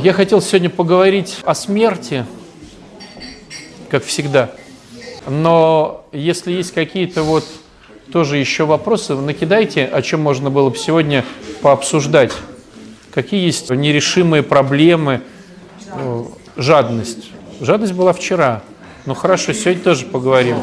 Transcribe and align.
Я 0.00 0.14
хотел 0.14 0.40
сегодня 0.40 0.70
поговорить 0.70 1.40
о 1.44 1.54
смерти, 1.54 2.24
как 3.90 4.02
всегда. 4.04 4.50
Но 5.28 6.06
если 6.12 6.50
есть 6.50 6.72
какие-то 6.72 7.22
вот 7.22 7.44
тоже 8.10 8.38
еще 8.38 8.64
вопросы, 8.64 9.14
накидайте, 9.14 9.84
о 9.84 10.00
чем 10.00 10.22
можно 10.22 10.48
было 10.48 10.70
бы 10.70 10.78
сегодня 10.78 11.26
пообсуждать. 11.60 12.32
Какие 13.12 13.44
есть 13.44 13.68
нерешимые 13.68 14.42
проблемы, 14.42 15.20
э, 15.88 16.24
жадность. 16.56 17.30
Жадность 17.60 17.92
была 17.92 18.14
вчера. 18.14 18.62
Ну 19.04 19.12
хорошо, 19.12 19.52
сегодня 19.52 19.82
тоже 19.82 20.06
поговорим. 20.06 20.56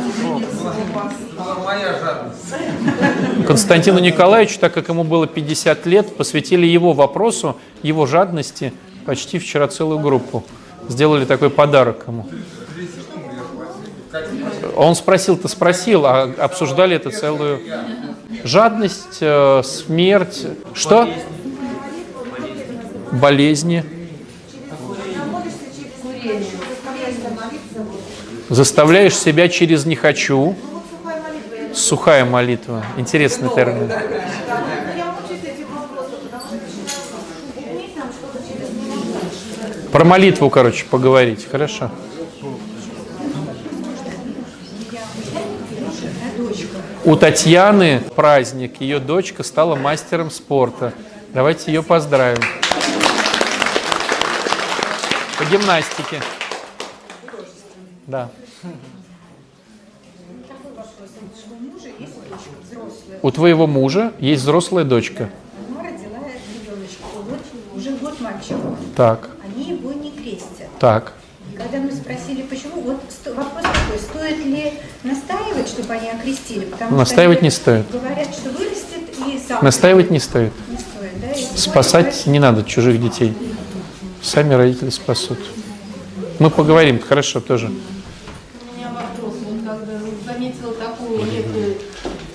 Константину 3.46 4.00
Николаевичу, 4.00 4.58
так 4.60 4.74
как 4.74 4.90
ему 4.90 5.04
было 5.04 5.28
50 5.28 5.86
лет, 5.86 6.18
посвятили 6.18 6.66
его 6.66 6.94
вопросу, 6.94 7.58
его 7.84 8.08
жадности– 8.08 8.74
почти 9.10 9.40
вчера 9.40 9.68
целую 9.68 9.98
группу. 9.98 10.44
Сделали 10.88 11.26
такой 11.26 11.50
подарок 11.50 12.04
ему. 12.06 12.28
Он 14.76 14.94
спросил-то 14.94 15.48
спросил, 15.48 16.06
а 16.06 16.32
обсуждали 16.38 16.96
это 16.96 17.10
целую... 17.10 17.60
Жадность, 18.44 19.18
э, 19.22 19.64
смерть... 19.64 20.46
Что? 20.76 21.10
Болезни. 23.12 23.84
Заставляешь 28.50 29.18
себя 29.18 29.50
через 29.50 29.88
«не 29.88 29.96
хочу». 29.96 30.56
Сухая 31.74 32.26
молитва. 32.26 32.86
Интересный 32.98 33.50
термин. 33.50 33.92
Про 39.92 40.06
молитву, 40.06 40.50
короче, 40.50 40.86
поговорить. 40.86 41.48
Хорошо. 41.50 41.90
У 47.06 47.16
Татьяны 47.16 48.02
праздник. 48.16 48.82
Ее 48.82 49.00
дочка 49.00 49.44
стала 49.44 49.76
мастером 49.76 50.30
спорта. 50.30 50.94
Давайте 51.34 51.72
ее 51.72 51.82
поздравим. 51.82 52.42
По 55.38 55.46
гимнастике. 55.46 56.22
Да. 58.06 58.30
У 63.22 63.32
твоего 63.32 63.68
мужа 63.68 64.14
есть 64.20 64.44
взрослая 64.44 64.84
дочка. 64.84 65.30
Уже 67.76 67.92
год 67.92 68.20
мальчику. 68.20 68.78
Так. 68.96 69.30
Они 69.44 69.64
его 69.72 69.94
не 69.94 70.12
крестят. 70.12 70.69
Так. 70.80 71.12
Когда 71.58 71.80
мы 71.80 71.92
спросили, 71.92 72.44
почему, 72.44 72.82
вот 72.82 73.02
вопрос 73.36 73.64
такой, 73.64 74.00
стоит 74.00 74.46
ли 74.46 74.74
настаивать, 75.04 75.68
чтобы 75.68 75.94
они 75.94 76.10
окрестили? 76.10 76.66
Потому 76.66 76.98
настаивать 76.98 77.42
не 77.42 77.50
стоит. 77.50 77.92
Говорят, 77.92 78.34
что 78.34 78.50
вырастет 78.52 79.10
и 79.28 79.38
сам. 79.46 79.64
Настаивать 79.64 80.10
не 80.10 80.20
стоит. 80.20 80.54
Не 80.70 80.78
стоит, 80.78 81.22
да? 81.22 81.32
И 81.32 81.58
Спасать 81.58 82.26
не 82.28 82.40
надо 82.40 82.64
чужих 82.64 83.02
детей. 83.02 83.36
Сами 84.22 84.54
родители 84.54 84.90
спасут. 84.90 85.40
Мы 86.40 86.50
поговорим, 86.50 87.02
хорошо, 87.02 87.42
тоже. 87.42 87.68
У 87.68 88.78
меня 88.78 88.90
вопрос. 88.90 89.34
Вот 89.44 89.60
когда 89.68 90.00
заметила 90.26 90.74
такую 90.74 91.26
некую 91.26 91.76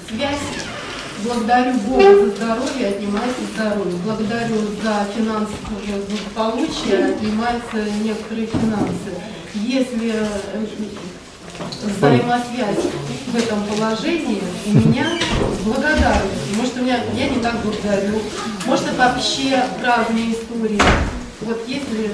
связь 0.06 0.38
Благодарю 1.44 1.78
Бога 1.80 2.02
за 2.02 2.36
здоровье, 2.36 2.88
отнимается 2.88 3.40
здоровье. 3.54 3.98
Благодарю 4.02 4.56
за 4.82 5.04
финансовое 5.14 6.00
благополучие, 6.08 7.14
отнимаются 7.16 7.76
некоторые 8.02 8.46
финансы. 8.46 9.12
Если 9.54 10.14
э, 10.14 10.26
взаимосвязь 11.82 12.86
в 13.26 13.36
этом 13.36 13.62
положении 13.64 14.42
у 14.66 14.70
меня 14.70 15.06
благодарность. 15.66 16.56
Может, 16.56 16.78
у 16.78 16.82
меня 16.82 17.00
я 17.14 17.28
не 17.28 17.40
так 17.40 17.56
благодарю. 17.62 18.20
Может, 18.64 18.86
это 18.86 18.96
вообще 18.96 19.62
разные 19.84 20.32
истории. 20.32 20.80
Вот 21.42 21.62
если 21.66 22.10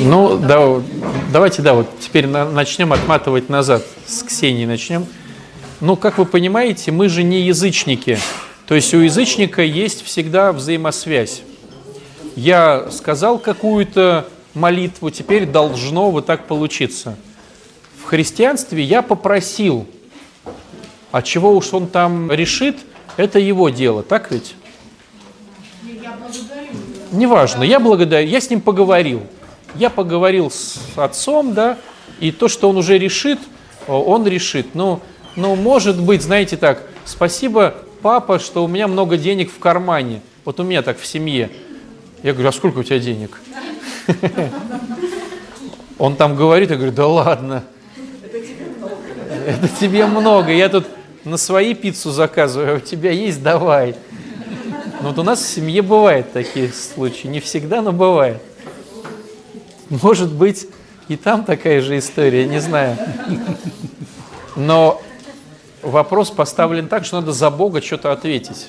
Ну, 0.00 0.36
да, 0.36 0.82
давайте, 1.32 1.62
да, 1.62 1.72
вот 1.72 1.88
теперь 1.98 2.26
начнем 2.26 2.92
отматывать 2.92 3.48
назад. 3.48 3.82
С 4.06 4.22
Ксенией 4.22 4.66
начнем. 4.66 5.06
Ну, 5.82 5.96
как 5.96 6.18
вы 6.18 6.26
понимаете, 6.26 6.92
мы 6.92 7.08
же 7.08 7.24
не 7.24 7.40
язычники. 7.40 8.16
То 8.68 8.76
есть 8.76 8.94
у 8.94 8.98
язычника 8.98 9.62
есть 9.62 10.04
всегда 10.04 10.52
взаимосвязь. 10.52 11.42
Я 12.36 12.88
сказал 12.92 13.40
какую-то 13.40 14.28
молитву, 14.54 15.10
теперь 15.10 15.44
должно 15.44 16.12
вот 16.12 16.24
так 16.24 16.46
получиться. 16.46 17.16
В 18.00 18.04
христианстве 18.04 18.84
я 18.84 19.02
попросил, 19.02 19.88
а 21.10 21.20
чего 21.20 21.50
уж 21.50 21.74
он 21.74 21.88
там 21.88 22.30
решит, 22.30 22.76
это 23.16 23.40
его 23.40 23.68
дело, 23.68 24.04
так 24.04 24.30
ведь? 24.30 24.54
Я 25.84 26.12
благодарю. 26.12 26.68
Неважно, 27.10 27.64
я 27.64 27.80
благодарю, 27.80 28.28
я 28.28 28.40
с 28.40 28.48
ним 28.48 28.60
поговорил. 28.60 29.26
Я 29.74 29.90
поговорил 29.90 30.48
с 30.48 30.78
отцом, 30.94 31.54
да, 31.54 31.76
и 32.20 32.30
то, 32.30 32.46
что 32.46 32.70
он 32.70 32.76
уже 32.76 32.98
решит, 32.98 33.40
он 33.88 34.24
решит. 34.28 34.76
Но 34.76 35.02
ну, 35.36 35.54
может 35.54 36.00
быть, 36.00 36.22
знаете 36.22 36.56
так, 36.56 36.82
спасибо, 37.04 37.74
папа, 38.02 38.38
что 38.38 38.64
у 38.64 38.68
меня 38.68 38.88
много 38.88 39.16
денег 39.16 39.50
в 39.50 39.58
кармане. 39.58 40.20
Вот 40.44 40.60
у 40.60 40.62
меня 40.62 40.82
так 40.82 40.98
в 40.98 41.06
семье. 41.06 41.50
Я 42.22 42.32
говорю, 42.32 42.48
а 42.48 42.52
сколько 42.52 42.78
у 42.78 42.82
тебя 42.82 42.98
денег? 42.98 43.40
Он 45.98 46.16
там 46.16 46.36
говорит, 46.36 46.70
я 46.70 46.76
говорю, 46.76 46.92
да 46.92 47.06
ладно. 47.06 47.64
Это 49.46 49.68
тебе 49.80 50.06
много. 50.06 50.52
Я 50.52 50.68
тут 50.68 50.86
на 51.24 51.36
свои 51.36 51.74
пиццу 51.74 52.10
заказываю, 52.10 52.74
а 52.74 52.76
у 52.76 52.80
тебя 52.80 53.10
есть, 53.10 53.42
давай. 53.42 53.94
Ну, 55.00 55.08
вот 55.08 55.18
у 55.18 55.22
нас 55.22 55.40
в 55.40 55.48
семье 55.48 55.82
бывают 55.82 56.32
такие 56.32 56.72
случаи. 56.72 57.28
Не 57.28 57.40
всегда, 57.40 57.82
но 57.82 57.92
бывает. 57.92 58.42
Может 59.88 60.32
быть, 60.32 60.66
и 61.08 61.16
там 61.16 61.44
такая 61.44 61.80
же 61.80 61.98
история, 61.98 62.46
не 62.46 62.60
знаю. 62.60 62.96
Но 64.56 65.02
вопрос 65.82 66.30
поставлен 66.30 66.88
так, 66.88 67.04
что 67.04 67.20
надо 67.20 67.32
за 67.32 67.50
Бога 67.50 67.82
что-то 67.82 68.12
ответить. 68.12 68.68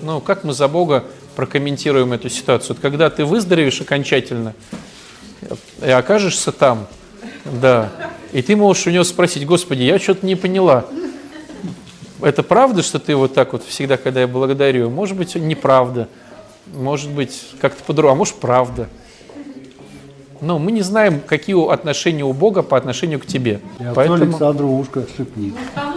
Ну, 0.00 0.20
как 0.20 0.44
мы 0.44 0.52
за 0.52 0.68
Бога 0.68 1.04
прокомментируем 1.36 2.12
эту 2.12 2.28
ситуацию? 2.28 2.74
Вот 2.74 2.82
когда 2.82 3.10
ты 3.10 3.24
выздоровеешь 3.24 3.80
окончательно 3.80 4.54
и 5.82 5.90
окажешься 5.90 6.52
там, 6.52 6.86
да, 7.44 7.90
и 8.32 8.42
ты 8.42 8.56
можешь 8.56 8.86
у 8.86 8.90
него 8.90 9.04
спросить, 9.04 9.46
Господи, 9.46 9.82
я 9.82 9.98
что-то 9.98 10.26
не 10.26 10.34
поняла. 10.34 10.84
Это 12.20 12.42
правда, 12.42 12.82
что 12.82 12.98
ты 12.98 13.14
вот 13.14 13.34
так 13.34 13.52
вот 13.52 13.64
всегда, 13.64 13.96
когда 13.96 14.20
я 14.20 14.26
благодарю? 14.26 14.88
Может 14.90 15.16
быть, 15.16 15.34
неправда. 15.34 16.08
Может 16.74 17.10
быть, 17.10 17.42
как-то 17.60 17.84
по-другому. 17.84 18.14
А 18.14 18.16
может, 18.16 18.36
правда. 18.36 18.88
Но 20.40 20.58
мы 20.58 20.72
не 20.72 20.82
знаем, 20.82 21.20
какие 21.20 21.72
отношения 21.72 22.24
у 22.24 22.32
Бога 22.32 22.62
по 22.62 22.76
отношению 22.76 23.20
к 23.20 23.26
тебе. 23.26 23.60
И 23.78 23.84
Поэтому... 23.94 24.22
Александру 24.22 24.68
ушко 24.68 25.06
шипнит. 25.16 25.54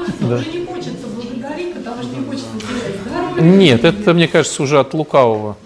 Что 0.07 0.27
да. 0.27 0.35
уже 0.35 0.51
не 0.51 0.65
хочется 0.65 1.07
благодарить, 1.07 1.73
потому 1.73 2.03
что 2.03 2.15
не 2.15 2.25
хочется 2.25 2.49
терять 2.57 3.41
Нет, 3.41 3.83
это, 3.83 4.13
мне 4.13 4.27
кажется, 4.27 4.63
уже 4.63 4.79
от 4.79 4.93
лукавого. 4.93 5.57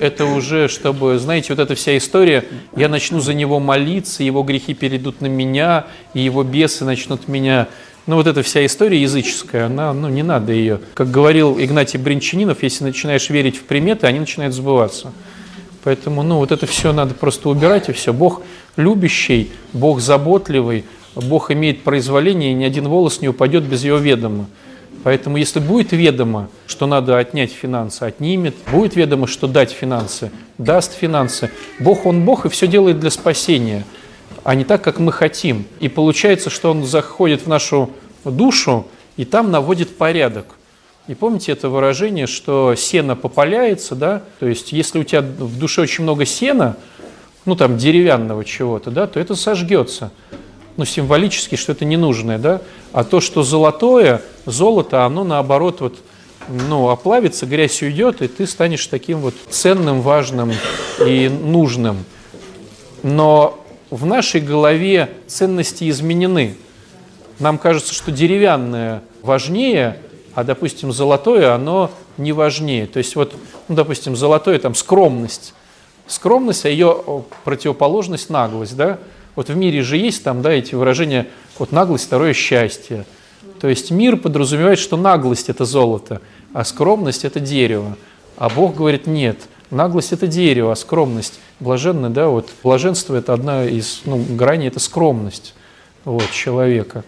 Это 0.00 0.24
уже, 0.24 0.68
чтобы, 0.68 1.18
знаете, 1.18 1.52
вот 1.52 1.60
эта 1.60 1.74
вся 1.74 1.96
история, 1.96 2.44
я 2.74 2.88
начну 2.88 3.20
за 3.20 3.34
него 3.34 3.60
молиться, 3.60 4.24
его 4.24 4.42
грехи 4.42 4.74
перейдут 4.74 5.20
на 5.20 5.26
меня, 5.26 5.86
и 6.12 6.20
его 6.20 6.42
бесы 6.42 6.84
начнут 6.84 7.28
меня 7.28 7.68
ну, 8.06 8.14
вот 8.14 8.28
эта 8.28 8.42
вся 8.42 8.64
история 8.64 9.02
языческая, 9.02 9.66
она, 9.66 9.92
ну, 9.92 10.08
не 10.08 10.22
надо 10.22 10.52
ее. 10.52 10.80
Как 10.94 11.10
говорил 11.10 11.58
Игнатий 11.58 11.98
Бринчанинов, 11.98 12.62
если 12.62 12.84
начинаешь 12.84 13.28
верить 13.30 13.56
в 13.56 13.64
приметы, 13.64 14.06
они 14.06 14.20
начинают 14.20 14.54
сбываться. 14.54 15.12
Поэтому, 15.82 16.22
ну, 16.22 16.36
вот 16.36 16.52
это 16.52 16.66
все 16.66 16.92
надо 16.92 17.14
просто 17.14 17.48
убирать, 17.48 17.88
и 17.88 17.92
все. 17.92 18.12
Бог 18.12 18.42
любящий, 18.76 19.50
Бог 19.72 20.00
заботливый, 20.00 20.84
Бог 21.16 21.50
имеет 21.50 21.82
произволение, 21.82 22.52
и 22.52 22.54
ни 22.54 22.64
один 22.64 22.88
волос 22.88 23.20
не 23.20 23.28
упадет 23.28 23.64
без 23.64 23.82
его 23.84 23.96
ведома. 23.96 24.46
Поэтому, 25.02 25.36
если 25.36 25.60
будет 25.60 25.92
ведомо, 25.92 26.48
что 26.66 26.86
надо 26.86 27.16
отнять 27.16 27.52
финансы, 27.52 28.02
отнимет. 28.02 28.54
Будет 28.70 28.96
ведомо, 28.96 29.26
что 29.26 29.46
дать 29.46 29.70
финансы, 29.70 30.30
даст 30.58 30.92
финансы. 30.92 31.50
Бог, 31.78 32.06
Он 32.06 32.24
Бог, 32.24 32.44
и 32.44 32.48
все 32.48 32.66
делает 32.66 33.00
для 33.00 33.10
спасения, 33.10 33.84
а 34.44 34.54
не 34.54 34.64
так, 34.64 34.82
как 34.82 34.98
мы 34.98 35.12
хотим. 35.12 35.64
И 35.80 35.88
получается, 35.88 36.50
что 36.50 36.70
Он 36.70 36.84
заходит 36.84 37.42
в 37.42 37.46
нашу 37.46 37.90
душу, 38.24 38.86
и 39.16 39.24
там 39.24 39.50
наводит 39.50 39.96
порядок. 39.96 40.56
И 41.06 41.14
помните 41.14 41.52
это 41.52 41.68
выражение, 41.68 42.26
что 42.26 42.74
сено 42.74 43.14
попаляется, 43.14 43.94
да? 43.94 44.22
То 44.40 44.46
есть, 44.46 44.72
если 44.72 44.98
у 44.98 45.04
тебя 45.04 45.22
в 45.22 45.58
душе 45.58 45.82
очень 45.82 46.02
много 46.02 46.26
сена, 46.26 46.76
ну 47.44 47.54
там 47.54 47.78
деревянного 47.78 48.44
чего-то, 48.44 48.90
да, 48.90 49.06
то 49.06 49.20
это 49.20 49.36
сожгется. 49.36 50.10
Ну, 50.76 50.84
символически, 50.84 51.56
что 51.56 51.72
это 51.72 51.84
ненужное, 51.84 52.38
да? 52.38 52.60
А 52.92 53.04
то, 53.04 53.20
что 53.20 53.42
золотое, 53.42 54.22
золото, 54.44 55.04
оно 55.04 55.24
наоборот 55.24 55.80
вот, 55.80 55.96
ну, 56.48 56.90
оплавится, 56.90 57.46
грязь 57.46 57.82
уйдет, 57.82 58.20
и 58.20 58.28
ты 58.28 58.46
станешь 58.46 58.86
таким 58.86 59.20
вот 59.20 59.34
ценным, 59.48 60.02
важным 60.02 60.52
и 61.04 61.28
нужным. 61.28 62.04
Но 63.02 63.64
в 63.90 64.04
нашей 64.04 64.40
голове 64.40 65.10
ценности 65.26 65.88
изменены. 65.88 66.56
Нам 67.38 67.58
кажется, 67.58 67.94
что 67.94 68.10
деревянное 68.10 69.02
важнее, 69.22 69.98
а, 70.34 70.44
допустим, 70.44 70.92
золотое, 70.92 71.54
оно 71.54 71.90
не 72.18 72.32
важнее. 72.32 72.86
То 72.86 72.98
есть 72.98 73.16
вот, 73.16 73.34
ну, 73.68 73.74
допустим, 73.74 74.16
золотое, 74.16 74.58
там, 74.58 74.74
скромность. 74.74 75.54
Скромность, 76.06 76.66
а 76.66 76.68
ее 76.68 77.24
противоположность– 77.44 78.28
наглость, 78.30 78.76
да? 78.76 78.98
Вот 79.36 79.50
в 79.50 79.56
мире 79.56 79.82
же 79.82 79.98
есть 79.98 80.24
там, 80.24 80.42
да, 80.42 80.50
эти 80.50 80.74
выражения, 80.74 81.28
вот 81.58 81.70
наглость, 81.70 82.06
второе– 82.06 82.32
счастье. 82.34 83.04
То 83.60 83.68
есть 83.68 83.90
мир 83.90 84.16
подразумевает, 84.16 84.78
что 84.78 84.96
наглость– 84.96 85.48
это 85.50 85.64
золото, 85.64 86.20
а 86.52 86.64
скромность– 86.64 87.24
это 87.26 87.38
дерево. 87.38 87.96
А 88.36 88.48
Бог 88.48 88.74
говорит, 88.74 89.06
нет, 89.06 89.38
наглость– 89.70 90.12
это 90.12 90.26
дерево, 90.26 90.72
а 90.72 90.76
скромность– 90.76 91.38
блаженное, 91.60 92.10
да, 92.10 92.28
вот 92.28 92.50
блаженство– 92.62 93.14
это 93.16 93.34
одна 93.34 93.64
из 93.64 94.02
ну, 94.06 94.16
граней, 94.16 94.68
это 94.68 94.80
скромность 94.80 95.54
вот, 96.04 96.30
человека. 96.30 97.04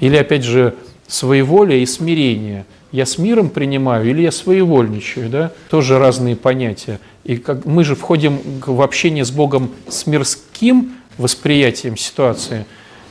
Или, 0.00 0.16
опять 0.16 0.44
же, 0.44 0.74
своеволие 1.08 1.82
и 1.82 1.86
смирение. 1.86 2.66
Я 2.92 3.06
с 3.06 3.18
миром 3.18 3.50
принимаю 3.50 4.08
или 4.08 4.22
я 4.22 4.30
своевольничаю, 4.30 5.28
да? 5.28 5.52
Тоже 5.68 5.98
разные 5.98 6.36
понятия. 6.36 7.00
И 7.24 7.36
как 7.36 7.64
мы 7.64 7.82
же 7.82 7.96
входим 7.96 8.40
в 8.64 8.82
общение 8.82 9.24
с 9.24 9.30
Богом 9.30 9.72
с 9.88 10.06
мирским 10.06 10.94
восприятием 11.18 11.96
ситуации, 11.96 12.66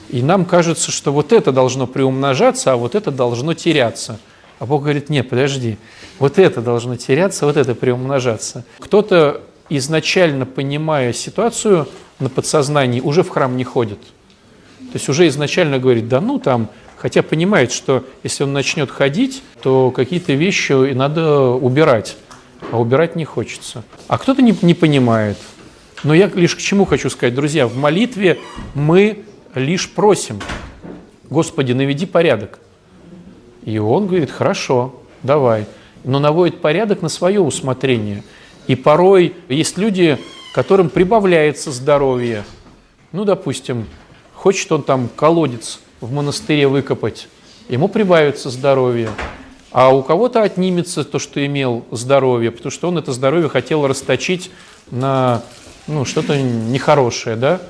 и 0.09 0.21
нам 0.21 0.45
кажется, 0.45 0.91
что 0.91 1.11
вот 1.11 1.33
это 1.33 1.51
должно 1.51 1.87
приумножаться, 1.87 2.73
а 2.73 2.75
вот 2.75 2.95
это 2.95 3.09
должно 3.11 3.53
теряться. 3.53 4.19
А 4.59 4.65
Бог 4.65 4.83
говорит, 4.83 5.09
нет, 5.09 5.29
подожди, 5.29 5.77
вот 6.19 6.37
это 6.37 6.61
должно 6.61 6.95
теряться, 6.95 7.45
вот 7.45 7.57
это 7.57 7.73
приумножаться. 7.75 8.63
Кто-то, 8.79 9.41
изначально 9.69 10.45
понимая 10.45 11.13
ситуацию 11.13 11.87
на 12.19 12.29
подсознании, 12.29 13.01
уже 13.01 13.23
в 13.23 13.29
храм 13.29 13.57
не 13.57 13.63
ходит. 13.63 13.99
То 14.77 14.97
есть 14.97 15.09
уже 15.09 15.27
изначально 15.27 15.79
говорит, 15.79 16.07
да 16.07 16.21
ну 16.21 16.37
там, 16.37 16.69
хотя 16.97 17.23
понимает, 17.23 17.71
что 17.71 18.05
если 18.21 18.43
он 18.43 18.53
начнет 18.53 18.91
ходить, 18.91 19.41
то 19.61 19.89
какие-то 19.89 20.33
вещи 20.33 20.93
надо 20.93 21.49
убирать, 21.49 22.15
а 22.71 22.79
убирать 22.79 23.15
не 23.15 23.25
хочется. 23.25 23.83
А 24.07 24.17
кто-то 24.17 24.41
не, 24.41 24.55
не 24.61 24.75
понимает. 24.75 25.37
Но 26.03 26.13
я 26.13 26.27
лишь 26.27 26.55
к 26.55 26.59
чему 26.59 26.85
хочу 26.85 27.09
сказать, 27.09 27.33
друзья, 27.33 27.67
в 27.67 27.77
молитве 27.77 28.39
мы 28.73 29.23
лишь 29.55 29.89
просим, 29.89 30.39
Господи, 31.29 31.71
наведи 31.71 32.05
порядок. 32.05 32.59
И 33.63 33.77
он 33.77 34.07
говорит, 34.07 34.29
хорошо, 34.29 35.01
давай. 35.23 35.65
Но 36.03 36.19
наводит 36.19 36.59
порядок 36.59 37.01
на 37.01 37.09
свое 37.09 37.39
усмотрение. 37.39 38.23
И 38.67 38.75
порой 38.75 39.33
есть 39.47 39.77
люди, 39.77 40.17
которым 40.53 40.89
прибавляется 40.89 41.71
здоровье. 41.71 42.43
Ну, 43.13 43.23
допустим, 43.23 43.87
хочет 44.33 44.71
он 44.71 44.83
там 44.83 45.09
колодец 45.15 45.79
в 46.01 46.11
монастыре 46.11 46.67
выкопать, 46.67 47.29
ему 47.69 47.87
прибавится 47.87 48.49
здоровье. 48.49 49.09
А 49.71 49.95
у 49.95 50.03
кого-то 50.03 50.43
отнимется 50.43 51.03
то, 51.03 51.17
что 51.17 51.43
имел 51.43 51.85
здоровье, 51.91 52.51
потому 52.51 52.71
что 52.71 52.89
он 52.89 52.97
это 52.97 53.11
здоровье 53.13 53.49
хотел 53.49 53.87
расточить 53.87 54.51
на 54.91 55.41
ну, 55.87 56.05
что-то 56.05 56.39
нехорошее, 56.41 57.35
да? 57.35 57.61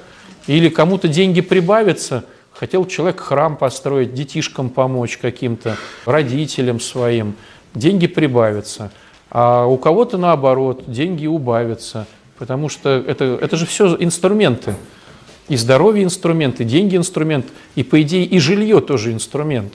Или 0.48 0.70
кому-то 0.70 1.08
деньги 1.08 1.42
прибавятся, 1.42 2.26
хотел 2.52 2.86
человек 2.86 3.20
храм 3.20 3.58
построить, 3.58 4.14
детишкам 4.14 4.70
помочь 4.70 5.18
каким-то, 5.18 5.78
родителям 6.06 6.80
своим, 6.80 7.36
деньги 7.74 8.08
прибавятся. 8.08 8.92
А 9.30 9.66
у 9.66 9.78
кого-то 9.78 10.18
наоборот, 10.18 10.84
деньги 10.88 11.26
убавятся, 11.26 12.06
потому 12.38 12.70
что 12.70 12.90
это, 13.08 13.26
это 13.42 13.56
же 13.56 13.66
все 13.66 13.96
инструменты. 14.00 14.76
И 15.50 15.58
здоровье 15.58 16.04
инструмент, 16.04 16.62
и 16.62 16.64
деньги 16.64 16.96
инструмент, 16.96 17.48
и 17.76 17.84
по 17.84 18.02
идее 18.02 18.26
и 18.26 18.40
жилье 18.40 18.80
тоже 18.80 19.12
инструмент. 19.12 19.74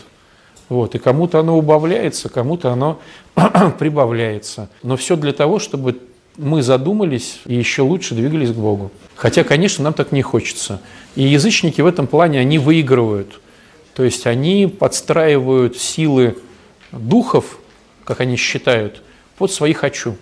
Вот, 0.68 0.94
и 0.94 0.98
кому-то 0.98 1.40
оно 1.40 1.58
убавляется, 1.58 2.28
кому-то 2.28 2.72
оно 2.72 3.00
прибавляется. 3.78 4.68
Но 4.82 4.96
все 4.96 5.16
для 5.16 5.32
того, 5.32 5.58
чтобы 5.58 5.98
мы 6.38 6.62
задумались 6.62 7.40
и 7.44 7.54
еще 7.54 7.82
лучше 7.82 8.14
двигались 8.14 8.50
к 8.50 8.54
Богу. 8.54 8.90
Хотя, 9.16 9.44
конечно, 9.44 9.84
нам 9.84 9.92
так 9.92 10.12
не 10.12 10.22
хочется. 10.22 10.80
И 11.16 11.24
язычники 11.24 11.80
в 11.80 11.86
этом 11.86 12.06
плане, 12.06 12.38
они 12.38 12.58
выигрывают. 12.58 13.40
То 13.94 14.04
есть 14.04 14.26
они 14.26 14.66
подстраивают 14.66 15.76
силы 15.76 16.38
духов, 16.92 17.58
как 18.04 18.20
они 18.20 18.36
считают, 18.36 19.02
под 19.36 19.52
свои 19.52 19.72
«хочу». 19.72 20.16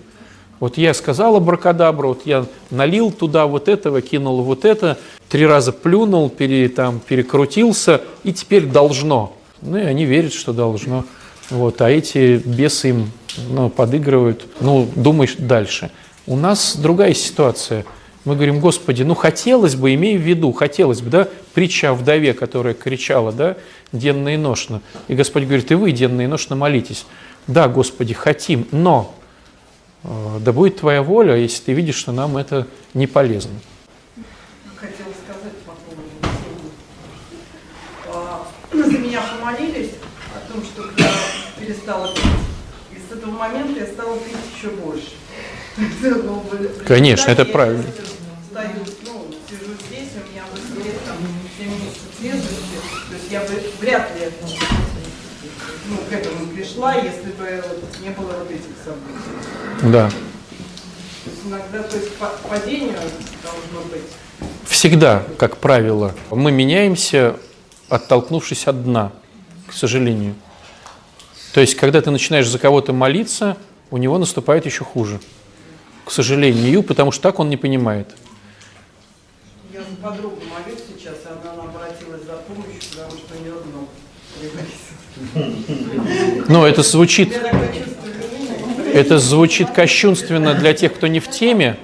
Вот 0.58 0.78
я 0.78 0.94
сказал 0.94 1.36
абракадабра, 1.36 2.06
вот 2.06 2.22
я 2.24 2.46
налил 2.70 3.10
туда 3.10 3.46
вот 3.46 3.68
этого, 3.68 4.00
кинул 4.00 4.40
вот 4.40 4.64
это, 4.64 4.96
три 5.28 5.44
раза 5.46 5.70
плюнул, 5.70 6.30
пере, 6.30 6.70
там, 6.70 6.98
перекрутился, 7.06 8.00
и 8.24 8.32
теперь 8.32 8.64
должно. 8.64 9.36
Ну 9.60 9.76
и 9.76 9.82
они 9.82 10.06
верят, 10.06 10.32
что 10.32 10.54
должно. 10.54 11.04
Вот, 11.50 11.82
а 11.82 11.90
эти 11.90 12.40
бесы 12.42 12.88
им 12.88 13.10
ну, 13.50 13.68
подыгрывают. 13.68 14.46
Ну, 14.60 14.88
думаешь 14.94 15.34
дальше. 15.38 15.90
У 16.28 16.34
нас 16.37 16.76
другая 16.76 17.14
ситуация. 17.14 17.84
Мы 18.25 18.34
говорим, 18.34 18.58
Господи, 18.58 19.05
ну 19.05 19.14
хотелось 19.14 19.76
бы, 19.76 19.94
имей 19.94 20.19
в 20.19 20.20
виду, 20.20 20.50
хотелось 20.50 21.00
бы, 21.00 21.08
да, 21.08 21.28
притча 21.55 21.90
о 21.90 21.94
вдове, 21.94 22.34
которая 22.34 22.75
кричала, 22.75 23.31
да, 23.31 23.56
денно 23.93 24.34
и 24.34 24.37
ношно. 24.37 24.82
И 25.06 25.14
Господь 25.14 25.44
говорит, 25.44 25.70
и 25.70 25.76
вы 25.76 25.93
денно 25.93 26.23
и 26.23 26.26
ношно 26.26 26.56
молитесь. 26.56 27.06
Да, 27.46 27.69
Господи, 27.69 28.12
хотим, 28.12 28.67
но 28.73 29.14
э, 30.02 30.38
да 30.40 30.52
будет 30.52 30.81
Твоя 30.81 31.05
воля, 31.05 31.37
если 31.37 31.62
ты 31.62 31.73
видишь, 31.75 31.94
что 31.94 32.11
нам 32.11 32.37
это 32.37 32.67
не 32.93 33.06
полезно. 33.06 33.52
Хотела 34.75 35.12
сказать 35.25 35.56
по 35.64 35.73
поводу 35.73 36.02
а, 38.12 38.49
За 38.73 38.99
меня 38.99 39.23
помолились 39.23 39.93
о 40.34 40.52
том, 40.52 40.64
чтобы 40.64 40.90
я 40.99 41.12
перестала 41.61 42.12
пить. 42.12 42.25
И 42.90 42.96
с 42.99 43.17
этого 43.17 43.31
момента 43.31 43.78
я 43.78 43.87
стала 43.87 44.19
пить 44.19 44.34
еще 44.58 44.70
больше. 44.70 45.12
Конечно, 46.87 47.31
это 47.31 47.44
правильно. 47.44 47.84
Стою, 48.50 48.69
сижу 49.49 49.73
здесь, 49.88 50.08
у 50.14 50.32
меня 50.32 50.44
быстрее 50.52 50.94
там 51.05 51.17
7 51.58 51.69
месяцев 51.69 52.02
трезвости, 52.19 52.78
то 53.08 53.14
есть 53.14 53.31
я 53.31 53.40
бы 53.40 53.62
вряд 53.81 54.11
ли 54.19 54.31
ну, 55.88 55.96
к 56.08 56.12
этому 56.12 56.46
пришла, 56.46 56.94
если 56.94 57.31
бы 57.32 57.62
вот 57.69 58.00
не 58.02 58.11
было 58.11 58.32
вот 58.38 58.50
этих 58.50 58.64
событий. 58.84 59.93
Да. 59.93 60.08
То 60.08 61.31
есть 61.31 61.43
иногда, 61.44 61.82
то 61.82 61.96
есть 61.96 62.12
падение 62.49 62.96
должно 63.43 63.81
быть. 63.90 64.02
Всегда, 64.64 65.25
как 65.38 65.59
правило, 65.59 66.14
мы 66.30 66.52
меняемся, 66.52 67.37
оттолкнувшись 67.88 68.66
от 68.66 68.85
дна, 68.85 69.12
к 69.66 69.73
сожалению. 69.73 70.35
То 71.52 71.61
есть, 71.61 71.75
когда 71.75 72.00
ты 72.00 72.11
начинаешь 72.11 72.49
за 72.49 72.59
кого-то 72.59 72.92
молиться, 72.92 73.56
у 73.90 73.99
него 73.99 74.18
наступает 74.18 74.66
еще 74.66 74.85
хуже 74.85 75.21
к 76.06 76.12
сожалению, 76.12 76.84
потому 76.84 77.10
что 77.10 77.22
так 77.22 77.40
он 77.40 77.50
не 77.50 77.56
понимает. 77.56 78.06
Я 79.72 79.80
за 79.80 79.96
подругу 79.96 80.36
молюсь 80.36 80.80
сейчас, 80.88 81.14
и 81.25 81.28
она 81.28 81.64
обратилась 81.64 82.22
за 82.22 82.36
помощью, 82.46 82.80
потому 82.94 83.10
что 83.18 83.34
у 83.34 83.40
нее 83.42 83.54
дно 83.64 83.88
Ну, 86.48 86.64
это 86.64 86.82
звучит, 86.84 87.36
это 88.94 89.18
звучит 89.18 89.70
кощунственно 89.70 90.54
для 90.54 90.75
тех, 90.75 90.94
кто 90.94 91.08
не 91.08 91.18
в 91.18 91.28
теме, 91.28 91.76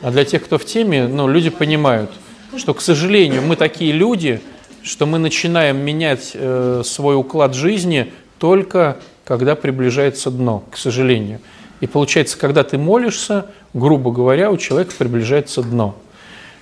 а 0.00 0.10
для 0.10 0.24
тех, 0.24 0.42
кто 0.42 0.56
в 0.56 0.64
теме, 0.64 1.06
ну, 1.06 1.28
люди 1.28 1.50
понимают, 1.50 2.10
что, 2.56 2.72
к 2.72 2.80
сожалению, 2.80 3.42
мы 3.42 3.56
такие 3.56 3.92
люди, 3.92 4.40
что 4.82 5.04
мы 5.04 5.18
начинаем 5.18 5.76
менять 5.76 6.30
э, 6.32 6.82
свой 6.86 7.16
уклад 7.16 7.54
жизни 7.54 8.10
только 8.38 8.96
когда 9.24 9.54
приближается 9.54 10.30
дно, 10.30 10.64
к 10.70 10.76
сожалению. 10.76 11.40
И 11.82 11.88
получается, 11.88 12.38
когда 12.38 12.62
ты 12.62 12.78
молишься, 12.78 13.46
грубо 13.74 14.12
говоря, 14.12 14.52
у 14.52 14.56
человека 14.56 14.94
приближается 14.96 15.64
дно. 15.64 15.96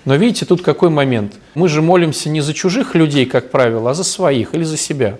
Но 0.06 0.16
видите, 0.16 0.46
тут 0.46 0.62
какой 0.62 0.88
момент. 0.88 1.34
Мы 1.54 1.68
же 1.68 1.82
молимся 1.82 2.30
не 2.30 2.40
за 2.40 2.54
чужих 2.54 2.94
людей, 2.94 3.26
как 3.26 3.50
правило, 3.50 3.90
а 3.90 3.94
за 3.94 4.02
своих 4.02 4.54
или 4.54 4.62
за 4.62 4.78
себя. 4.78 5.18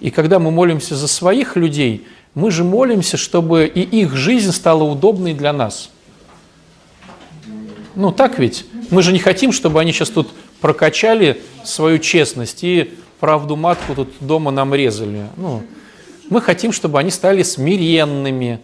И 0.00 0.10
когда 0.10 0.38
мы 0.38 0.50
молимся 0.50 0.96
за 0.96 1.06
своих 1.08 1.56
людей, 1.56 2.06
мы 2.32 2.50
же 2.50 2.64
молимся, 2.64 3.18
чтобы 3.18 3.66
и 3.66 3.82
их 3.82 4.16
жизнь 4.16 4.50
стала 4.50 4.84
удобной 4.84 5.34
для 5.34 5.52
нас. 5.52 5.90
Ну 7.94 8.12
так 8.12 8.38
ведь? 8.38 8.64
Мы 8.88 9.02
же 9.02 9.12
не 9.12 9.18
хотим, 9.18 9.52
чтобы 9.52 9.78
они 9.78 9.92
сейчас 9.92 10.08
тут 10.08 10.30
прокачали 10.62 11.42
свою 11.66 11.98
честность 11.98 12.64
и 12.64 12.94
правду 13.20 13.56
матку 13.56 13.94
тут 13.94 14.08
дома 14.20 14.50
нам 14.50 14.74
резали. 14.74 15.26
Ну, 15.36 15.64
мы 16.30 16.40
хотим, 16.40 16.72
чтобы 16.72 16.98
они 16.98 17.10
стали 17.10 17.42
смиренными, 17.42 18.60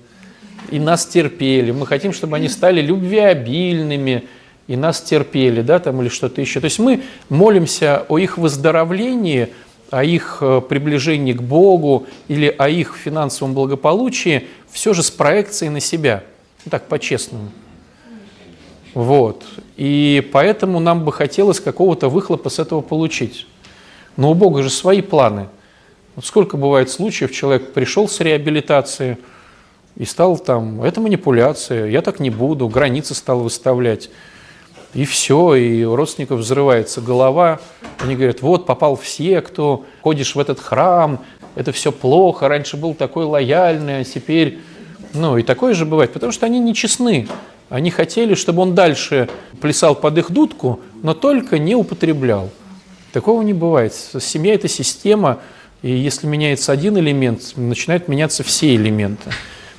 и 0.70 0.78
нас 0.78 1.06
терпели. 1.06 1.70
Мы 1.70 1.86
хотим, 1.86 2.12
чтобы 2.12 2.36
они 2.36 2.48
стали 2.48 2.80
любвеобильными 2.80 4.24
и 4.66 4.76
нас 4.76 5.00
терпели, 5.02 5.60
да, 5.60 5.78
там 5.78 6.00
или 6.00 6.08
что-то 6.08 6.40
еще. 6.40 6.60
То 6.60 6.66
есть 6.66 6.78
мы 6.78 7.02
молимся 7.28 8.04
о 8.08 8.18
их 8.18 8.38
выздоровлении, 8.38 9.48
о 9.90 10.02
их 10.04 10.38
э, 10.40 10.62
приближении 10.66 11.32
к 11.32 11.42
Богу 11.42 12.06
или 12.28 12.54
о 12.56 12.68
их 12.68 12.96
финансовом 12.96 13.54
благополучии, 13.54 14.48
все 14.70 14.94
же 14.94 15.02
с 15.02 15.10
проекцией 15.10 15.70
на 15.70 15.80
себя. 15.80 16.24
Ну, 16.64 16.70
так, 16.70 16.88
по-честному. 16.88 17.50
Вот. 18.94 19.44
И 19.76 20.28
поэтому 20.32 20.80
нам 20.80 21.04
бы 21.04 21.12
хотелось 21.12 21.60
какого-то 21.60 22.08
выхлопа 22.08 22.48
с 22.48 22.58
этого 22.58 22.80
получить. 22.80 23.46
Но 24.16 24.30
у 24.30 24.34
Бога 24.34 24.62
же 24.62 24.70
свои 24.70 25.02
планы. 25.02 25.48
Вот 26.14 26.24
сколько 26.24 26.56
бывает 26.56 26.90
случаев, 26.90 27.32
человек 27.32 27.72
пришел 27.72 28.08
с 28.08 28.20
реабилитации 28.20 29.18
и 29.96 30.04
стал 30.04 30.38
там, 30.38 30.82
это 30.82 31.00
манипуляция, 31.00 31.86
я 31.86 32.02
так 32.02 32.20
не 32.20 32.30
буду, 32.30 32.68
границы 32.68 33.14
стал 33.14 33.40
выставлять. 33.40 34.10
И 34.92 35.04
все, 35.04 35.54
и 35.54 35.84
у 35.84 35.96
родственников 35.96 36.40
взрывается 36.40 37.00
голова. 37.00 37.60
Они 37.98 38.14
говорят, 38.14 38.42
вот 38.42 38.64
попал 38.64 38.96
в 38.96 39.06
секту, 39.06 39.84
ходишь 40.02 40.36
в 40.36 40.38
этот 40.38 40.60
храм, 40.60 41.20
это 41.56 41.72
все 41.72 41.90
плохо, 41.92 42.48
раньше 42.48 42.76
был 42.76 42.94
такой 42.94 43.24
лояльный, 43.24 44.00
а 44.00 44.04
теперь... 44.04 44.60
Ну, 45.12 45.38
и 45.38 45.44
такое 45.44 45.74
же 45.74 45.84
бывает, 45.84 46.12
потому 46.12 46.32
что 46.32 46.46
они 46.46 46.58
нечестны. 46.58 47.28
Они 47.68 47.90
хотели, 47.90 48.34
чтобы 48.34 48.62
он 48.62 48.74
дальше 48.74 49.28
плясал 49.60 49.94
под 49.94 50.18
их 50.18 50.32
дудку, 50.32 50.80
но 51.02 51.14
только 51.14 51.58
не 51.58 51.76
употреблял. 51.76 52.50
Такого 53.12 53.42
не 53.42 53.52
бывает. 53.52 53.94
Семья– 53.94 54.54
это 54.56 54.66
система, 54.66 55.38
и 55.82 55.90
если 55.90 56.26
меняется 56.26 56.72
один 56.72 56.98
элемент, 56.98 57.52
начинают 57.56 58.08
меняться 58.08 58.42
все 58.42 58.74
элементы. 58.74 59.30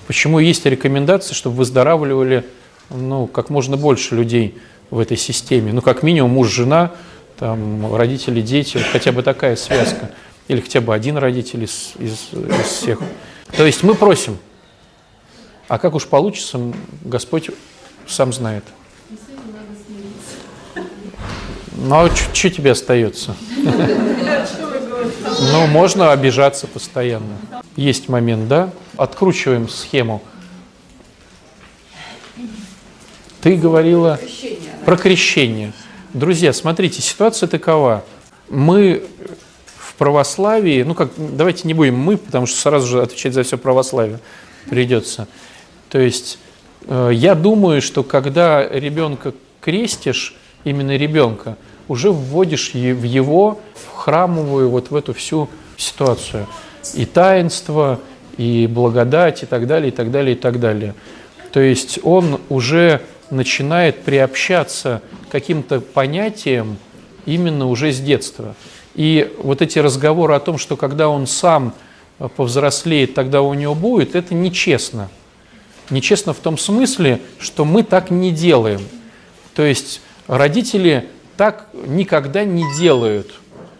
Почему 0.07 0.39
есть 0.39 0.65
рекомендации, 0.65 1.33
чтобы 1.33 1.57
выздоравливали 1.57 2.45
ну, 2.89 3.27
как 3.27 3.50
можно 3.50 3.77
больше 3.77 4.15
людей 4.15 4.57
в 4.89 5.00
этой 5.00 5.17
системе. 5.17 5.74
Ну, 5.74 5.81
как 5.81 6.03
минимум 6.03 6.31
муж, 6.31 6.50
жена, 6.50 6.91
там, 7.38 7.95
родители, 7.95 8.41
дети, 8.41 8.77
хотя 8.77 9.12
бы 9.12 9.24
такая 9.24 9.55
связка. 9.55 10.12
Или 10.47 10.62
хотя 10.62 10.81
бы 10.81 10.93
один 10.93 11.17
родитель 11.17 11.63
из, 11.63 11.93
из, 11.97 12.29
из 12.33 12.65
всех. 12.65 13.00
То 13.55 13.65
есть 13.65 13.81
мы 13.83 13.95
просим, 13.95 14.38
а 15.67 15.79
как 15.79 15.95
уж 15.95 16.05
получится, 16.05 16.59
Господь 17.03 17.50
сам 18.07 18.31
знает. 18.31 18.63
Ну, 21.77 21.95
а 21.95 22.09
что 22.15 22.50
тебе 22.50 22.71
остается? 22.71 23.35
Ну, 25.51 25.67
можно 25.67 26.12
обижаться 26.12 26.67
постоянно. 26.67 27.38
Есть 27.75 28.07
момент, 28.07 28.47
да? 28.47 28.69
Откручиваем 28.97 29.69
схему. 29.69 30.21
Ты 33.41 33.55
говорила 33.55 34.19
про 34.85 34.97
крещение. 34.97 35.73
Друзья, 36.13 36.53
смотрите, 36.53 37.01
ситуация 37.01 37.47
такова. 37.47 38.03
Мы 38.49 39.03
в 39.77 39.95
православии, 39.95 40.83
ну 40.83 40.93
как, 40.93 41.11
давайте 41.17 41.67
не 41.67 41.73
будем 41.73 41.95
мы, 41.95 42.17
потому 42.17 42.45
что 42.45 42.57
сразу 42.57 42.87
же 42.87 43.01
отвечать 43.01 43.33
за 43.33 43.43
все 43.43 43.57
православие 43.57 44.19
придется. 44.69 45.27
То 45.89 45.99
есть 45.99 46.39
э, 46.87 47.11
я 47.13 47.35
думаю, 47.35 47.81
что 47.81 48.03
когда 48.03 48.67
ребенка 48.67 49.33
крестишь, 49.61 50.35
именно 50.63 50.95
ребенка, 50.97 51.57
уже 51.87 52.11
вводишь 52.11 52.73
в 52.73 53.03
его 53.03 53.59
в 53.75 53.95
храмовую, 53.95 54.69
вот 54.69 54.89
в 54.89 54.95
эту 54.95 55.13
всю 55.13 55.49
ситуацию. 55.77 56.47
И 56.93 57.05
таинство, 57.05 57.99
и 58.38 58.68
благодать, 58.68 59.44
и 59.44 59.46
так 59.46 59.68
далее, 59.68 59.89
и 59.89 59.92
так 59.92 60.12
далее, 60.12 60.36
и 60.36 60.39
так 60.39 60.60
далее. 60.60 60.94
То 61.51 61.60
есть 61.60 62.00
он 62.04 62.42
уже 62.50 63.01
начинает 63.30 64.04
приобщаться 64.04 65.01
к 65.27 65.32
каким-то 65.32 65.80
понятиям 65.82 66.77
именно 67.25 67.68
уже 67.68 67.92
с 67.92 68.00
детства. 68.00 68.56
И 68.94 69.34
вот 69.42 69.62
эти 69.62 69.80
разговоры 69.80 70.36
о 70.36 70.39
том, 70.39 70.58
что 70.58 70.77
когда 70.77 71.10
он 71.10 71.27
сам 71.27 71.74
повзрослеет, 72.36 73.13
тогда 73.13 73.42
у 73.42 73.54
него 73.54 73.75
будет, 73.75 74.15
это 74.15 74.34
нечестно. 74.34 75.10
Нечестно 75.89 76.34
в 76.34 76.38
том 76.38 76.58
смысле, 76.58 77.22
что 77.39 77.65
мы 77.65 77.84
так 77.84 78.10
не 78.10 78.32
делаем. 78.32 78.82
То 79.54 79.63
есть 79.63 80.01
родители 80.27 81.08
так 81.38 81.68
никогда 81.88 82.44
не 82.44 82.63
делают. 82.77 83.34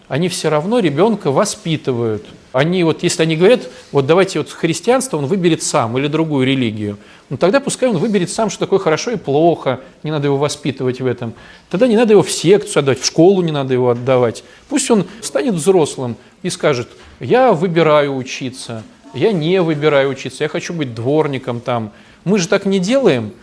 Они 0.08 0.30
все 0.30 0.50
равно 0.50 0.80
ребенка 0.80 1.32
воспитывают. 1.32 2.26
Они 2.56 2.86
вот, 2.86 3.04
если 3.04 3.22
они 3.24 3.36
говорят, 3.36 3.68
вот 3.92 4.06
давайте 4.06 4.40
вот 4.40 4.50
христианство 4.50 5.18
он 5.18 5.26
выберет 5.26 5.62
сам 5.62 5.98
или 5.98 6.08
другую 6.08 6.48
религию, 6.48 6.98
ну 7.30 7.36
тогда 7.36 7.60
пускай 7.60 7.90
он 7.90 7.98
выберет 7.98 8.30
сам, 8.30 8.50
что 8.50 8.62
такое 8.62 8.80
хорошо 8.80 9.12
и 9.12 9.18
плохо, 9.18 9.82
не 10.04 10.12
надо 10.12 10.28
его 10.28 10.38
воспитывать 10.38 11.02
в 11.02 11.06
этом. 11.06 11.34
Тогда 11.70 11.86
не 11.86 11.98
надо 11.98 12.14
его 12.14 12.24
в 12.24 12.32
секцию 12.32 12.80
отдавать, 12.80 13.02
в 13.02 13.06
школу 13.06 13.42
не 13.42 13.52
надо 13.52 13.74
его 13.74 13.90
отдавать. 13.90 14.46
Пусть 14.70 14.90
он 14.90 15.04
станет 15.20 15.56
взрослым 15.56 16.16
и 16.44 16.50
скажет, 16.50 16.88
я 17.20 17.52
выбираю 17.52 18.16
учиться, 18.16 18.84
я 19.14 19.34
не 19.34 19.62
выбираю 19.62 20.12
учиться, 20.12 20.46
я 20.46 20.48
хочу 20.48 20.74
быть 20.74 20.96
дворником 20.96 21.60
там. 21.60 21.92
Мы 22.24 22.40
же 22.40 22.48
так 22.48 22.66
не 22.66 22.80
делаем. 22.80 23.34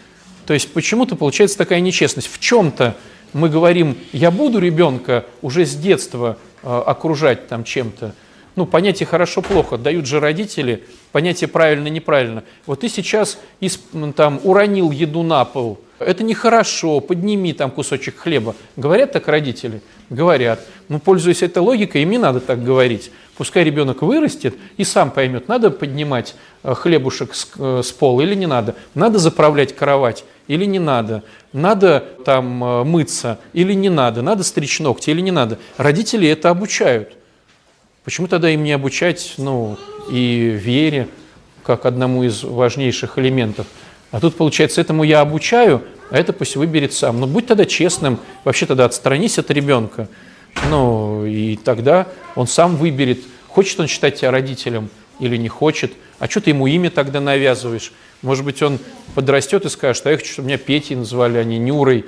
То 0.47 0.54
есть 0.54 0.73
почему-то 0.73 1.16
получается 1.16 1.59
такая 1.59 1.81
нечестность. 1.81 2.33
В 2.33 2.40
чем-то 2.40 2.97
мы 3.35 3.50
говорим, 3.50 3.99
я 4.14 4.31
буду 4.31 4.59
ребенка 4.59 5.26
уже 5.42 5.66
с 5.66 5.75
детства 5.76 6.38
э, 6.62 6.83
окружать 6.87 7.49
там 7.49 7.62
чем-то, 7.62 8.14
ну, 8.56 8.66
понятие 8.66 9.06
хорошо-плохо 9.06 9.78
дают 9.78 10.06
же 10.06 10.21
родители, 10.21 10.85
понятие 11.12 11.49
правильно-неправильно. 11.49 12.44
Вот 12.66 12.80
ты 12.80 12.88
сейчас 12.88 13.38
из, 13.61 13.78
там, 14.16 14.40
уронил 14.44 14.90
еду 14.90 15.23
на 15.23 15.44
пол, 15.44 15.78
это 16.06 16.25
нехорошо, 16.25 17.00
подними 17.00 17.52
там 17.52 17.71
кусочек 17.71 18.18
хлеба. 18.18 18.54
Говорят 18.76 19.12
так 19.12 19.28
родители? 19.28 19.82
Говорят. 20.11 20.61
Ну, 20.88 20.99
пользуясь 20.99 21.42
этой 21.42 21.59
логикой, 21.59 22.02
им 22.02 22.11
не 22.11 22.18
надо 22.18 22.40
так 22.40 22.62
говорить. 22.62 23.11
Пускай 23.37 23.64
ребенок 23.64 24.02
вырастет 24.02 24.54
и 24.76 24.85
сам 24.85 25.11
поймет, 25.11 25.49
надо 25.49 25.71
поднимать 25.71 26.35
э, 26.62 26.75
хлебушек 26.75 27.35
с, 27.35 27.49
э, 27.59 27.80
с 27.82 27.90
пола 27.90 28.21
или 28.23 28.35
не 28.35 28.47
надо. 28.47 28.76
Надо 28.94 29.18
заправлять 29.18 29.75
кровать 29.75 30.25
или 30.49 30.66
не 30.66 30.78
надо. 30.78 31.23
Надо 31.52 32.04
там 32.25 32.62
э, 32.62 32.85
мыться 32.85 33.38
или 33.52 33.73
не 33.73 33.88
надо. 33.88 34.23
Надо 34.23 34.44
стричь 34.44 34.80
ногти 34.80 35.11
или 35.11 35.21
не 35.21 35.30
надо. 35.30 35.59
Родители 35.78 36.28
это 36.28 36.50
обучают. 36.50 37.14
Почему 38.04 38.26
тогда 38.26 38.50
им 38.50 38.64
не 38.64 38.73
обучать 38.73 39.35
ну, 39.38 39.78
и 40.11 40.59
вере, 40.61 41.09
как 41.62 41.87
одному 41.87 42.25
из 42.25 42.42
важнейших 42.42 43.16
элементов? 43.18 43.66
А 44.11 44.18
тут, 44.18 44.37
получается, 44.37 44.80
этому 44.80 45.04
я 45.04 45.21
обучаю, 45.21 45.82
а 46.11 46.18
это 46.18 46.32
пусть 46.32 46.56
выберет 46.56 46.92
сам. 46.92 47.21
Но 47.21 47.26
ну, 47.26 47.32
будь 47.32 47.47
тогда 47.47 47.64
честным, 47.64 48.18
вообще 48.44 48.66
тогда 48.66 48.87
отстранись 48.87 49.38
от 49.38 49.50
ребенка. 49.52 50.09
Ну, 50.68 51.25
и 51.25 51.56
тогда 51.56 52.09
он 52.35 52.49
сам 52.49 52.76
выберет, 52.76 53.21
хочет 53.47 53.78
он 53.78 53.87
считать 53.87 54.16
тебя 54.16 54.32
родителем 54.32 54.90
или 55.21 55.37
не 55.37 55.49
хочет. 55.49 55.92
А 56.18 56.28
что 56.28 56.40
ты 56.40 56.50
ему 56.50 56.66
имя 56.66 56.90
тогда 56.90 57.21
навязываешь? 57.21 57.92
Может 58.21 58.44
быть, 58.44 58.62
он 58.62 58.80
подрастет 59.14 59.64
и 59.64 59.68
скажет, 59.68 60.04
а 60.06 60.11
я 60.11 60.16
хочу, 60.16 60.32
чтобы 60.32 60.49
меня 60.49 60.59
Петей 60.59 60.97
назвали, 60.97 61.38
а 61.38 61.44
не 61.44 61.59
Нюрой. 61.59 62.04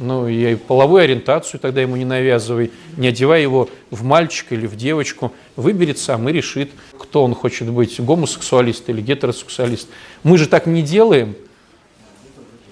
Ну, 0.00 0.28
и 0.28 0.54
половую 0.54 1.02
ориентацию 1.02 1.58
тогда 1.58 1.80
ему 1.80 1.96
не 1.96 2.04
навязывай, 2.04 2.70
не 2.96 3.08
одевай 3.08 3.42
его 3.42 3.68
в 3.90 4.04
мальчика 4.04 4.54
или 4.54 4.66
в 4.66 4.76
девочку. 4.76 5.32
Выберет 5.56 5.98
сам 5.98 6.28
и 6.28 6.32
решит, 6.32 6.70
кто 6.96 7.24
он 7.24 7.34
хочет 7.34 7.68
быть, 7.68 8.00
гомосексуалист 8.00 8.88
или 8.88 9.00
гетеросексуалист. 9.00 9.88
Мы 10.22 10.38
же 10.38 10.46
так 10.46 10.66
не 10.66 10.82
делаем. 10.82 11.34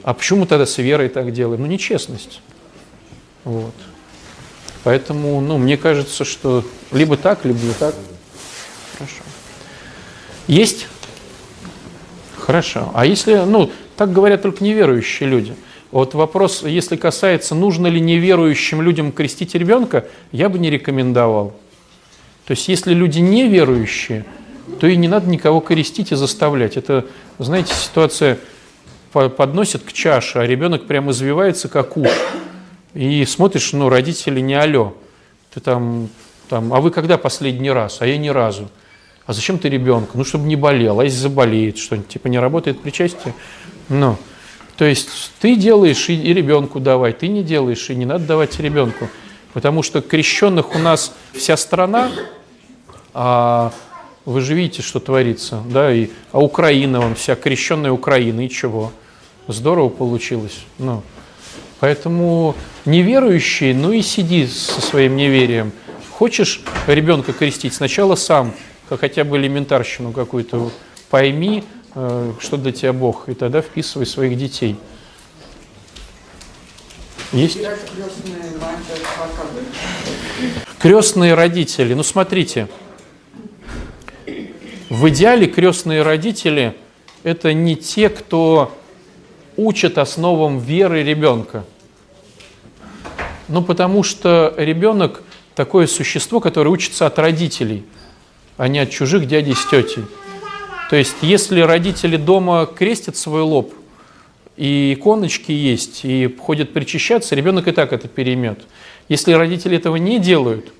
А 0.04 0.14
почему 0.14 0.46
тогда 0.46 0.66
с 0.66 0.78
верой 0.78 1.08
так 1.08 1.32
делаем? 1.32 1.62
Ну, 1.62 1.66
нечестность. 1.66 2.40
Вот. 3.42 3.74
Поэтому, 4.84 5.40
ну, 5.40 5.58
мне 5.58 5.76
кажется, 5.76 6.24
что 6.24 6.64
либо 6.92 7.16
так, 7.16 7.44
либо 7.44 7.58
не 7.58 7.72
так. 7.72 7.96
Хорошо. 8.92 9.22
Есть? 10.46 10.86
Хорошо. 12.36 12.92
А 12.94 13.04
если, 13.04 13.34
ну, 13.34 13.72
так 13.96 14.12
говорят 14.12 14.42
только 14.42 14.62
неверующие 14.62 15.28
люди– 15.28 15.56
вот 15.96 16.12
вопрос, 16.12 16.62
если 16.62 16.96
касается, 16.96 17.54
нужно 17.54 17.86
ли 17.86 18.00
неверующим 18.00 18.82
людям 18.82 19.12
крестить 19.12 19.54
ребенка, 19.54 20.04
я 20.30 20.50
бы 20.50 20.58
не 20.58 20.68
рекомендовал. 20.68 21.54
То 22.46 22.50
есть, 22.50 22.68
если 22.68 22.92
люди 22.92 23.20
неверующие, 23.20 24.26
то 24.78 24.86
и 24.86 24.94
не 24.94 25.08
надо 25.08 25.30
никого 25.30 25.60
крестить 25.60 26.12
и 26.12 26.14
заставлять. 26.14 26.76
Это, 26.76 27.06
знаете, 27.38 27.72
ситуация 27.72 28.38
подносят 29.12 29.84
к 29.84 29.92
чаше, 29.94 30.40
а 30.40 30.46
ребенок 30.46 30.86
прямо 30.86 31.12
извивается, 31.12 31.68
как 31.68 31.96
уж. 31.96 32.10
И 32.92 33.24
смотришь, 33.24 33.72
ну, 33.72 33.88
родители 33.88 34.40
не 34.40 34.54
алё. 34.54 34.92
Ты 35.54 35.60
там, 35.60 36.10
там, 36.50 36.74
а 36.74 36.82
вы 36.82 36.90
когда 36.90 37.16
последний 37.16 37.70
раз? 37.70 38.02
А 38.02 38.06
я 38.06 38.18
ни 38.18 38.28
разу. 38.28 38.68
А 39.24 39.32
зачем 39.32 39.58
ты 39.58 39.70
ребенка? 39.70 40.10
Ну, 40.12 40.24
чтобы 40.24 40.44
не 40.44 40.56
болел. 40.56 41.00
А 41.00 41.04
если 41.04 41.16
заболеет 41.16 41.78
что-нибудь, 41.78 42.08
типа 42.08 42.28
не 42.28 42.38
работает 42.38 42.82
причастие? 42.82 43.32
Ну, 43.88 44.18
то 44.76 44.84
есть 44.84 45.32
ты 45.40 45.56
делаешь 45.56 46.08
и, 46.08 46.14
и 46.14 46.34
ребенку 46.34 46.80
давай, 46.80 47.12
ты 47.12 47.28
не 47.28 47.42
делаешь 47.42 47.88
и 47.88 47.94
не 47.94 48.04
надо 48.04 48.26
давать 48.26 48.58
ребенку. 48.60 49.08
Потому 49.52 49.82
что 49.82 50.02
крещенных 50.02 50.74
у 50.74 50.78
нас 50.78 51.14
вся 51.32 51.56
страна, 51.56 52.10
а 53.14 53.72
вы 54.26 54.42
же 54.42 54.54
видите, 54.54 54.82
что 54.82 55.00
творится, 55.00 55.62
да, 55.70 55.90
и, 55.90 56.08
а 56.32 56.40
Украина, 56.40 57.00
вон, 57.00 57.14
вся 57.14 57.36
крещенная 57.36 57.90
Украина, 57.90 58.44
и 58.44 58.50
чего? 58.50 58.92
Здорово 59.48 59.88
получилось. 59.88 60.58
Ну, 60.78 61.02
поэтому 61.80 62.54
неверующий, 62.84 63.72
ну 63.72 63.92
и 63.92 64.02
сиди 64.02 64.46
со 64.46 64.82
своим 64.82 65.16
неверием. 65.16 65.72
Хочешь 66.10 66.60
ребенка 66.86 67.32
крестить, 67.32 67.72
сначала 67.72 68.14
сам, 68.14 68.52
хотя 68.90 69.24
бы 69.24 69.38
элементарщину 69.38 70.12
какую-то 70.12 70.70
пойми, 71.08 71.64
что 71.96 72.58
для 72.58 72.72
тебя 72.72 72.92
Бог, 72.92 73.28
и 73.28 73.34
тогда 73.34 73.62
вписывай 73.62 74.04
своих 74.04 74.36
детей. 74.36 74.76
Есть? 77.32 77.58
Крестные 80.78 81.34
родители. 81.34 81.94
Ну, 81.94 82.02
смотрите. 82.02 82.68
В 84.90 85.08
идеале 85.08 85.46
крестные 85.46 86.02
родители– 86.02 86.76
это 87.22 87.54
не 87.54 87.76
те, 87.76 88.10
кто 88.10 88.76
учат 89.56 89.98
основам 89.98 90.58
веры 90.58 91.02
ребенка. 91.02 91.64
Ну, 93.48 93.62
потому 93.62 94.02
что 94.02 94.54
ребенок 94.58 95.22
такое 95.54 95.86
существо, 95.86 96.40
которое 96.40 96.70
учится 96.70 97.06
от 97.06 97.18
родителей, 97.18 97.84
а 98.58 98.68
не 98.68 98.80
от 98.80 98.90
чужих 98.90 99.26
дядей 99.26 99.54
с 99.54 99.66
тетей. 99.66 100.04
То 100.90 100.96
есть, 100.96 101.16
если 101.22 101.60
родители 101.60 102.16
дома 102.16 102.66
крестят 102.66 103.16
свой 103.16 103.42
лоб, 103.42 103.74
и 104.56 104.94
иконочки 104.94 105.52
есть, 105.52 106.04
и 106.04 106.34
ходят 106.38 106.72
причащаться, 106.72 107.34
ребенок 107.34 107.68
и 107.68 107.72
так 107.72 107.92
это 107.92 108.08
переймет. 108.08 108.60
Если 109.08 109.32
родители 109.32 109.76
этого 109.76 109.96
не 109.96 110.18
делают, 110.18 110.72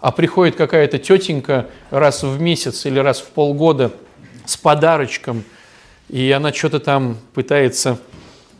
а 0.00 0.12
приходит 0.12 0.56
какая-то 0.56 0.98
тетенька 0.98 1.68
раз 1.90 2.22
в 2.22 2.40
месяц 2.40 2.86
или 2.86 2.98
раз 2.98 3.20
в 3.20 3.28
полгода 3.28 3.92
с 4.44 4.56
подарочком, 4.56 5.44
и 6.08 6.30
она 6.30 6.52
что-то 6.52 6.80
там 6.80 7.16
пытается 7.34 7.98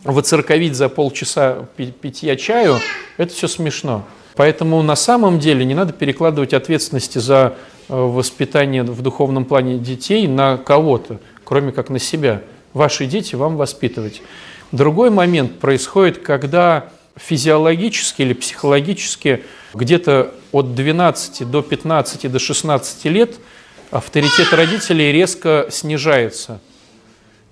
воцерковить 0.05 0.75
за 0.75 0.89
полчаса 0.89 1.69
питья 1.77 2.37
чаю, 2.37 2.79
это 3.17 3.35
все 3.35 3.49
смешно. 3.49 4.07
Поэтому 4.35 4.81
на 4.83 4.97
самом 4.97 5.39
деле 5.39 5.65
не 5.65 5.75
надо 5.75 5.93
перекладывать 5.93 6.55
ответственности 6.55 7.19
за 7.19 7.57
воспитание 7.91 8.83
в 8.83 9.03
духовном 9.03 9.45
плане 9.45 9.79
детей 9.79 10.27
на 10.27 10.57
кого-то, 10.57 11.19
кроме 11.45 11.73
как 11.73 11.91
на 11.91 11.99
себя. 11.99 12.43
Ваши 12.73 13.07
дети 13.07 13.35
вам 13.35 13.57
воспитывать. 13.57 14.23
Другой 14.73 15.11
момент 15.11 15.59
происходит, 15.59 16.19
когда 16.19 16.91
физиологически 17.17 18.23
или 18.23 18.33
психологически 18.33 19.43
где-то 19.75 20.33
от 20.53 20.75
12 20.75 21.51
до 21.51 21.63
15 21.63 22.31
до 22.31 22.39
16 22.39 23.05
лет 23.07 23.35
авторитет 23.91 24.53
родителей 24.53 25.13
резко 25.13 25.67
снижается– 25.71 26.61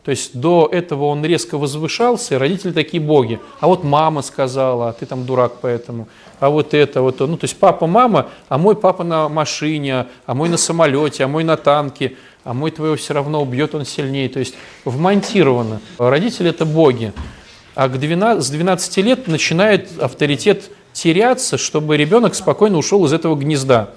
то 0.08 0.12
есть 0.12 0.40
до 0.40 0.66
этого 0.72 1.04
он 1.04 1.22
резко 1.22 1.58
возвышался, 1.58 2.34
и 2.34 2.38
родители 2.38 2.72
такие 2.72 2.98
боги. 2.98 3.40
А 3.60 3.66
вот 3.66 3.84
мама 3.84 4.22
сказала, 4.22 4.88
а 4.88 4.92
ты 4.94 5.04
там 5.04 5.26
дурак 5.26 5.56
поэтому. 5.60 6.08
А 6.40 6.48
вот 6.48 6.72
это, 6.72 7.02
вот. 7.02 7.20
Ну, 7.20 7.36
то 7.36 7.44
есть 7.44 7.58
папа, 7.58 7.86
мама, 7.86 8.30
а 8.48 8.56
мой 8.56 8.74
папа 8.74 9.04
на 9.04 9.28
машине, 9.28 10.06
а 10.24 10.34
мой 10.34 10.48
на 10.48 10.56
самолете, 10.56 11.24
а 11.24 11.28
мой 11.28 11.44
на 11.44 11.58
танке, 11.58 12.16
а 12.42 12.54
мой 12.54 12.70
твоего 12.70 12.96
все 12.96 13.12
равно 13.12 13.42
убьет 13.42 13.74
он 13.74 13.84
сильнее. 13.84 14.30
То 14.30 14.38
есть 14.38 14.54
вмонтировано. 14.86 15.82
Родители– 15.98 16.48
это 16.52 16.64
боги. 16.64 17.12
А 17.74 17.90
к 17.90 18.00
12, 18.00 18.42
с 18.42 18.48
12 18.48 18.96
лет 19.04 19.28
начинает 19.28 19.90
авторитет 20.00 20.70
теряться, 20.94 21.58
чтобы 21.58 21.98
ребенок 21.98 22.34
спокойно 22.34 22.78
ушел 22.78 23.04
из 23.04 23.12
этого 23.12 23.36
гнезда. 23.36 23.90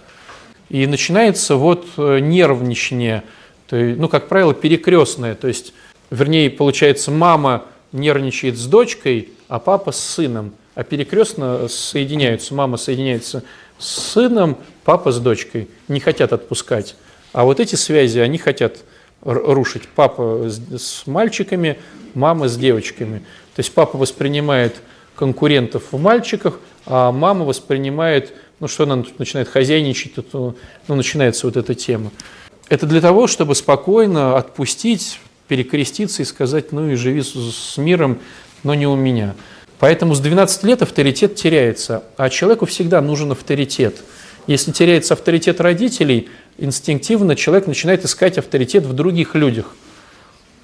И 0.67 0.85
начинается 0.87 1.55
вот 1.55 1.85
э, 1.95 2.19
нервничание, 2.19 3.23
ну, 3.71 4.09
как 4.09 4.27
правило, 4.27 4.53
перекрестное. 4.53 5.35
То 5.35 5.47
есть 5.47 5.73
вернее, 6.11 6.51
получается, 6.51 7.09
мама 7.09 7.63
нервничает 7.91 8.57
с 8.57 8.67
дочкой, 8.67 9.29
а 9.47 9.59
папа 9.59 9.91
с 9.91 9.99
сыном. 9.99 10.53
А 10.75 10.83
перекрестно 10.83 11.67
соединяются, 11.67 12.53
мама 12.53 12.77
соединяется 12.77 13.43
с 13.79 14.11
сыном, 14.11 14.57
папа 14.83 15.11
с 15.11 15.19
дочкой. 15.19 15.67
Не 15.87 15.99
хотят 15.99 16.33
отпускать. 16.33 16.95
А 17.33 17.45
вот 17.45 17.59
эти 17.59 17.75
связи, 17.75 18.19
они 18.19 18.37
хотят 18.37 18.77
рушить. 19.21 19.83
Папа 19.95 20.47
с 20.47 21.07
мальчиками, 21.07 21.77
мама 22.13 22.47
с 22.47 22.57
девочками. 22.57 23.19
То 23.55 23.59
есть 23.59 23.73
папа 23.73 23.97
воспринимает 23.97 24.75
конкурентов 25.15 25.83
в 25.91 25.99
мальчиках, 25.99 26.59
а 26.85 27.11
мама 27.11 27.45
воспринимает, 27.45 28.33
ну 28.59 28.67
что 28.67 28.83
она 28.83 29.03
тут 29.03 29.19
начинает 29.19 29.47
хозяйничать, 29.47 30.15
тут, 30.15 30.33
ну, 30.33 30.55
начинается 30.87 31.45
вот 31.45 31.57
эта 31.57 31.75
тема. 31.75 32.11
Это 32.69 32.87
для 32.87 33.01
того, 33.01 33.27
чтобы 33.27 33.53
спокойно 33.53 34.37
отпустить 34.37 35.19
перекреститься 35.51 36.21
и 36.21 36.25
сказать, 36.25 36.71
ну 36.71 36.89
и 36.89 36.95
живи 36.95 37.21
с 37.21 37.75
миром, 37.75 38.19
но 38.63 38.73
не 38.73 38.87
у 38.87 38.95
меня. 38.95 39.35
Поэтому 39.79 40.15
с 40.15 40.21
12 40.21 40.63
лет 40.63 40.81
авторитет 40.81 41.35
теряется, 41.35 42.05
а 42.15 42.29
человеку 42.29 42.65
всегда 42.65 43.01
нужен 43.01 43.33
авторитет. 43.33 44.01
Если 44.47 44.71
теряется 44.71 45.13
авторитет 45.13 45.59
родителей, 45.59 46.29
инстинктивно 46.57 47.35
человек 47.35 47.67
начинает 47.67 48.05
искать 48.05 48.37
авторитет 48.37 48.85
в 48.85 48.93
других 48.93 49.35
людях. 49.35 49.75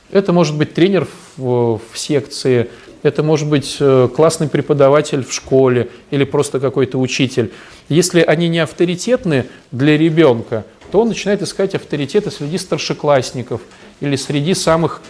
Это 0.09 0.31
может 0.31 0.57
быть 0.57 0.73
тренер 0.73 1.05
в, 1.35 1.81
в 1.91 1.97
секции, 1.97 2.69
это 3.03 3.23
может 3.23 3.49
быть 3.49 3.75
э, 3.81 4.07
классный 4.15 4.47
преподаватель 4.47 5.25
в 5.25 5.33
школе 5.33 5.89
или 6.11 6.23
просто 6.23 6.61
какой-то 6.61 6.97
учитель. 6.97 7.51
Если 7.89 8.21
они 8.21 8.47
не 8.47 8.59
авторитетны 8.59 9.47
для 9.73 9.97
ребенка, 9.97 10.63
то 10.93 11.01
он 11.01 11.09
начинает 11.09 11.41
искать 11.41 11.75
авторитеты 11.75 12.31
среди 12.31 12.57
старшеклассников 12.57 13.59
или 13.99 14.15
среди 14.15 14.53
самых 14.53 15.01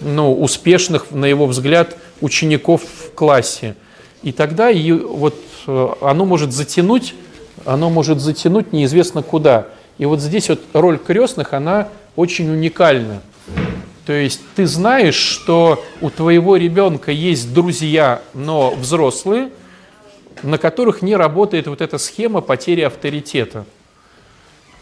ну, 0.00 0.34
успешных, 0.34 1.10
на 1.10 1.26
его 1.26 1.46
взгляд, 1.46 1.96
учеников 2.20 2.82
в 2.82 3.14
классе. 3.14 3.76
И 4.22 4.32
тогда 4.32 4.70
и 4.70 4.92
вот 4.92 5.36
э, 5.66 5.88
оно 6.00 6.24
может 6.24 6.52
затянуть, 6.52 7.14
оно 7.64 7.90
может 7.90 8.20
затянуть 8.20 8.72
неизвестно 8.72 9.22
куда. 9.22 9.68
И 9.98 10.06
вот 10.06 10.20
здесь 10.20 10.48
вот 10.48 10.60
роль 10.72 10.98
крестных, 10.98 11.52
она 11.52 11.88
очень 12.16 12.50
уникальна. 12.50 13.22
То 14.06 14.12
есть 14.12 14.40
ты 14.56 14.66
знаешь, 14.66 15.14
что 15.14 15.84
у 16.00 16.10
твоего 16.10 16.56
ребенка 16.56 17.12
есть 17.12 17.54
друзья, 17.54 18.20
но 18.34 18.72
взрослые, 18.72 19.50
на 20.42 20.58
которых 20.58 21.02
не 21.02 21.14
работает 21.14 21.68
вот 21.68 21.80
эта 21.80 21.98
схема 21.98 22.40
потери 22.40 22.80
авторитета. 22.80 23.64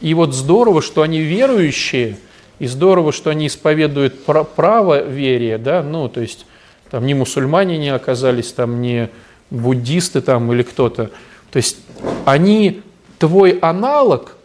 И 0.01 0.15
вот 0.15 0.35
здорово, 0.35 0.81
что 0.81 1.03
они 1.03 1.21
верующие, 1.21 2.17
и 2.61 2.67
здорово, 2.67 3.11
что 3.11 3.31
они 3.31 3.49
исповедуют 3.49 4.25
право 4.25 5.03
верия, 5.03 5.59
да, 5.59 5.83
ну, 5.83 6.09
то 6.09 6.21
есть 6.21 6.47
там 6.91 7.07
ни 7.07 7.15
мусульмане 7.15 7.79
не 7.79 7.89
оказались, 7.89 8.53
там 8.53 8.81
не 8.81 9.09
буддисты 9.51 10.21
там 10.21 10.53
или 10.53 10.63
кто-то. 10.63 11.11
То 11.51 11.57
есть 11.57 11.79
они 12.27 12.83
твой 13.19 13.59
аналог, 13.59 14.37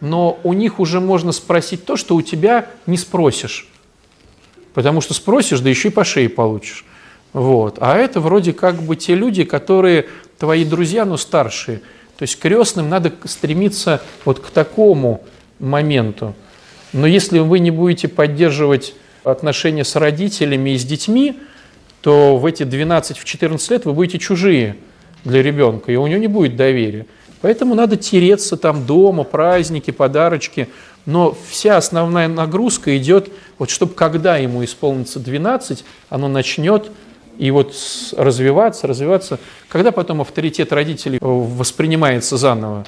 но 0.00 0.38
у 0.44 0.52
них 0.52 0.80
уже 0.80 1.00
можно 1.00 1.32
спросить 1.32 1.84
то, 1.84 1.96
что 1.96 2.14
у 2.14 2.22
тебя 2.22 2.66
не 2.86 2.98
спросишь. 2.98 3.68
Потому 4.74 5.00
что 5.00 5.14
спросишь, 5.14 5.60
да 5.60 5.70
еще 5.70 5.88
и 5.88 5.92
по 5.92 6.04
шее 6.04 6.28
получишь. 6.28 6.84
Вот. 7.32 7.78
А 7.80 7.96
это 7.96 8.20
вроде 8.20 8.52
как 8.52 8.82
бы 8.82 8.96
те 8.96 9.14
люди, 9.14 9.44
которые 9.44 10.06
твои 10.38 10.64
друзья, 10.64 11.04
но 11.04 11.16
старшие. 11.16 11.78
То 12.18 12.22
есть 12.22 12.38
крестным 12.38 12.90
надо 12.90 13.12
стремиться 13.24 14.02
вот 14.24 14.40
к 14.40 14.50
такому 14.50 15.24
моменту. 15.58 16.34
Но 16.92 17.06
если 17.06 17.38
вы 17.38 17.58
не 17.58 17.70
будете 17.70 18.08
поддерживать 18.08 18.94
отношения 19.24 19.84
с 19.84 19.96
родителями 19.96 20.70
и 20.70 20.78
с 20.78 20.84
детьми, 20.84 21.38
то 22.00 22.36
в 22.36 22.46
эти 22.46 22.64
12-14 22.64 23.72
лет 23.72 23.84
вы 23.84 23.92
будете 23.92 24.18
чужие 24.18 24.76
для 25.24 25.42
ребенка, 25.42 25.92
и 25.92 25.96
у 25.96 26.06
него 26.06 26.20
не 26.20 26.26
будет 26.26 26.56
доверия. 26.56 27.06
Поэтому 27.40 27.74
надо 27.74 27.96
тереться 27.96 28.56
там 28.56 28.86
дома, 28.86 29.24
праздники, 29.24 29.90
подарочки. 29.90 30.68
Но 31.06 31.36
вся 31.48 31.76
основная 31.76 32.28
нагрузка 32.28 32.96
идет, 32.96 33.28
вот 33.58 33.70
чтобы 33.70 33.94
когда 33.94 34.36
ему 34.36 34.64
исполнится 34.64 35.18
12, 35.18 35.84
оно 36.08 36.28
начнет 36.28 36.90
и 37.38 37.50
вот 37.50 37.74
развиваться, 38.16 38.86
развиваться. 38.86 39.40
Когда 39.68 39.90
потом 39.90 40.20
авторитет 40.20 40.72
родителей 40.72 41.18
воспринимается 41.20 42.36
заново? 42.36 42.84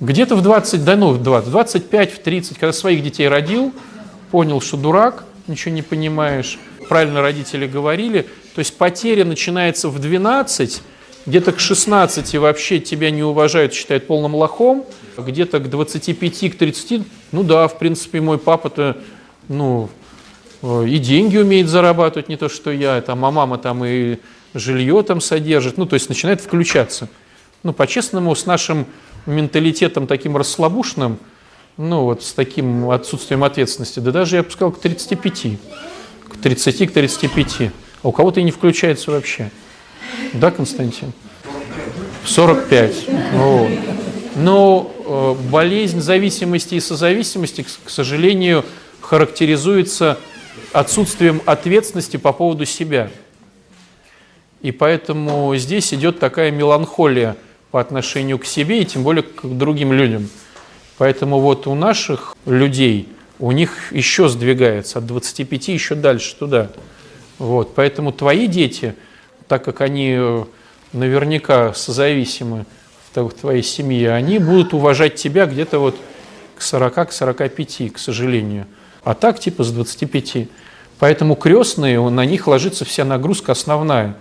Где-то 0.00 0.34
в 0.34 0.42
20, 0.42 0.82
да 0.82 0.96
ну 0.96 1.10
в 1.10 1.22
20, 1.22 1.50
25, 1.50 2.12
в 2.12 2.18
30, 2.20 2.58
когда 2.58 2.72
своих 2.72 3.02
детей 3.02 3.28
родил, 3.28 3.74
понял, 4.30 4.62
что 4.62 4.78
дурак, 4.78 5.24
ничего 5.46 5.74
не 5.74 5.82
понимаешь, 5.82 6.58
правильно 6.88 7.20
родители 7.20 7.66
говорили, 7.66 8.26
то 8.54 8.60
есть 8.60 8.76
потеря 8.78 9.26
начинается 9.26 9.90
в 9.90 9.98
12, 9.98 10.82
где-то 11.26 11.52
к 11.52 11.60
16 11.60 12.34
вообще 12.36 12.80
тебя 12.80 13.10
не 13.10 13.22
уважают, 13.22 13.74
считают 13.74 14.06
полным 14.06 14.34
лохом, 14.34 14.84
где-то 15.18 15.58
к 15.58 15.68
25, 15.68 16.52
к 16.52 16.56
30, 16.56 17.02
ну 17.32 17.42
да, 17.42 17.68
в 17.68 17.78
принципе, 17.78 18.22
мой 18.22 18.38
папа-то, 18.38 18.96
ну, 19.48 19.90
и 20.62 20.98
деньги 20.98 21.36
умеет 21.36 21.68
зарабатывать, 21.68 22.30
не 22.30 22.36
то 22.36 22.48
что 22.48 22.70
я, 22.70 23.00
там, 23.02 23.22
а 23.24 23.30
мама 23.30 23.58
там 23.58 23.84
и 23.84 24.16
жилье 24.54 25.02
там 25.02 25.20
содержит, 25.20 25.76
ну, 25.76 25.84
то 25.84 25.94
есть 25.94 26.08
начинает 26.08 26.40
включаться. 26.40 27.08
Ну, 27.62 27.74
по-честному, 27.74 28.34
с 28.34 28.46
нашим 28.46 28.86
менталитетом 29.26 30.06
таким 30.06 30.36
расслабушным, 30.36 31.18
ну, 31.76 32.04
вот 32.04 32.22
с 32.22 32.32
таким 32.32 32.90
отсутствием 32.90 33.44
ответственности, 33.44 34.00
да 34.00 34.10
даже, 34.10 34.36
я 34.36 34.42
бы 34.42 34.50
сказал, 34.50 34.72
к 34.72 34.80
35, 34.80 35.58
к 36.28 36.36
30, 36.36 36.90
к 36.90 36.92
35. 36.92 37.72
А 38.02 38.08
у 38.08 38.12
кого-то 38.12 38.40
и 38.40 38.42
не 38.42 38.50
включается 38.50 39.10
вообще. 39.10 39.50
Да, 40.34 40.50
Константин? 40.50 41.12
45. 42.24 43.08
Вот. 43.32 43.70
Но 44.36 44.92
э, 45.06 45.34
болезнь 45.50 46.00
зависимости 46.00 46.74
и 46.74 46.80
созависимости, 46.80 47.66
к 47.84 47.90
сожалению, 47.90 48.64
характеризуется 49.00 50.18
отсутствием 50.72 51.42
ответственности 51.46 52.16
по 52.16 52.32
поводу 52.32 52.64
себя. 52.64 53.10
И 54.62 54.72
поэтому 54.72 55.54
здесь 55.56 55.92
идет 55.94 56.18
такая 56.18 56.50
меланхолия 56.50 57.36
по 57.70 57.80
отношению 57.80 58.38
к 58.38 58.44
себе 58.44 58.82
и 58.82 58.84
тем 58.84 59.02
более 59.02 59.22
к 59.22 59.44
другим 59.44 59.92
людям. 59.92 60.28
Поэтому 60.98 61.40
вот 61.40 61.66
у 61.66 61.74
наших 61.74 62.36
людей, 62.46 63.08
у 63.38 63.52
них 63.52 63.92
еще 63.92 64.28
сдвигается 64.28 64.98
от 64.98 65.06
25 65.06 65.68
еще 65.68 65.94
дальше 65.94 66.36
туда. 66.36 66.70
Вот. 67.38 67.74
Поэтому 67.74 68.12
твои 68.12 68.46
дети, 68.46 68.94
так 69.48 69.64
как 69.64 69.80
они 69.80 70.14
э, 70.18 70.44
наверняка 70.92 71.72
созависимы 71.72 72.66
в 73.14 73.30
твоей 73.30 73.62
семье, 73.62 74.12
они 74.12 74.38
будут 74.38 74.74
уважать 74.74 75.14
тебя 75.14 75.46
где-то 75.46 75.78
вот 75.78 75.96
к 76.56 76.62
40, 76.62 77.08
к 77.08 77.12
45, 77.12 77.92
к 77.94 77.98
сожалению. 77.98 78.66
А 79.02 79.14
так 79.14 79.40
типа 79.40 79.64
с 79.64 79.72
25. 79.72 80.48
Поэтому 80.98 81.34
крестные, 81.34 81.98
на 82.10 82.26
них 82.26 82.46
ложится 82.46 82.84
вся 82.84 83.06
нагрузка 83.06 83.52
основная. 83.52 84.16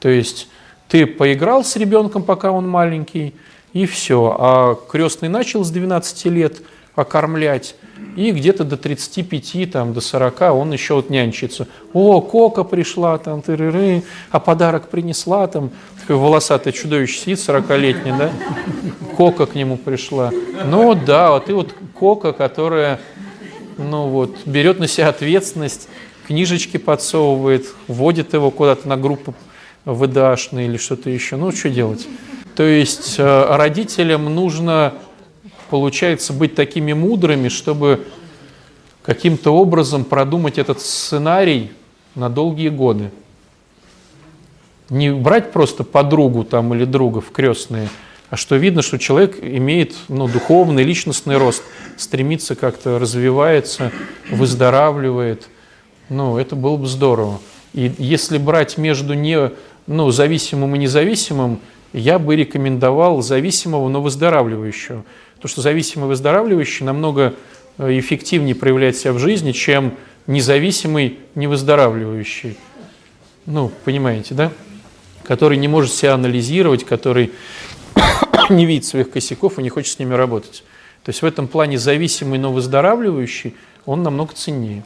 То 0.00 0.08
есть 0.08 0.48
ты 0.90 1.06
поиграл 1.06 1.64
с 1.64 1.76
ребенком, 1.76 2.24
пока 2.24 2.50
он 2.50 2.68
маленький, 2.68 3.34
и 3.72 3.86
все. 3.86 4.36
А 4.38 4.74
крестный 4.74 5.28
начал 5.28 5.64
с 5.64 5.70
12 5.70 6.24
лет 6.26 6.62
окормлять, 6.96 7.76
и 8.16 8.32
где-то 8.32 8.64
до 8.64 8.76
35, 8.76 9.70
там, 9.70 9.94
до 9.94 10.00
40 10.00 10.40
он 10.52 10.72
еще 10.72 10.94
вот 10.94 11.08
нянчится. 11.08 11.68
О, 11.92 12.20
Кока 12.20 12.64
пришла, 12.64 13.16
там, 13.18 13.40
тыры 13.40 14.02
а 14.32 14.40
подарок 14.40 14.88
принесла, 14.88 15.46
там, 15.46 15.70
такое 16.00 16.16
волосатое 16.16 16.72
чудовище 16.72 17.20
сидит, 17.20 17.38
40-летний, 17.38 18.12
да? 18.12 18.30
Кока 19.16 19.46
к 19.46 19.54
нему 19.54 19.76
пришла. 19.76 20.32
Ну 20.64 20.94
да, 20.94 21.30
вот 21.30 21.48
и 21.48 21.52
вот 21.52 21.72
Кока, 21.94 22.32
которая, 22.32 23.00
ну 23.78 24.08
вот, 24.08 24.38
берет 24.44 24.80
на 24.80 24.88
себя 24.88 25.08
ответственность, 25.08 25.88
книжечки 26.26 26.78
подсовывает, 26.78 27.66
вводит 27.86 28.34
его 28.34 28.50
куда-то 28.50 28.88
на 28.88 28.96
группу 28.96 29.34
выдашные 29.84 30.68
или 30.68 30.76
что-то 30.76 31.10
еще. 31.10 31.36
Ну, 31.36 31.52
что 31.52 31.70
делать? 31.70 32.06
То 32.56 32.64
есть 32.64 33.16
э, 33.18 33.56
родителям 33.56 34.34
нужно 34.34 34.94
получается 35.70 36.32
быть 36.32 36.54
такими 36.54 36.92
мудрыми, 36.92 37.48
чтобы 37.48 38.06
каким-то 39.02 39.54
образом 39.54 40.04
продумать 40.04 40.58
этот 40.58 40.80
сценарий 40.80 41.72
на 42.14 42.28
долгие 42.28 42.68
годы. 42.68 43.10
Не 44.88 45.12
брать 45.12 45.52
просто 45.52 45.84
подругу 45.84 46.44
там 46.44 46.74
или 46.74 46.84
друга 46.84 47.20
в 47.20 47.30
крестные, 47.30 47.88
а 48.28 48.36
что 48.36 48.56
видно, 48.56 48.82
что 48.82 48.98
человек 48.98 49.38
имеет 49.42 49.94
ну, 50.08 50.28
духовный, 50.28 50.82
личностный 50.82 51.36
рост, 51.36 51.62
стремится 51.96 52.54
как-то, 52.54 52.98
развивается, 52.98 53.92
выздоравливает. 54.30 55.48
Ну, 56.08 56.38
это 56.38 56.56
было 56.56 56.76
бы 56.76 56.86
здорово. 56.86 57.40
И 57.74 57.92
если 57.98 58.38
брать 58.38 58.78
между 58.78 59.14
не, 59.14 59.52
ну, 59.86 60.10
зависимым 60.10 60.74
и 60.74 60.78
независимым, 60.78 61.60
я 61.92 62.18
бы 62.18 62.36
рекомендовал 62.36 63.22
зависимого, 63.22 63.88
но 63.88 64.00
выздоравливающего. 64.00 65.04
То, 65.40 65.48
что 65.48 65.60
зависимый 65.60 66.08
выздоравливающий 66.08 66.84
намного 66.84 67.34
э, 67.78 67.98
эффективнее 67.98 68.54
проявляет 68.54 68.96
себя 68.96 69.12
в 69.12 69.18
жизни, 69.18 69.52
чем 69.52 69.94
независимый 70.26 71.18
невыздоравливающий. 71.34 72.56
Ну, 73.46 73.72
понимаете, 73.84 74.34
да? 74.34 74.52
Который 75.24 75.56
не 75.56 75.68
может 75.68 75.92
себя 75.92 76.14
анализировать, 76.14 76.84
который 76.84 77.32
не 78.50 78.66
видит 78.66 78.84
своих 78.84 79.10
косяков 79.10 79.58
и 79.58 79.62
не 79.62 79.70
хочет 79.70 79.94
с 79.94 79.98
ними 79.98 80.14
работать. 80.14 80.64
То 81.04 81.10
есть 81.10 81.22
в 81.22 81.26
этом 81.26 81.48
плане 81.48 81.78
зависимый, 81.78 82.38
но 82.38 82.52
выздоравливающий, 82.52 83.54
он 83.86 84.02
намного 84.02 84.34
ценнее. 84.34 84.84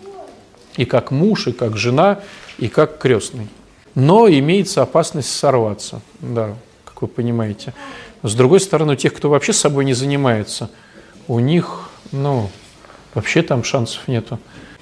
И 0.77 0.85
как 0.85 1.11
муж, 1.11 1.47
и 1.47 1.53
как 1.53 1.77
жена, 1.77 2.21
и 2.59 2.69
как 2.69 2.99
крестный. 2.99 3.49
Но 3.95 4.29
имеется 4.29 4.83
опасность 4.83 5.31
сорваться, 5.31 6.01
да, 6.21 6.55
как 6.85 7.03
вы 7.03 7.09
понимаете. 7.09 7.75
С 8.23 8.35
другой 8.35 8.61
стороны, 8.61 8.95
у 8.95 8.97
тех, 8.97 9.15
кто 9.15 9.29
вообще 9.29 9.53
с 9.53 9.59
собой 9.59 9.85
не 9.85 9.95
занимается, 9.95 10.71
у 11.29 11.39
них, 11.39 11.91
ну, 12.11 12.51
вообще 13.15 13.43
там 13.43 13.63
шансов 13.63 14.09
нету. 14.09 14.39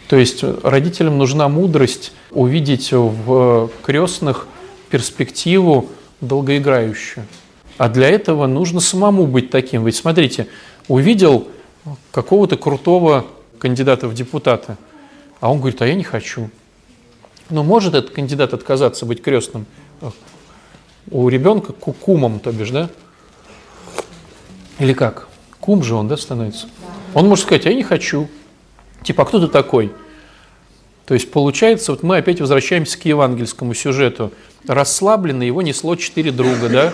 То 0.08 0.16
есть 0.16 0.44
родителям 0.62 1.18
нужна 1.18 1.48
мудрость 1.48 2.12
увидеть 2.30 2.92
в 2.92 3.70
крестных 3.82 4.46
перспективу 4.90 5.88
долгоиграющую. 6.20 7.26
А 7.78 7.88
для 7.88 8.08
этого 8.08 8.46
нужно 8.46 8.80
самому 8.80 9.26
быть 9.26 9.50
таким. 9.50 9.84
Ведь 9.86 9.96
смотрите, 9.96 10.48
увидел 10.88 11.48
какого-то 12.10 12.56
крутого 12.56 13.26
кандидата 13.58 14.06
в 14.06 14.14
депутаты, 14.14 14.76
а 15.42 15.50
он 15.50 15.58
говорит, 15.58 15.82
а 15.82 15.86
я 15.88 15.96
не 15.96 16.04
хочу. 16.04 16.50
Но 17.50 17.64
может 17.64 17.94
этот 17.94 18.12
кандидат 18.12 18.54
отказаться 18.54 19.04
быть 19.06 19.20
крестным? 19.20 19.66
У 21.10 21.28
ребенка 21.28 21.72
кумом, 21.72 22.38
то 22.38 22.52
бишь, 22.52 22.70
да? 22.70 22.88
Или 24.78 24.92
как? 24.92 25.26
Кум 25.58 25.82
же 25.82 25.96
он, 25.96 26.06
да, 26.06 26.16
становится? 26.16 26.68
Он 27.12 27.28
может 27.28 27.44
сказать, 27.44 27.66
а 27.66 27.70
я 27.70 27.74
не 27.74 27.82
хочу. 27.82 28.28
Типа, 29.02 29.24
а 29.24 29.26
кто 29.26 29.40
ты 29.40 29.48
такой? 29.48 29.92
То 31.06 31.14
есть 31.14 31.28
получается, 31.32 31.90
вот 31.90 32.04
мы 32.04 32.18
опять 32.18 32.40
возвращаемся 32.40 32.96
к 32.96 33.04
евангельскому 33.04 33.74
сюжету. 33.74 34.32
Расслабленно 34.68 35.42
его 35.42 35.60
несло 35.60 35.96
четыре 35.96 36.30
друга, 36.30 36.68
да? 36.68 36.92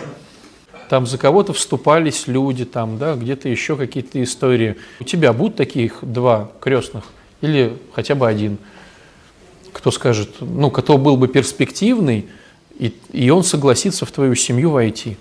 Там 0.89 1.07
за 1.07 1.19
кого-то 1.19 1.53
вступались 1.53 2.27
люди, 2.27 2.65
там, 2.65 2.97
да, 2.97 3.15
где-то 3.15 3.51
еще 3.51 3.77
какие-то 3.77 4.23
истории. 4.23 4.77
У 5.01 5.05
тебя 5.05 5.35
будут 5.35 5.57
таких 5.57 5.99
два 6.01 6.51
крестных? 6.63 7.05
Или 7.41 7.77
хотя 7.93 8.15
бы 8.15 8.27
один? 8.27 8.59
Кто 9.73 9.91
скажет, 9.91 10.37
ну, 10.41 10.71
кто 10.71 10.99
был 10.99 11.17
бы 11.17 11.29
перспективный, 11.29 12.29
и, 12.79 12.95
и 13.13 13.31
он 13.31 13.45
согласится 13.45 14.07
в 14.07 14.13
твою 14.13 14.35
семью 14.35 14.71
войти. 14.71 15.17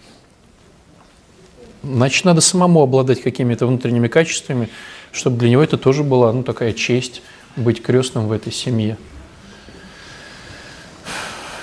Значит, 1.83 2.25
надо 2.25 2.41
самому 2.41 2.81
обладать 2.81 3.21
какими-то 3.21 3.67
внутренними 3.67 4.07
качествами, 4.07 4.69
чтобы 5.11 5.37
для 5.37 5.49
него 5.49 5.63
это 5.63 5.77
тоже 5.77 6.03
была 6.03 6.31
ну, 6.33 6.43
такая 6.43 6.73
честь 6.73 7.21
быть 7.55 7.81
крестным 7.81 8.27
в 8.27 8.31
этой 8.31 8.51
семье. 8.51 8.97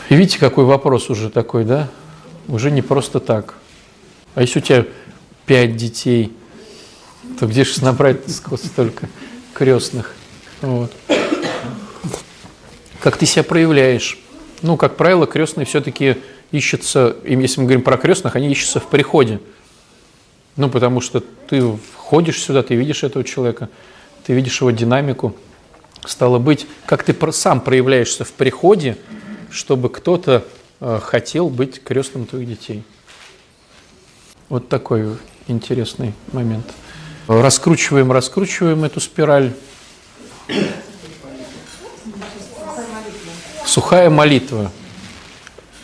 И 0.09 0.17
видите, 0.17 0.39
какой 0.39 0.65
вопрос 0.65 1.11
уже 1.11 1.31
такой, 1.31 1.65
да? 1.65 1.89
Уже 2.49 2.71
не 2.71 2.83
просто 2.83 3.21
так. 3.21 3.55
А 4.35 4.43
если 4.43 4.59
у 4.59 4.63
тебя 4.63 4.85
пять 5.47 5.77
детей, 5.77 6.33
то 7.39 7.47
где 7.47 7.65
же 7.65 7.83
набрать 7.83 8.29
столько 8.29 9.09
крестных? 9.55 10.15
Вот. 10.65 10.93
Как 13.01 13.19
ты 13.19 13.27
себя 13.27 13.45
проявляешь? 13.45 14.19
Ну, 14.63 14.77
как 14.77 14.97
правило, 14.97 15.27
крестные 15.27 15.67
все-таки 15.67 16.17
ищутся, 16.53 17.17
если 17.25 17.61
мы 17.61 17.67
говорим 17.67 17.83
про 17.83 17.99
крестных, 17.99 18.35
они 18.37 18.51
ищутся 18.51 18.81
в 18.81 18.89
приходе. 18.89 19.41
Ну, 20.57 20.71
потому 20.71 21.01
что 21.01 21.21
ты 21.21 21.63
входишь 21.95 22.41
сюда, 22.41 22.63
ты 22.63 22.75
видишь 22.75 23.03
этого 23.03 23.25
человека, 23.25 23.69
ты 24.25 24.33
видишь 24.33 24.61
его 24.61 24.71
динамику. 24.71 25.37
Стало 26.07 26.39
быть, 26.39 26.67
как 26.87 27.03
ты 27.03 27.15
сам 27.33 27.61
проявляешься 27.61 28.25
в 28.25 28.33
приходе, 28.33 28.97
чтобы 29.51 29.91
кто-то 29.91 30.45
э, 30.81 31.01
хотел 31.03 31.51
быть 31.51 31.83
крестным 31.83 32.27
твоих 32.27 32.49
детей. 32.49 32.85
Вот 34.49 34.69
такой 34.69 35.17
интересный 35.49 36.15
момент. 36.33 36.67
Раскручиваем, 37.27 38.13
раскручиваем 38.13 38.85
эту 38.85 39.01
спираль. 39.01 39.53
Сухая 43.67 44.11
молитва. 44.11 44.71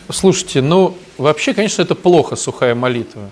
Слушайте, 0.09 0.61
ну 0.61 0.97
вообще, 1.17 1.53
конечно, 1.53 1.81
это 1.81 1.95
плохо, 1.95 2.35
сухая 2.35 2.75
молитва. 2.75 3.29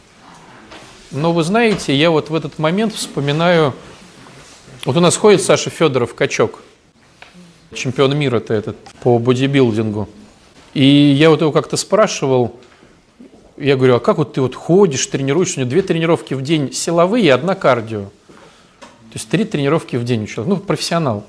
Но 1.11 1.33
вы 1.33 1.43
знаете, 1.43 1.95
я 1.95 2.11
вот 2.11 2.29
в 2.29 2.35
этот 2.35 2.59
момент 2.59 2.93
вспоминаю, 2.93 3.73
вот 4.85 4.95
у 4.95 4.99
нас 4.99 5.17
ходит 5.17 5.41
Саша 5.41 5.69
Федоров, 5.69 6.13
качок, 6.13 6.61
чемпион 7.73 8.17
мира-то 8.17 8.53
этот 8.53 8.77
по 9.01 9.17
бодибилдингу. 9.17 10.07
И 10.73 10.83
я 10.83 11.29
вот 11.29 11.41
его 11.41 11.51
как-то 11.51 11.77
спрашивал, 11.77 12.55
я 13.57 13.75
говорю, 13.75 13.95
а 13.95 13.99
как 13.99 14.17
вот 14.17 14.33
ты 14.33 14.41
вот 14.41 14.55
ходишь, 14.55 15.05
тренируешься, 15.07 15.59
у 15.59 15.61
него 15.61 15.69
две 15.69 15.81
тренировки 15.81 16.33
в 16.33 16.41
день 16.41 16.71
силовые 16.71 17.33
одна 17.33 17.55
кардио. 17.55 18.05
То 19.11 19.15
есть 19.15 19.29
три 19.29 19.43
тренировки 19.43 19.95
в 19.95 20.03
день 20.03 20.23
у 20.23 20.27
человека, 20.27 20.55
ну, 20.55 20.61
профессионал. 20.61 21.25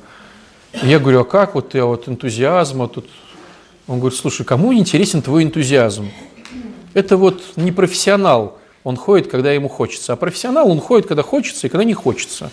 И 0.83 0.87
я 0.87 0.99
говорю, 0.99 1.21
а 1.21 1.25
как 1.25 1.55
вот 1.55 1.71
ты, 1.71 1.79
а 1.79 1.87
вот 1.87 2.09
энтузиазма 2.09 2.88
тут? 2.88 3.09
Он 3.87 3.99
говорит, 3.99 4.19
слушай, 4.19 4.45
кому 4.45 4.73
интересен 4.75 5.23
твой 5.23 5.45
энтузиазм? 5.45 6.11
Это 6.95 7.16
вот 7.16 7.43
не 7.57 7.73
профессионал, 7.73 8.59
он 8.85 8.97
ходит, 8.97 9.29
когда 9.29 9.53
ему 9.53 9.69
хочется. 9.69 10.12
А 10.12 10.16
профессионал, 10.16 10.71
он 10.71 10.81
ходит, 10.81 11.07
когда 11.07 11.23
хочется 11.23 11.66
и 11.66 11.71
когда 11.71 11.85
не 11.85 11.95
хочется. 11.95 12.51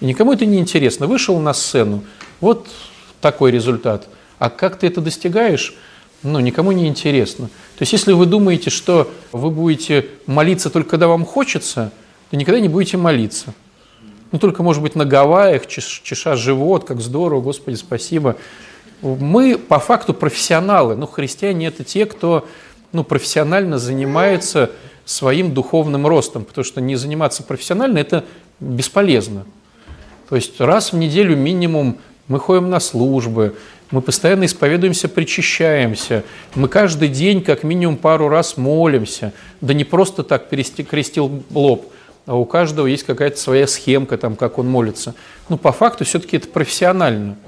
И 0.00 0.06
никому 0.06 0.32
это 0.32 0.46
не 0.46 0.58
интересно. 0.58 1.06
Вышел 1.06 1.38
на 1.38 1.52
сцену, 1.52 2.04
вот 2.40 2.68
такой 3.20 3.50
результат. 3.50 4.08
А 4.38 4.50
как 4.50 4.78
ты 4.78 4.86
это 4.86 5.00
достигаешь, 5.00 5.74
ну, 6.22 6.40
никому 6.40 6.72
не 6.72 6.88
интересно. 6.88 7.46
То 7.46 7.82
есть, 7.82 7.92
если 7.92 8.12
вы 8.12 8.26
думаете, 8.26 8.70
что 8.70 9.10
вы 9.32 9.50
будете 9.50 10.06
молиться 10.26 10.70
только 10.70 10.90
когда 10.90 11.06
вам 11.06 11.24
хочется, 11.24 11.92
то 12.30 12.36
никогда 12.36 12.60
не 12.60 12.68
будете 12.68 12.96
молиться. 12.96 13.54
Ну, 14.30 14.38
только, 14.38 14.62
может 14.62 14.82
быть, 14.82 14.94
на 14.94 15.04
Гавайях, 15.04 15.66
чеша 15.66 16.36
живот, 16.36 16.84
как 16.84 17.00
здорово, 17.00 17.40
Господи, 17.40 17.76
спасибо. 17.76 18.36
Мы 19.00 19.56
по 19.56 19.78
факту 19.78 20.12
профессионалы, 20.12 20.96
но 20.96 21.06
христиане 21.06 21.68
это 21.68 21.84
те, 21.84 22.04
кто 22.04 22.46
ну, 22.92 23.04
профессионально 23.04 23.78
занимается 23.78 24.70
своим 25.04 25.54
духовным 25.54 26.06
ростом, 26.06 26.44
потому 26.44 26.64
что 26.64 26.80
не 26.80 26.96
заниматься 26.96 27.42
профессионально– 27.42 27.98
это 27.98 28.24
бесполезно. 28.60 29.46
То 30.28 30.36
есть 30.36 30.60
раз 30.60 30.92
в 30.92 30.96
неделю 30.96 31.36
минимум 31.36 31.98
мы 32.26 32.38
ходим 32.38 32.68
на 32.68 32.80
службы, 32.80 33.56
мы 33.90 34.02
постоянно 34.02 34.44
исповедуемся, 34.44 35.08
причащаемся, 35.08 36.24
мы 36.54 36.68
каждый 36.68 37.08
день 37.08 37.42
как 37.42 37.62
минимум 37.62 37.96
пару 37.96 38.28
раз 38.28 38.58
молимся, 38.58 39.32
да 39.62 39.72
не 39.72 39.84
просто 39.84 40.22
так 40.22 40.50
крестил 40.50 41.42
лоб, 41.50 41.90
а 42.28 42.36
у 42.36 42.44
каждого 42.44 42.86
есть 42.86 43.04
какая-то 43.04 43.38
своя 43.38 43.66
схемка, 43.66 44.18
там, 44.18 44.36
как 44.36 44.58
он 44.58 44.68
молится. 44.68 45.14
Ну, 45.48 45.56
по 45.56 45.72
факту 45.72 46.04
все-таки 46.04 46.36
это 46.36 46.46
профессионально. 46.46 47.38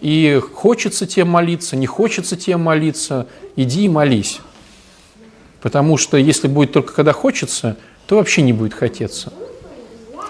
И 0.00 0.42
хочется 0.52 1.06
тебе 1.06 1.24
молиться, 1.24 1.76
не 1.76 1.86
хочется 1.86 2.36
тебе 2.36 2.56
молиться, 2.56 3.28
иди 3.54 3.84
и 3.84 3.88
молись. 3.88 4.40
Потому 5.62 5.96
что 5.96 6.16
если 6.16 6.48
будет 6.48 6.72
только 6.72 6.92
когда 6.92 7.12
хочется, 7.12 7.76
то 8.08 8.16
вообще 8.16 8.42
не 8.42 8.52
будет 8.52 8.74
хотеться. 8.74 9.32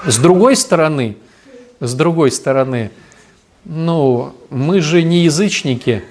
С 0.04 0.18
другой 0.18 0.56
стороны, 0.56 1.16
с 1.80 1.94
другой 1.94 2.30
стороны, 2.32 2.90
ну, 3.64 4.34
мы 4.50 4.82
же 4.82 5.02
не 5.02 5.24
язычники, 5.24 6.04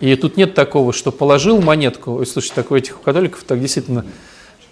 и 0.00 0.14
тут 0.16 0.36
нет 0.36 0.52
такого, 0.52 0.92
что 0.92 1.10
положил 1.12 1.62
монетку, 1.62 2.16
Ой, 2.16 2.26
слушай, 2.26 2.52
такое 2.54 2.80
этих 2.80 3.00
католиков 3.00 3.42
так 3.44 3.58
действительно, 3.58 4.04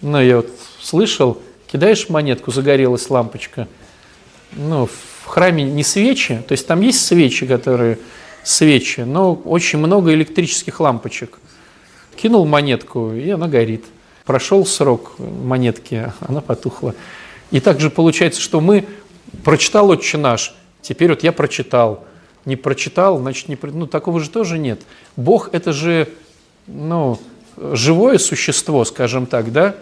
ну, 0.02 0.20
я 0.20 0.36
вот 0.36 0.50
слышал, 0.78 1.40
кидаешь 1.70 2.08
монетку, 2.08 2.50
загорелась 2.50 3.08
лампочка, 3.10 3.68
ну, 4.52 4.86
в 4.86 5.26
храме 5.26 5.62
не 5.62 5.84
свечи, 5.84 6.42
то 6.46 6.52
есть 6.52 6.66
там 6.66 6.80
есть 6.80 7.04
свечи, 7.04 7.46
которые 7.46 7.98
свечи, 8.42 9.00
но 9.00 9.34
очень 9.34 9.78
много 9.78 10.12
электрических 10.12 10.80
лампочек. 10.80 11.38
Кинул 12.16 12.46
монетку, 12.46 13.12
и 13.12 13.30
она 13.30 13.48
горит. 13.48 13.84
Прошел 14.24 14.66
срок 14.66 15.14
монетки, 15.18 16.12
она 16.20 16.40
потухла. 16.40 16.94
И 17.50 17.60
также 17.60 17.90
получается, 17.90 18.40
что 18.40 18.60
мы 18.60 18.86
прочитал 19.44 19.88
«Отче 19.90 20.18
наш», 20.18 20.54
теперь 20.82 21.10
вот 21.10 21.22
я 21.22 21.32
прочитал. 21.32 22.04
Не 22.44 22.56
прочитал, 22.56 23.18
значит, 23.18 23.48
не... 23.48 23.58
Ну, 23.62 23.86
такого 23.86 24.20
же 24.20 24.30
тоже 24.30 24.58
нет. 24.58 24.80
Бог– 25.16 25.50
это 25.52 25.72
же, 25.72 26.08
ну, 26.66 27.18
живое 27.56 28.18
существо, 28.18 28.84
скажем 28.84 29.26
так, 29.26 29.52
да? 29.52 29.76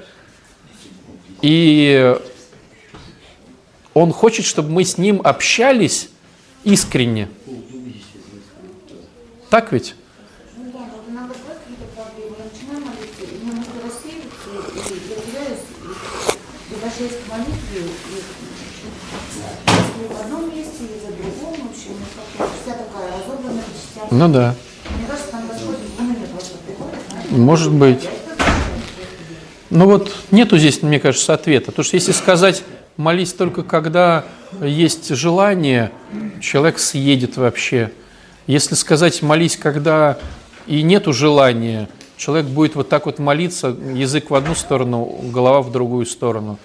И 1.43 2.17
Он 3.95 4.13
хочет, 4.13 4.45
чтобы 4.45 4.71
мы 4.71 4.85
с 4.85 4.99
Ним 4.99 5.21
общались 5.23 6.09
искренне. 6.65 7.29
Так 9.51 9.73
ведь? 9.73 9.95
Ну 24.11 24.29
да. 24.29 24.55
Может 27.31 27.73
быть. 27.73 28.09
Ну 29.71 29.87
вот 29.87 30.15
нету 30.31 30.57
здесь, 30.57 30.83
мне 30.83 30.99
кажется, 30.99 31.35
ответа. 31.35 31.67
Потому 31.67 31.85
что 31.85 31.97
если 31.97 32.13
сказать 32.13 32.63
молись 32.97 33.33
только 33.33 33.63
когда 33.63 34.25
есть 34.63 35.15
желание, 35.15 35.93
человек 36.41 36.79
съедет 36.79 37.37
вообще. 37.37 37.93
Если 38.47 38.75
сказать 38.75 39.21
молись, 39.23 39.57
когда 39.57 40.19
и 40.67 40.83
нету 40.83 41.13
желания, 41.13 41.89
человек 42.17 42.47
будет 42.47 42.75
вот 42.77 42.89
так 42.89 43.07
вот 43.07 43.19
молиться, 43.19 43.77
язык 43.95 44.31
в 44.31 44.35
одну 44.35 44.55
сторону, 44.55 45.05
голова 45.33 45.61
в 45.61 45.71
другую 45.71 46.07
сторону. 46.07 46.59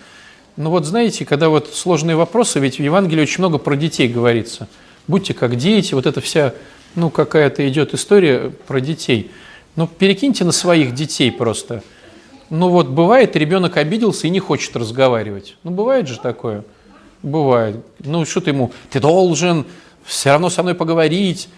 Ну 0.55 0.69
вот 0.69 0.85
знаете, 0.85 1.25
когда 1.25 1.49
вот 1.49 1.73
сложные 1.73 2.15
вопросы, 2.15 2.59
ведь 2.59 2.77
в 2.77 2.83
Евангелии 2.83 3.23
очень 3.23 3.39
много 3.39 3.57
про 3.57 3.75
детей 3.75 4.07
говорится. 4.07 4.67
Будьте 5.07 5.33
как 5.33 5.57
дети, 5.57 5.93
вот 5.93 6.05
эта 6.05 6.21
вся 6.21 6.53
ну, 6.95 7.09
какая-то 7.09 7.67
идет 7.67 7.93
история 7.93 8.51
про 8.67 8.79
детей. 8.79 9.31
Ну, 9.75 9.87
перекиньте 9.87 10.45
на 10.45 10.51
своих 10.51 10.93
детей 10.93 11.31
просто. 11.31 11.83
Ну, 12.55 12.69
вот 12.69 12.87
бывает, 12.87 13.35
ребенок 13.35 13.77
обиделся 13.77 14.27
и 14.27 14.29
не 14.29 14.39
хочет 14.39 14.75
разговаривать. 14.75 15.57
Ну, 15.63 15.71
бывает 15.71 16.07
же 16.07 16.19
такое. 16.19 16.63
Бывает. 17.23 17.77
Ну, 17.97 18.25
что 18.25 18.41
ты 18.41 18.51
ему, 18.51 18.71
ты 18.91 18.99
должен 18.99 19.65
все 20.05 20.29
равно 20.29 20.51
со 20.51 20.61
мной 20.61 20.75
поговорить. 20.75 21.49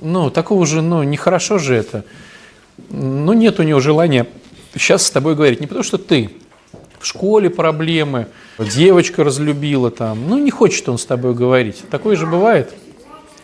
Ну, 0.00 0.28
такого 0.30 0.66
же, 0.66 0.82
ну, 0.82 1.04
нехорошо 1.04 1.58
же 1.58 1.76
это. 1.76 2.04
Ну, 2.88 3.34
нет 3.34 3.60
у 3.60 3.62
него 3.62 3.78
желания 3.78 4.26
сейчас 4.74 5.06
с 5.06 5.12
тобой 5.12 5.36
говорить. 5.36 5.60
Не 5.60 5.68
потому 5.68 5.84
что 5.84 5.96
ты, 5.96 6.32
в 6.98 7.06
школе 7.06 7.48
проблемы, 7.48 8.26
девочка 8.58 9.22
разлюбила 9.22 9.92
там. 9.92 10.28
Ну, 10.28 10.38
не 10.38 10.50
хочет 10.50 10.88
он 10.88 10.98
с 10.98 11.06
тобой 11.06 11.34
говорить. 11.34 11.84
Такое 11.88 12.16
же 12.16 12.26
бывает? 12.26 12.74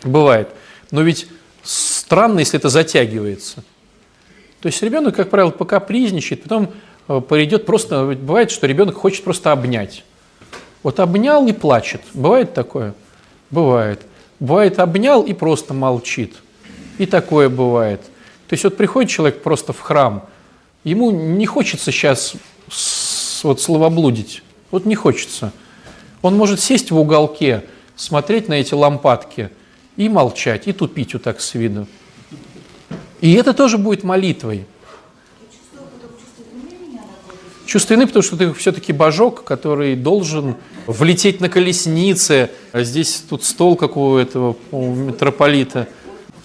Бывает. 0.03 0.49
Но 0.91 1.01
ведь 1.01 1.27
странно, 1.63 2.39
если 2.39 2.59
это 2.59 2.67
затягивается. 2.67 3.63
То 4.61 4.67
есть 4.67 4.81
ребенок, 4.81 5.15
как 5.15 5.29
правило, 5.29 5.51
пока 5.51 5.79
призничает, 5.79 6.43
потом 6.43 6.71
э, 7.07 7.21
придет 7.21 7.65
просто, 7.65 8.17
бывает, 8.19 8.51
что 8.51 8.67
ребенок 8.67 8.95
хочет 8.95 9.23
просто 9.23 9.51
обнять. 9.51 10.03
Вот 10.83 10.99
обнял 10.99 11.45
и 11.47 11.51
плачет. 11.51 12.01
Бывает 12.13 12.53
такое? 12.53 12.93
Бывает. 13.51 14.01
Бывает 14.39 14.79
обнял 14.79 15.23
и 15.23 15.33
просто 15.33 15.73
молчит. 15.73 16.35
И 16.97 17.05
такое 17.05 17.49
бывает. 17.49 18.01
То 18.47 18.53
есть 18.53 18.63
вот 18.63 18.77
приходит 18.77 19.11
человек 19.11 19.43
просто 19.43 19.73
в 19.73 19.79
храм, 19.79 20.25
ему 20.83 21.11
не 21.11 21.45
хочется 21.45 21.91
сейчас 21.91 22.33
вот 23.43 23.61
словоблудить. 23.61 24.43
Вот 24.71 24.85
не 24.85 24.95
хочется. 24.95 25.51
Он 26.21 26.35
может 26.35 26.59
сесть 26.59 26.91
в 26.91 26.97
уголке, 26.97 27.63
смотреть 27.95 28.47
на 28.47 28.53
эти 28.53 28.73
лампадки– 28.73 29.49
и 29.97 30.07
молчать, 30.07 30.67
и 30.67 30.73
тупить 30.73 31.13
вот 31.13 31.23
так 31.23 31.41
с 31.41 31.55
виду. 31.55 31.87
И 33.21 33.33
это 33.33 33.53
тоже 33.53 33.77
будет 33.77 34.03
молитвой. 34.03 34.65
Чувство 37.65 37.95
вины, 37.95 38.07
потому 38.07 38.23
что 38.23 38.37
ты 38.37 38.53
все-таки 38.53 38.93
божок, 38.93 39.43
который 39.43 39.95
должен 39.95 40.55
влететь 40.85 41.41
на 41.41 41.49
колеснице, 41.49 42.49
а 42.71 42.83
здесь 42.83 43.23
тут 43.29 43.43
стол, 43.43 43.75
как 43.75 43.97
у 43.97 44.15
этого 44.15 44.55
у 44.71 44.93
митрополита, 44.93 45.87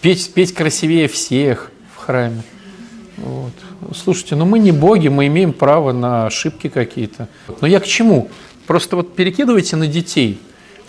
петь, 0.00 0.34
петь 0.34 0.52
красивее 0.52 1.06
всех 1.06 1.70
в 1.94 1.98
храме. 1.98 2.42
Вот. 3.18 3.52
Слушайте, 3.94 4.34
ну 4.34 4.46
мы 4.46 4.58
не 4.58 4.72
боги, 4.72 5.06
мы 5.06 5.28
имеем 5.28 5.52
право 5.52 5.92
на 5.92 6.26
ошибки 6.26 6.68
какие-то. 6.68 7.28
Но 7.60 7.68
я 7.68 7.78
к 7.78 7.86
чему? 7.86 8.28
Просто 8.66 8.96
вот 8.96 9.14
перекидывайте 9.14 9.76
на 9.76 9.86
детей. 9.86 10.40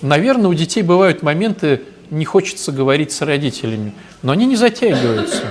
Наверное, 0.02 0.50
у 0.50 0.54
детей 0.56 0.82
бывают 0.82 1.22
моменты 1.22 1.82
не 2.10 2.26
хочется 2.26 2.72
говорить 2.72 3.12
с 3.12 3.22
родителями, 3.22 3.94
но 4.22 4.32
они 4.32 4.46
не 4.46 4.56
затягиваются. 4.56 5.44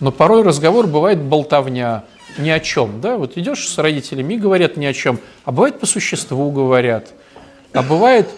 Но 0.00 0.12
порой 0.12 0.42
разговор 0.42 0.86
бывает 0.86 1.20
болтовня, 1.20 2.04
ни 2.38 2.50
о 2.50 2.60
чем. 2.60 3.00
Да? 3.00 3.16
Вот 3.16 3.36
идешь 3.36 3.68
с 3.68 3.78
родителями 3.78 4.34
и 4.34 4.38
говорят 4.38 4.76
ни 4.76 4.84
о 4.84 4.92
чем, 4.92 5.18
а 5.44 5.52
бывает 5.52 5.80
по 5.80 5.86
существу 5.86 6.50
говорят. 6.50 7.08
А 7.72 7.82
бывает 7.82 8.28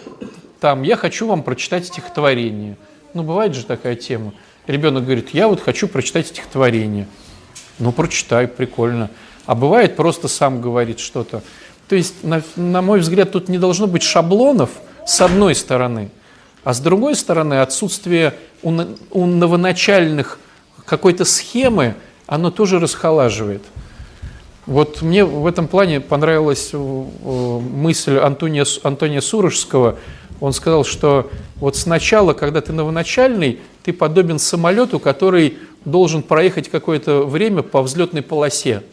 там, 0.59 0.83
я 0.83 0.95
хочу 0.95 1.27
вам 1.27 1.43
прочитать 1.43 1.87
стихотворение. 1.87 2.77
Ну, 3.13 3.23
бывает 3.23 3.55
же 3.55 3.65
такая 3.65 3.95
тема. 3.95 4.33
Ребенок 4.67 5.03
говорит, 5.05 5.29
я 5.31 5.47
вот 5.47 5.61
хочу 5.61 5.87
прочитать 5.87 6.27
стихотворение. 6.27 7.07
Ну, 7.79 7.91
прочитай, 7.91 8.47
прикольно. 8.47 9.09
А 9.45 9.55
бывает 9.55 9.95
просто 9.95 10.27
сам 10.27 10.61
говорит 10.61 10.99
что-то. 10.99 11.41
То 11.87 11.95
есть, 11.95 12.23
на, 12.23 12.43
на 12.55 12.81
мой 12.81 12.99
взгляд, 12.99 13.31
тут 13.31 13.49
не 13.49 13.57
должно 13.57 13.87
быть 13.87 14.03
шаблонов 14.03 14.69
с 15.05 15.21
одной 15.21 15.55
стороны– 15.55 16.11
а 16.63 16.73
с 16.73 16.79
другой 16.79 17.15
стороны, 17.15 17.61
отсутствие 17.61 18.35
у, 18.61 18.71
у 19.11 19.25
новоначальных 19.25 20.39
какой-то 20.89 21.23
схемы, 21.23 21.95
оно 22.25 22.51
тоже 22.51 22.79
расхолаживает. 22.79 23.61
Вот 24.65 25.01
мне 25.01 25.23
в 25.23 25.47
этом 25.47 25.67
плане 25.67 26.01
понравилась 26.01 26.71
мысль 26.73 28.17
Антония, 28.17 28.65
Антония 28.83 29.21
Сурожского. 29.21 29.97
Он 30.39 30.53
сказал, 30.53 30.83
что 30.83 31.29
вот 31.55 31.75
сначала, 31.75 32.33
когда 32.33 32.61
ты 32.61 32.73
новоначальный, 32.73 33.59
ты 33.83 33.93
подобен 33.93 34.39
самолету, 34.39 34.99
который 34.99 35.57
должен 35.85 36.21
проехать 36.21 36.69
какое-то 36.69 37.23
время 37.23 37.61
по 37.63 37.81
взлетной 37.81 38.21
полосе. 38.21 38.83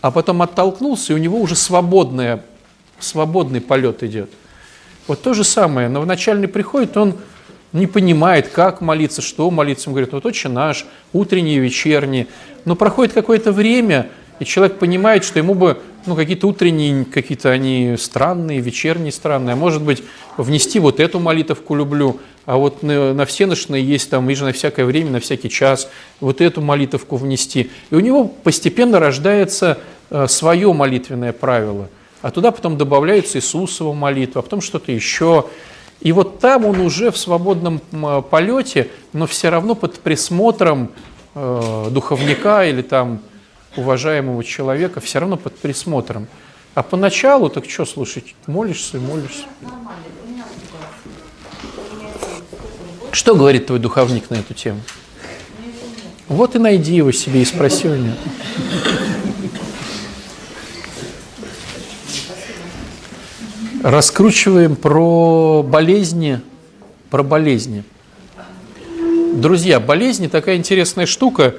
А 0.00 0.10
потом 0.10 0.42
оттолкнулся, 0.42 1.12
и 1.12 1.16
у 1.16 1.18
него 1.18 1.40
уже 1.40 1.54
свободная, 1.54 2.44
свободный 2.98 3.60
полет 3.60 4.02
идет. 4.02 4.30
Вот 5.06 5.22
то 5.22 5.32
же 5.34 5.44
самое. 5.44 5.88
Новоначальный 5.88 6.48
приходит, 6.48 6.96
он 6.96 7.14
не 7.72 7.86
понимает, 7.86 8.48
как 8.48 8.80
молиться, 8.80 9.22
что 9.22 9.50
молиться. 9.50 9.88
Он 9.88 9.94
говорит, 9.94 10.12
вот 10.12 10.26
отче 10.26 10.48
наш, 10.48 10.84
утренний, 11.12 11.58
вечерний. 11.58 12.26
Но 12.64 12.76
проходит 12.76 13.12
какое-то 13.14 13.52
время, 13.52 14.08
и 14.40 14.44
человек 14.44 14.78
понимает, 14.78 15.24
что 15.24 15.38
ему 15.38 15.54
бы 15.54 15.78
ну, 16.06 16.16
какие-то 16.16 16.48
утренние, 16.48 17.04
какие-то 17.04 17.50
они 17.50 17.96
странные, 17.98 18.60
вечерние 18.60 19.12
странные. 19.12 19.54
А 19.54 19.56
может 19.56 19.82
быть, 19.82 20.02
внести 20.36 20.78
вот 20.80 21.00
эту 21.00 21.20
молитовку 21.20 21.74
люблю, 21.74 22.18
а 22.44 22.56
вот 22.56 22.82
на, 22.82 23.14
на 23.14 23.24
всеношное 23.24 23.78
есть 23.78 24.10
там 24.10 24.28
и 24.28 24.34
же 24.34 24.44
на 24.44 24.52
всякое 24.52 24.84
время, 24.84 25.12
на 25.12 25.20
всякий 25.20 25.48
час, 25.48 25.88
вот 26.20 26.40
эту 26.40 26.60
молитовку 26.60 27.16
внести. 27.16 27.70
И 27.90 27.94
у 27.94 28.00
него 28.00 28.24
постепенно 28.24 28.98
рождается 28.98 29.78
э, 30.10 30.26
свое 30.28 30.72
молитвенное 30.72 31.32
правило, 31.32 31.88
а 32.20 32.30
туда 32.30 32.50
потом 32.50 32.76
добавляется 32.76 33.38
Иисусова 33.38 33.92
молитва, 33.92 34.40
а 34.40 34.42
потом 34.42 34.60
что-то 34.60 34.92
еще. 34.92 35.46
И 36.02 36.10
вот 36.10 36.40
там 36.40 36.64
он 36.64 36.80
уже 36.80 37.12
в 37.12 37.16
свободном 37.16 37.80
полете, 38.30 38.90
но 39.12 39.26
все 39.26 39.50
равно 39.50 39.76
под 39.76 40.00
присмотром 40.00 40.90
э, 41.34 41.88
духовника 41.90 42.64
или 42.64 42.82
там 42.82 43.20
уважаемого 43.76 44.42
человека, 44.42 45.00
все 45.00 45.20
равно 45.20 45.36
под 45.36 45.56
присмотром. 45.56 46.26
А 46.74 46.82
поначалу, 46.82 47.48
так 47.50 47.70
что, 47.70 47.84
слушай, 47.84 48.34
молишься 48.48 48.96
и 48.96 49.00
молишься. 49.00 49.44
Что 53.12 53.36
говорит 53.36 53.66
твой 53.66 53.78
духовник 53.78 54.28
на 54.30 54.36
эту 54.36 54.54
тему? 54.54 54.80
Вот 56.28 56.56
и 56.56 56.58
найди 56.58 56.96
его 56.96 57.12
себе 57.12 57.42
и 57.42 57.44
спроси 57.44 57.88
у 57.88 57.94
него. 57.94 58.16
Раскручиваем 63.82 64.76
про 64.76 65.64
болезни, 65.64 66.40
про 67.10 67.24
болезни. 67.24 67.82
Друзья, 69.34 69.80
болезни 69.80 70.28
такая 70.28 70.54
интересная 70.54 71.06
штука, 71.06 71.56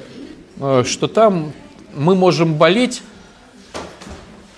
э, 0.58 0.86
что 0.88 1.08
там 1.08 1.52
мы 1.94 2.16
можем 2.16 2.54
болеть. 2.54 3.02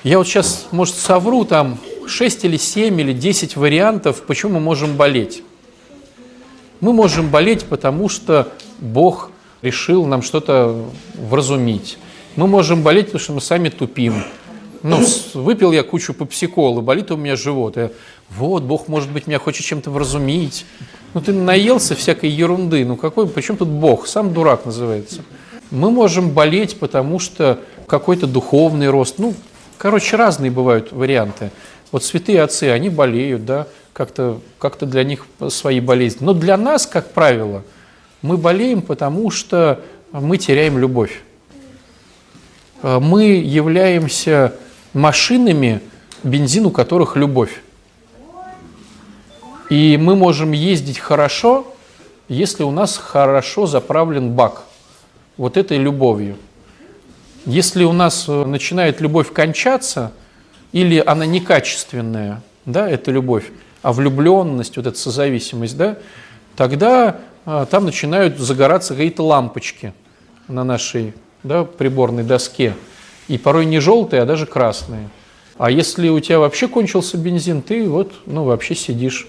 Я 0.04 0.20
вот 0.20 0.28
сейчас, 0.28 0.68
может, 0.70 0.94
совру, 0.94 1.44
там 1.44 1.80
6 2.06 2.46
или 2.46 2.58
7 2.58 3.02
или 3.02 3.14
10 3.14 3.56
вариантов, 3.56 4.22
почему 4.28 4.54
мы 4.54 4.60
можем 4.60 4.96
болеть. 4.96 5.42
Мы 6.82 6.94
можем 6.94 7.32
болеть, 7.32 7.66
потому 7.66 8.10
что 8.10 8.54
Бог 8.78 9.32
решил 9.64 10.06
нам 10.06 10.22
что-то 10.22 10.86
вразумить. 11.16 11.98
Мы 12.36 12.46
можем 12.46 12.84
болеть, 12.84 13.08
потому 13.08 13.20
что 13.22 13.34
мы 13.34 13.42
сами 13.42 13.70
тупим. 13.70 14.24
Ну, 14.88 15.04
выпил 15.34 15.72
я 15.72 15.82
кучу 15.82 16.14
попсиколы, 16.14 16.84
болит 16.84 17.10
у 17.10 17.18
меня 17.18 17.36
живот. 17.36 17.76
Я, 17.76 17.90
вот, 18.30 18.62
Бог, 18.62 18.88
может 18.88 19.10
быть, 19.10 19.26
меня 19.26 19.40
хочет 19.40 19.66
чем-то 19.66 19.90
вразумить. 19.90 20.64
Ну, 21.16 21.22
ты 21.22 21.34
наелся 21.34 21.96
всякой 21.96 22.30
ерунды. 22.30 22.86
Ну, 22.86 22.96
какой, 22.96 23.28
причем 23.28 23.58
тут 23.58 23.68
Бог? 23.68 24.06
Сам 24.06 24.32
дурак 24.32 24.64
называется. 24.64 25.24
Мы 25.72 25.90
можем 25.90 26.30
болеть, 26.30 26.78
потому 26.78 27.18
что 27.18 27.60
какой-то 27.88 28.28
духовный 28.28 28.92
рост. 28.92 29.18
Ну, 29.18 29.34
короче, 29.80 30.18
разные 30.18 30.52
бывают 30.52 30.92
варианты. 30.92 31.50
Вот 31.92 32.04
святые 32.04 32.44
отцы, 32.44 32.66
они 32.66 32.90
болеют, 32.90 33.44
да, 33.44 33.66
как-то 33.92 34.40
как 34.60 34.78
для 34.88 35.04
них 35.04 35.26
свои 35.50 35.80
болезни. 35.80 36.24
Но 36.24 36.34
для 36.34 36.58
нас, 36.58 36.86
как 36.86 37.12
правило, 37.12 37.64
мы 38.22 38.38
болеем, 38.38 38.84
потому 38.84 39.32
что 39.32 39.82
мы 40.12 40.38
теряем 40.38 40.78
любовь. 40.78 41.24
А 42.84 43.00
мы 43.00 43.24
являемся 43.24 44.54
машинами, 44.96 45.82
бензин 46.24 46.66
у 46.66 46.72
которых 46.72 47.16
любовь. 47.16 47.62
И 49.70 49.98
мы 49.98 50.16
можем 50.16 50.52
ездить 50.52 50.98
хорошо, 50.98 51.68
если 52.28 52.64
у 52.64 52.72
нас 52.72 52.98
хорошо 52.98 53.68
заправлен 53.68 54.32
бак 54.32 54.64
вот 55.38 55.58
этой 55.58 55.78
любовью. 55.78 56.38
Если 57.46 57.84
у 57.84 57.94
нас 57.94 58.26
э, 58.28 58.46
начинает 58.46 59.02
любовь 59.02 59.32
кончаться, 59.32 60.14
или 60.72 61.02
она 61.06 61.26
некачественная, 61.26 62.42
да, 62.66 62.90
эта 62.90 63.12
любовь, 63.12 63.52
а 63.82 63.94
влюбленность, 63.94 64.78
вот 64.78 64.88
эта 64.88 64.98
созависимость, 64.98 65.78
да, 65.78 65.98
тогда 66.56 67.18
а, 67.46 67.66
там 67.66 67.86
начинают 67.86 68.40
загораться 68.40 68.96
какие-то 68.96 69.24
лампочки 69.24 69.94
на 70.48 70.64
нашей 70.64 71.14
да, 71.44 71.64
приборной 71.64 72.24
доске. 72.24 72.74
И 73.28 73.38
порой 73.38 73.66
не 73.66 73.80
желтые, 73.80 74.22
а 74.22 74.26
даже 74.26 74.46
красные. 74.46 75.10
А 75.58 75.72
если 75.72 76.10
у 76.10 76.20
тебя 76.20 76.40
вообще 76.40 76.68
кончился 76.68 77.18
бензин, 77.18 77.62
ты 77.62 77.88
вот 77.88 78.14
ну, 78.26 78.44
вообще 78.44 78.76
сидишь 78.76 79.28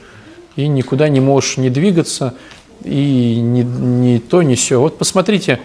и 0.56 0.66
никуда 0.68 1.08
не 1.08 1.20
можешь 1.20 1.56
не 1.56 1.70
двигаться, 1.70 2.34
и 2.82 3.36
ни, 3.40 3.62
ни 3.62 4.18
то, 4.18 4.42
ни 4.42 4.54
все. 4.54 4.80
Вот 4.80 4.98
посмотрите, 4.98 5.60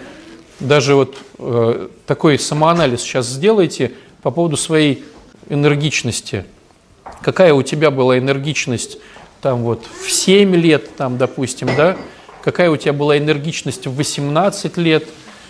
даже 0.59 0.95
вот 0.95 1.17
э, 1.39 1.87
такой 2.05 2.37
самоанализ 2.37 3.01
сейчас 3.01 3.27
сделайте 3.27 3.93
по 4.21 4.31
поводу 4.31 4.57
своей 4.57 5.03
энергичности– 5.49 6.45
какая 7.21 7.53
у 7.53 7.61
тебя 7.61 7.91
была 7.91 8.17
энергичность 8.17 8.97
там 9.41 9.63
вот 9.63 9.83
в 10.05 10.11
7 10.11 10.55
лет, 10.55 10.95
там, 10.95 11.17
допустим, 11.17 11.69
да, 11.75 11.97
какая 12.43 12.69
у 12.69 12.77
тебя 12.77 12.93
была 12.93 13.17
энергичность 13.17 13.87
в 13.87 13.95
18 13.95 14.77
лет, 14.77 15.07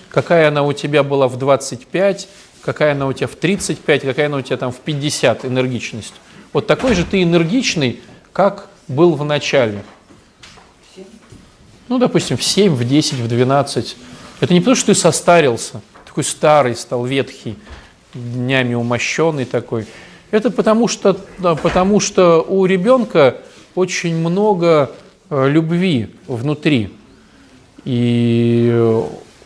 какая 0.09 0.47
она 0.47 0.63
у 0.63 0.73
тебя 0.73 1.03
была 1.03 1.27
в 1.27 1.37
25, 1.37 2.27
какая 2.61 2.93
она 2.93 3.07
у 3.07 3.13
тебя 3.13 3.27
в 3.27 3.35
35, 3.35 4.01
какая 4.01 4.27
она 4.27 4.37
у 4.37 4.41
тебя 4.41 4.57
там 4.57 4.71
в 4.71 4.79
50 4.79 5.45
энергичность. 5.45 6.13
Вот 6.53 6.67
такой 6.67 6.95
же 6.95 7.05
ты 7.05 7.23
энергичный, 7.23 8.01
как 8.33 8.67
был 8.87 9.15
в 9.15 9.23
начале. 9.23 9.83
Ну, 11.87 11.97
допустим, 11.97 12.37
в 12.37 12.43
7, 12.43 12.73
в 12.73 12.87
10, 12.87 13.13
в 13.13 13.27
12. 13.27 13.97
Это 14.39 14.53
не 14.53 14.59
потому, 14.59 14.75
что 14.75 14.87
ты 14.87 14.95
состарился, 14.95 15.81
такой 16.05 16.23
старый 16.23 16.75
стал, 16.75 17.05
ветхий, 17.05 17.57
днями 18.13 18.73
умощенный 18.73 19.45
такой. 19.45 19.85
Это 20.31 20.51
потому 20.51 20.87
что, 20.87 21.13
потому 21.61 21.99
что 21.99 22.41
у 22.41 22.65
ребенка 22.65 23.37
очень 23.75 24.15
много 24.15 24.91
э, 25.29 25.49
любви 25.49 26.15
внутри. 26.27 26.93
И 27.83 28.71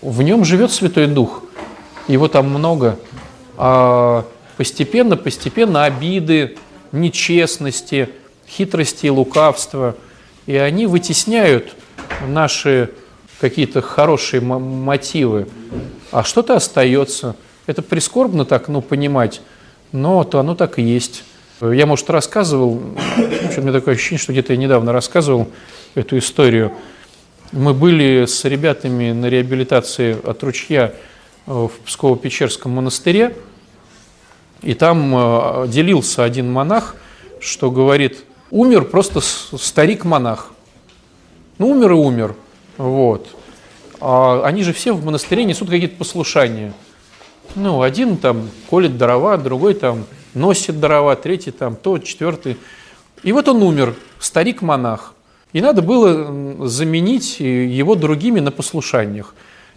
в 0.02 0.22
нем 0.22 0.46
живет 0.46 0.72
Святой 0.72 1.08
Дух. 1.08 1.45
Его 2.08 2.28
там 2.28 2.50
много. 2.50 3.00
А 3.58 4.26
постепенно, 4.58 5.18
постепенно 5.18 5.86
обиды, 5.86 6.58
нечестности, 6.92 8.10
хитрости 8.48 9.08
лукавства. 9.08 9.96
И 10.46 10.56
они 10.56 10.86
вытесняют 10.86 11.74
наши 12.28 12.92
какие-то 13.40 13.82
хорошие 13.82 14.42
мотивы. 14.42 15.48
А 16.12 16.24
что-то 16.24 16.56
остается. 16.56 17.36
Это 17.66 17.82
прискорбно 17.82 18.46
так, 18.46 18.68
ну, 18.68 18.82
понимать 18.82 19.42
но 19.96 20.24
то 20.24 20.40
оно 20.40 20.56
так 20.56 20.78
и 20.78 20.82
есть. 20.82 21.24
Я, 21.62 21.86
может, 21.86 22.10
рассказывал, 22.10 22.74
у 23.18 23.62
меня 23.62 23.72
такое 23.72 23.96
ощущение, 23.96 24.20
что 24.20 24.34
где-то 24.34 24.54
я 24.54 24.58
недавно 24.58 24.92
рассказывал 24.92 25.48
эту 25.96 26.18
историю. 26.18 26.74
Мы 27.54 27.74
были 27.74 28.26
с 28.26 28.44
ребятами 28.44 29.14
на 29.14 29.28
реабилитации 29.28 30.18
от 30.22 30.44
ручья 30.44 30.94
в 31.46 31.72
Псково-Печерском 31.86 32.70
монастыре, 32.70 33.36
и 34.62 34.74
там 34.74 35.14
э, 35.16 35.68
делился 35.68 36.24
один 36.24 36.52
монах, 36.52 36.96
что 37.40 37.70
говорит, 37.72 38.24
умер 38.50 38.86
просто 38.86 39.22
старик-монах. 39.22 40.52
Ну, 41.58 41.70
умер 41.70 41.92
и 41.92 41.96
умер. 41.96 42.36
Вот. 42.78 43.28
А 44.02 44.42
они 44.44 44.64
же 44.64 44.74
все 44.74 44.94
в 44.94 45.06
монастыре 45.06 45.46
несут 45.46 45.70
какие-то 45.70 45.98
послушания– 45.98 46.74
ну, 47.56 47.82
один 47.82 48.18
там 48.18 48.50
колет 48.70 48.98
дрова, 48.98 49.38
другой 49.38 49.76
там 49.76 50.06
носит 50.34 50.80
дрова, 50.80 51.16
третий 51.16 51.52
там 51.52 51.76
то, 51.76 51.98
четвертый. 52.00 52.58
И 53.24 53.32
вот 53.32 53.48
он 53.48 53.62
умер, 53.64 53.96
старик-монах. 54.20 55.14
И 55.54 55.62
надо 55.62 55.82
было 55.82 56.68
заменить 56.68 57.40
его 57.40 57.96
другими 57.96 58.42
на 58.42 58.52
послушаниях. 58.52 59.34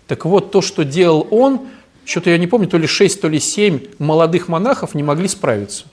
Так 0.09 0.25
вот, 0.25 0.51
то, 0.51 0.61
что 0.61 0.85
делал 0.85 1.29
он, 1.31 1.69
что-то 2.05 2.31
я 2.31 2.39
не 2.39 2.49
помню, 2.49 2.67
то 2.67 2.79
ли 2.79 2.89
шесть, 2.89 3.21
то 3.21 3.29
ли 3.29 3.39
семь 3.39 3.81
молодых 3.99 4.49
монахов 4.49 4.95
не 4.97 5.05
могли 5.05 5.29
справиться. 5.29 5.85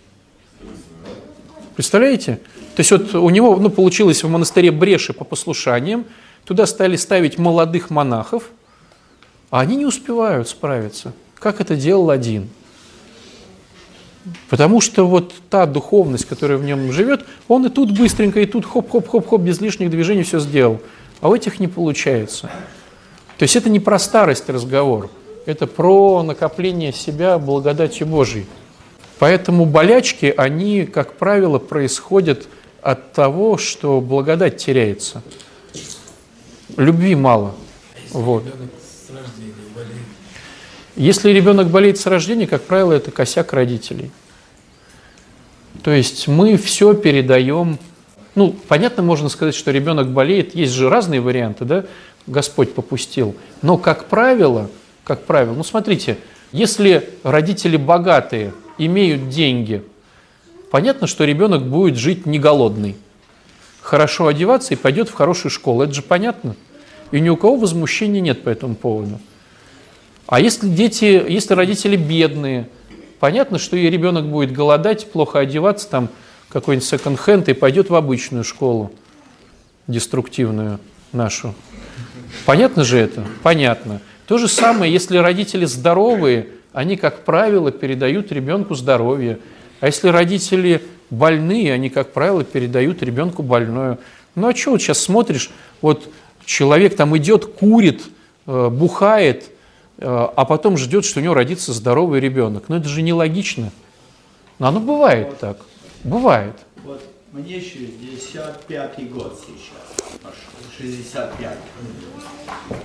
Представляете? 1.76 2.40
То 2.76 2.80
есть 2.80 2.92
вот 2.92 3.14
у 3.14 3.30
него 3.30 3.56
ну, 3.58 3.70
получилось 3.70 4.24
в 4.24 4.30
монастыре 4.30 4.72
бреши 4.72 5.14
по 5.14 5.24
послушаниям, 5.24 6.06
туда 6.46 6.66
стали 6.66 6.96
ставить 6.96 7.38
молодых 7.38 7.92
монахов, 7.92 8.50
а 9.52 9.60
они 9.60 9.76
не 9.76 9.86
успевают 9.86 10.50
справиться 10.50 11.14
как 11.46 11.62
это 11.62 11.76
делал 11.76 12.10
один. 12.10 12.50
Потому 14.50 14.82
что 14.82 15.08
вот 15.08 15.32
та 15.52 15.68
духовность, 15.68 16.26
которая 16.26 16.58
в 16.58 16.64
нем 16.64 16.92
живет, 16.92 17.24
он 17.48 17.68
и 17.68 17.70
тут 17.70 17.96
быстренько, 17.96 18.40
и 18.40 18.48
тут 18.48 18.66
хоп-хоп-хоп-хоп, 18.66 19.42
без 19.42 19.62
лишних 19.62 19.92
движений 19.92 20.24
все 20.24 20.40
сделал. 20.40 20.82
А 21.22 21.30
у 21.30 21.36
этих 21.36 21.60
не 21.60 21.68
получается. 21.68 22.50
То 23.38 23.44
есть 23.44 23.56
это 23.56 23.70
не 23.70 23.80
про 23.80 24.00
старость 24.00 24.50
разговор, 24.50 25.10
это 25.46 25.68
про 25.68 26.24
накопление 26.24 26.94
себя 26.94 27.38
благодатью 27.38 28.08
Божией. 28.08 28.46
Поэтому 29.20 29.66
болячки, 29.66 30.34
они, 30.36 30.86
как 30.86 31.14
правило, 31.18 31.60
происходят 31.60 32.48
от 32.82 33.14
того, 33.14 33.58
что 33.58 34.02
благодать 34.02 34.58
теряется. 34.58 35.22
Любви 36.78 37.16
мало. 37.16 37.56
Вот. 38.12 38.44
Если 40.96 41.30
ребенок 41.32 41.68
болеет 41.68 41.98
с 41.98 42.06
рождения, 42.06 42.48
как 42.48 42.64
правило, 42.64 42.94
это 42.94 43.12
косяк 43.12 43.54
родителей. 43.54 44.12
То 45.84 45.92
есть 45.92 46.28
мы 46.28 46.58
все 46.58 46.94
передаем 46.94 47.78
Ну, 48.36 48.54
понятно, 48.68 49.02
можно 49.02 49.30
сказать, 49.30 49.56
что 49.56 49.72
ребенок 49.72 50.10
болеет, 50.10 50.56
есть 50.56 50.74
же 50.74 50.90
разные 50.90 51.22
варианты, 51.22 51.64
да, 51.64 51.86
Господь 52.28 52.74
попустил. 52.74 53.36
Но, 53.62 53.78
как 53.78 54.06
правило, 54.06 54.70
как 55.04 55.26
правило, 55.26 55.54
ну, 55.54 55.64
смотрите, 55.64 56.18
если 56.52 57.10
родители 57.24 57.78
богатые, 57.78 58.54
имеют 58.78 59.30
деньги, 59.30 59.84
понятно, 60.72 61.08
что 61.08 61.24
ребенок 61.26 61.64
будет 61.64 61.98
жить 61.98 62.26
не 62.26 62.40
голодный, 62.40 62.96
хорошо 63.82 64.28
одеваться 64.28 64.74
и 64.74 64.78
пойдет 64.78 65.10
в 65.10 65.14
хорошую 65.14 65.52
школу, 65.52 65.84
это 65.84 65.94
же 65.94 66.02
понятно. 66.02 66.56
И 67.12 67.20
ни 67.20 67.30
у 67.30 67.38
кого 67.38 67.56
возмущения 67.56 68.20
нет 68.20 68.44
по 68.44 68.50
этому 68.50 68.76
поводу. 68.76 69.20
А 70.28 70.40
если 70.40 70.68
дети, 70.68 71.24
если 71.30 71.54
родители 71.54 71.96
бедные, 71.96 72.68
понятно, 73.20 73.60
что 73.60 73.78
и 73.78 73.90
ребенок 73.90 74.26
будет 74.26 74.52
голодать, 74.52 75.12
плохо 75.12 75.40
одеваться, 75.40 75.88
там 75.88 76.10
какой-нибудь 76.50 76.88
секонд-хенд 76.88 77.48
и 77.50 77.54
пойдет 77.54 77.90
в 77.90 77.96
обычную 77.96 78.44
школу, 78.44 78.92
деструктивную 79.88 80.80
нашу. 81.12 81.54
Понятно 82.46 82.84
же 82.84 82.98
это? 82.98 83.26
Понятно. 83.44 84.02
То 84.28 84.38
же 84.38 84.48
самое, 84.48 84.92
если 84.92 85.18
родители 85.18 85.66
здоровые, 85.66 86.48
они, 86.74 86.98
как 86.98 87.24
правило, 87.24 87.72
передают 87.72 88.32
ребенку 88.32 88.76
здоровье. 88.76 89.40
А 89.80 89.88
если 89.88 90.10
родители 90.10 90.82
больные, 91.10 91.74
они, 91.74 91.90
как 91.90 92.12
правило, 92.12 92.44
передают 92.44 93.04
ребенку 93.04 93.44
больное. 93.44 94.00
Ну 94.36 94.48
а 94.48 94.56
что 94.56 94.72
вот 94.72 94.82
сейчас 94.82 95.00
смотришь, 95.00 95.52
вот 95.82 96.10
человек 96.46 96.96
там 96.96 97.16
идет, 97.18 97.46
курит, 97.46 98.04
э, 98.48 98.70
бухает, 98.70 99.46
э, 99.98 100.06
а 100.06 100.46
потом 100.46 100.78
ждет, 100.78 101.06
что 101.06 101.20
у 101.20 101.24
него 101.24 101.34
родится 101.34 101.72
здоровый 101.72 102.20
ребенок. 102.20 102.66
Ну 102.68 102.78
это 102.78 102.90
же 102.90 103.02
нелогично. 103.02 103.72
Но 104.60 104.68
оно 104.68 104.80
бывает 104.80 105.38
так. 105.40 105.58
Бывает. 106.04 106.56
Вот 106.84 107.02
мне 107.36 107.60
65 107.60 109.12
год 109.12 109.38
сейчас, 109.46 110.32
65. 110.78 111.58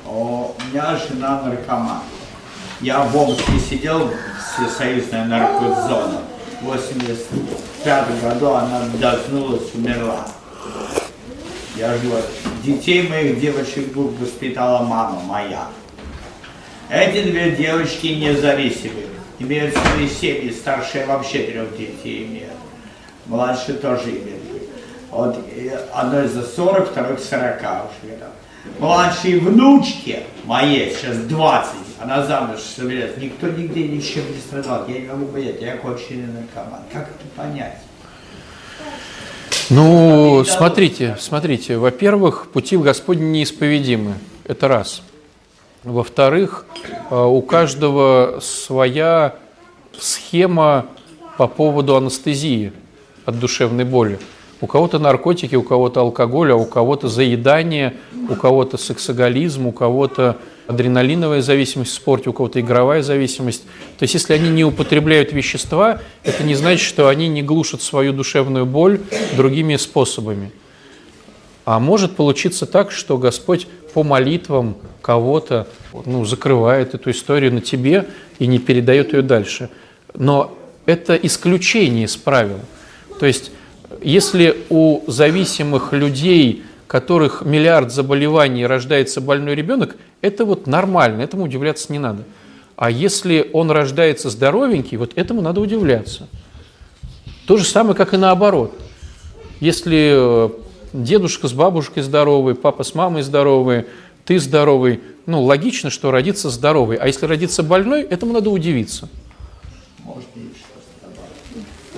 О, 0.04 0.56
у 0.58 0.66
меня 0.66 0.96
жена 0.96 1.42
наркоман. 1.42 2.02
Я 2.80 3.04
в 3.04 3.16
Омске 3.16 3.60
сидел, 3.60 4.10
всесоюзная 4.56 5.26
наркозона. 5.26 6.22
В 6.60 6.64
85 6.64 8.22
году 8.22 8.48
она 8.48 8.86
дознулась, 9.00 9.72
умерла. 9.72 10.26
Я 11.76 11.96
жду. 11.98 12.16
Детей 12.64 13.08
моих 13.08 13.38
девочек 13.38 13.94
воспитала 13.94 14.84
мама 14.84 15.20
моя. 15.20 15.68
Эти 16.90 17.22
две 17.22 17.52
девочки 17.52 18.08
независимые. 18.08 19.06
Имеют 19.38 19.76
свои 19.76 20.08
семьи, 20.08 20.50
старшая 20.50 21.06
вообще 21.06 21.44
трех 21.44 21.76
детей 21.78 22.26
имеет. 22.26 22.50
Младшая 23.26 23.76
тоже 23.76 24.10
имеет. 24.10 24.39
Вот 25.10 25.36
одной 25.92 26.28
за 26.28 26.42
40, 26.42 26.90
второй 26.90 27.16
к 27.16 27.20
40 27.20 27.60
уже. 27.62 28.18
Младшей 28.78 29.38
внучке 29.40 30.24
моей 30.44 30.94
сейчас 30.94 31.16
20, 31.16 31.70
она 32.00 32.24
замуж 32.24 32.60
собирается. 32.60 33.18
Никто 33.18 33.48
нигде 33.48 33.88
ничем 33.88 34.22
не 34.30 34.38
страдал. 34.38 34.86
Я 34.88 35.00
не 35.00 35.08
могу 35.08 35.26
понять, 35.26 35.60
я 35.60 35.76
конченый 35.76 36.26
наркоман. 36.26 36.80
Как 36.92 37.08
это 37.08 37.26
понять? 37.36 37.78
Ну, 39.70 40.44
смотрите, 40.44 41.16
смотрите. 41.18 41.76
Во-первых, 41.76 42.48
пути 42.52 42.76
в 42.76 42.82
Господне 42.82 43.30
неисповедимы. 43.30 44.14
Это 44.44 44.68
раз. 44.68 45.02
Во-вторых, 45.84 46.66
э, 47.10 47.16
у 47.16 47.40
каждого 47.42 48.40
своя 48.42 49.36
схема 49.98 50.86
по 51.38 51.46
поводу 51.46 51.96
анестезии 51.96 52.72
от 53.24 53.38
душевной 53.38 53.84
боли. 53.84 54.18
У 54.60 54.66
кого-то 54.66 54.98
наркотики, 54.98 55.54
у 55.54 55.62
кого-то 55.62 56.00
алкоголь, 56.00 56.52
а 56.52 56.56
у 56.56 56.66
кого-то 56.66 57.08
заедание, 57.08 57.94
у 58.28 58.34
кого-то 58.34 58.76
сексоголизм, 58.76 59.66
у 59.66 59.72
кого-то 59.72 60.36
адреналиновая 60.66 61.40
зависимость 61.40 61.92
в 61.92 61.94
спорте, 61.94 62.30
у 62.30 62.32
кого-то 62.32 62.60
игровая 62.60 63.02
зависимость. 63.02 63.64
То 63.98 64.02
есть 64.02 64.14
если 64.14 64.34
они 64.34 64.50
не 64.50 64.64
употребляют 64.64 65.32
вещества, 65.32 66.00
это 66.22 66.44
не 66.44 66.54
значит, 66.54 66.86
что 66.86 67.08
они 67.08 67.28
не 67.28 67.42
глушат 67.42 67.82
свою 67.82 68.12
душевную 68.12 68.66
боль 68.66 69.00
другими 69.36 69.76
способами. 69.76 70.52
А 71.64 71.78
может 71.78 72.16
получиться 72.16 72.66
так, 72.66 72.90
что 72.90 73.18
Господь 73.18 73.66
по 73.94 74.02
молитвам 74.02 74.76
кого-то 75.02 75.66
ну, 76.04 76.24
закрывает 76.24 76.94
эту 76.94 77.10
историю 77.10 77.52
на 77.52 77.60
тебе 77.60 78.06
и 78.38 78.46
не 78.46 78.58
передает 78.58 79.12
ее 79.12 79.22
дальше. 79.22 79.70
Но 80.14 80.56
это 80.86 81.14
исключение 81.16 82.04
из 82.04 82.16
правил. 82.16 82.60
То 83.18 83.26
есть 83.26 83.50
если 84.02 84.64
у 84.70 85.02
зависимых 85.06 85.92
людей, 85.92 86.62
которых 86.86 87.42
миллиард 87.42 87.92
заболеваний, 87.92 88.66
рождается 88.66 89.20
больной 89.20 89.54
ребенок, 89.54 89.96
это 90.22 90.44
вот 90.44 90.66
нормально, 90.66 91.22
этому 91.22 91.44
удивляться 91.44 91.92
не 91.92 91.98
надо. 91.98 92.24
А 92.76 92.90
если 92.90 93.50
он 93.52 93.70
рождается 93.70 94.30
здоровенький, 94.30 94.96
вот 94.96 95.12
этому 95.16 95.42
надо 95.42 95.60
удивляться. 95.60 96.28
То 97.46 97.56
же 97.56 97.64
самое, 97.64 97.94
как 97.94 98.14
и 98.14 98.16
наоборот. 98.16 98.78
Если 99.60 100.12
э, 100.14 100.48
дедушка 100.92 101.46
с 101.48 101.52
бабушкой 101.52 102.02
здоровый, 102.02 102.54
папа 102.54 102.82
с 102.82 102.94
мамой 102.94 103.22
здоровый, 103.22 103.86
ты 104.24 104.38
здоровый, 104.38 105.00
ну, 105.26 105.42
логично, 105.42 105.90
что 105.90 106.10
родится 106.10 106.48
здоровый. 106.48 106.96
А 106.96 107.06
если 107.06 107.26
родится 107.26 107.62
больной, 107.62 108.02
этому 108.02 108.32
надо 108.32 108.50
удивиться. 108.50 109.08
Может, 110.04 110.28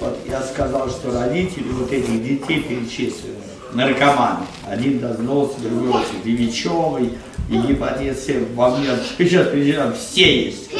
вот 0.00 0.18
я 0.32 0.40
сказал, 0.40 0.88
что 0.88 1.12
родители 1.12 1.68
вот 1.72 1.92
этих 1.92 2.24
детей 2.24 2.62
перечислены, 2.62 3.36
наркоманы. 3.72 4.46
Один 4.66 4.98
дознулся, 4.98 5.60
другой 5.60 5.88
вот 5.88 6.06
Девичевый, 6.24 7.18
и 7.50 7.56
гепатит 7.58 8.18
С, 8.18 8.28
во 8.54 8.70
мне, 8.70 8.88
сейчас 9.18 9.48
причина, 9.48 9.92
все 9.92 10.46
есть, 10.46 10.70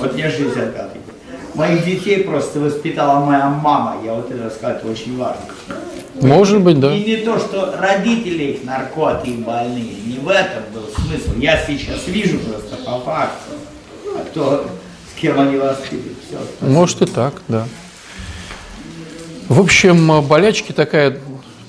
Вот 0.00 0.14
мне 0.14 0.30
65 0.30 0.74
год. 0.74 0.92
Моих 1.54 1.84
детей 1.86 2.22
просто 2.22 2.60
воспитала 2.60 3.24
моя 3.24 3.48
мама, 3.48 3.96
я 4.04 4.12
вот 4.12 4.30
это 4.30 4.50
сказать 4.50 4.84
очень 4.84 5.16
важно. 5.16 5.42
Может 6.20 6.60
быть, 6.60 6.78
да. 6.78 6.94
И 6.94 7.04
не 7.04 7.16
то, 7.18 7.38
что 7.38 7.76
родители 7.78 8.44
их 8.44 8.64
наркоты 8.64 9.30
и 9.30 9.36
больные, 9.38 9.94
не 10.04 10.18
в 10.18 10.28
этом 10.28 10.64
был 10.74 10.82
смысл. 10.94 11.38
Я 11.38 11.64
сейчас 11.64 12.06
вижу 12.06 12.38
просто 12.40 12.76
по 12.84 13.00
факту, 13.00 13.54
а 14.16 14.24
кто, 14.30 14.66
с 15.10 15.20
кем 15.20 15.40
они 15.40 15.56
воспитывают. 15.56 16.18
Все, 16.28 16.66
Может 16.66 17.02
и 17.02 17.06
так, 17.06 17.40
да. 17.48 17.66
В 19.48 19.60
общем, 19.60 20.20
болячки 20.28 20.72
такая 20.72 21.18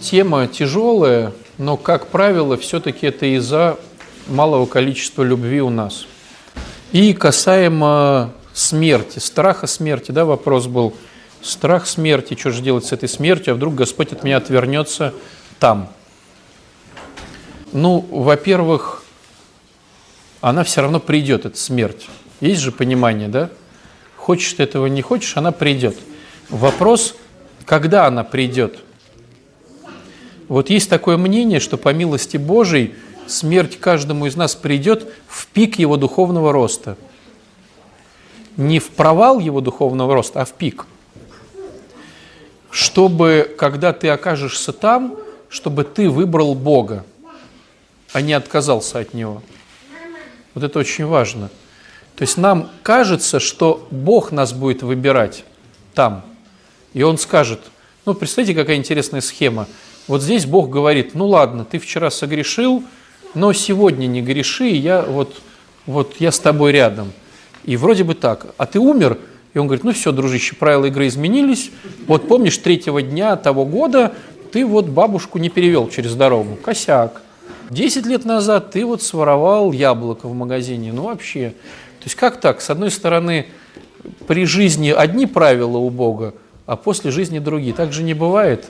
тема 0.02 0.48
тяжелая, 0.48 1.32
но, 1.58 1.78
как 1.78 2.08
правило, 2.08 2.58
все-таки 2.58 3.08
это 3.08 3.26
из-за 3.38 3.80
малого 4.28 4.66
количества 4.66 5.24
любви 5.24 5.62
у 5.62 5.70
нас. 5.70 6.06
И 6.92 7.14
касаемо 7.14 8.34
смерти, 8.54 9.20
страха 9.20 9.66
смерти, 9.66 10.12
да, 10.12 10.26
вопрос 10.26 10.68
был, 10.68 10.94
страх 11.42 11.88
смерти, 11.88 12.36
что 12.38 12.52
же 12.52 12.62
делать 12.62 12.84
с 12.84 12.92
этой 12.92 13.08
смертью, 13.08 13.54
а 13.54 13.56
вдруг 13.56 13.76
Господь 13.76 14.12
от 14.12 14.26
меня 14.26 14.38
отвернется 14.38 15.14
там. 15.58 15.88
Ну, 17.72 18.06
во-первых, 18.12 19.06
она 20.42 20.66
все 20.66 20.82
равно 20.82 21.00
придет, 21.00 21.46
эта 21.46 21.58
смерть. 21.58 22.10
Есть 22.42 22.60
же 22.60 22.74
понимание, 22.74 23.30
да? 23.30 23.50
Хочешь 24.18 24.52
ты 24.52 24.64
этого, 24.64 24.88
не 24.88 25.02
хочешь, 25.02 25.38
она 25.38 25.54
придет. 25.54 25.98
Вопрос– 26.50 27.16
когда 27.70 28.08
она 28.08 28.24
придет? 28.24 28.80
Вот 30.48 30.72
есть 30.72 30.90
такое 30.90 31.18
мнение, 31.18 31.60
что 31.60 31.78
по 31.78 31.94
милости 31.94 32.36
Божией 32.36 32.96
смерть 33.28 33.80
каждому 33.80 34.26
из 34.26 34.36
нас 34.36 34.56
придет 34.56 35.14
в 35.28 35.46
пик 35.46 35.78
его 35.78 35.96
духовного 35.96 36.52
роста. 36.52 36.98
Не 38.58 38.80
в 38.80 38.90
провал 38.90 39.38
его 39.38 39.62
духовного 39.62 40.16
роста, 40.16 40.42
а 40.42 40.46
в 40.46 40.54
пик. 40.54 40.88
Чтобы, 42.72 43.54
когда 43.56 43.94
ты 43.94 44.10
окажешься 44.10 44.74
там, 44.74 45.16
чтобы 45.48 45.84
ты 45.84 46.10
выбрал 46.10 46.56
Бога, 46.56 47.06
а 48.14 48.22
не 48.22 48.34
отказался 48.34 48.98
от 48.98 49.14
Него. 49.14 49.44
Вот 50.56 50.64
это 50.64 50.80
очень 50.80 51.06
важно. 51.06 51.52
То 52.16 52.24
есть 52.24 52.36
нам 52.36 52.72
кажется, 52.82 53.40
что 53.40 53.88
Бог 53.92 54.32
нас 54.32 54.54
будет 54.54 54.82
выбирать 54.82 55.46
там– 55.94 56.26
и 56.94 57.04
он 57.04 57.18
скажет, 57.18 57.60
ну, 58.06 58.14
представьте, 58.14 58.54
какая 58.54 58.78
интересная 58.78 59.22
схема. 59.22 59.68
Вот 60.08 60.22
здесь 60.24 60.46
Бог 60.46 60.70
говорит, 60.70 61.14
ну 61.14 61.28
ладно, 61.28 61.66
ты 61.66 61.78
вчера 61.78 62.10
согрешил, 62.10 62.84
но 63.36 63.54
сегодня 63.54 64.08
не 64.08 64.22
греши, 64.22 64.70
я 64.70 65.04
вот, 65.04 65.36
вот 65.86 66.16
я 66.20 66.32
с 66.32 66.40
тобой 66.40 66.72
рядом. 66.72 67.12
И 67.64 67.78
вроде 67.78 68.04
бы 68.04 68.16
так. 68.16 68.48
А 68.58 68.66
ты 68.66 68.80
умер, 68.80 69.20
и 69.54 69.60
он 69.60 69.68
говорит, 69.68 69.84
ну 69.84 69.92
все, 69.92 70.12
дружище, 70.12 70.56
правила 70.56 70.86
игры 70.86 71.08
изменились. 71.08 71.72
Вот 72.08 72.28
помнишь, 72.28 72.58
третьего 72.58 73.02
дня 73.02 73.36
того 73.36 73.66
года 73.66 74.14
ты 74.52 74.66
вот 74.66 74.88
бабушку 74.88 75.38
не 75.38 75.50
перевел 75.50 75.90
через 75.90 76.16
дорогу. 76.16 76.56
Косяк. 76.56 77.22
Десять 77.70 78.08
лет 78.08 78.26
назад 78.26 78.72
ты 78.72 78.84
вот 78.84 79.04
своровал 79.04 79.72
яблоко 79.72 80.28
в 80.28 80.34
магазине. 80.34 80.92
Ну 80.92 81.04
вообще. 81.04 81.54
То 82.00 82.06
есть 82.06 82.16
как 82.16 82.40
так? 82.40 82.62
С 82.62 82.72
одной 82.72 82.90
стороны, 82.90 83.46
при 84.28 84.46
жизни 84.46 84.90
одни 84.90 85.28
правила 85.28 85.78
у 85.78 85.90
Бога, 85.90 86.34
а 86.70 86.76
после 86.76 87.10
жизни 87.10 87.40
другие. 87.40 87.74
Так 87.74 87.92
же 87.92 88.04
не 88.04 88.14
бывает. 88.14 88.70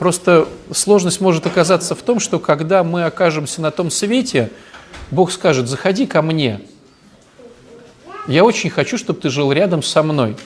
Просто 0.00 0.48
сложность 0.72 1.20
может 1.20 1.46
оказаться 1.46 1.94
в 1.94 2.02
том, 2.02 2.18
что 2.18 2.40
когда 2.40 2.82
мы 2.82 3.04
окажемся 3.04 3.62
на 3.62 3.70
том 3.70 3.92
свете, 3.92 4.50
Бог 5.12 5.30
скажет, 5.30 5.68
заходи 5.68 6.04
ко 6.06 6.20
мне. 6.20 6.60
Я 8.26 8.44
очень 8.44 8.70
хочу, 8.70 8.98
чтобы 8.98 9.20
ты 9.20 9.30
жил 9.30 9.52
рядом 9.52 9.84
со 9.84 10.02
мной. 10.02 10.36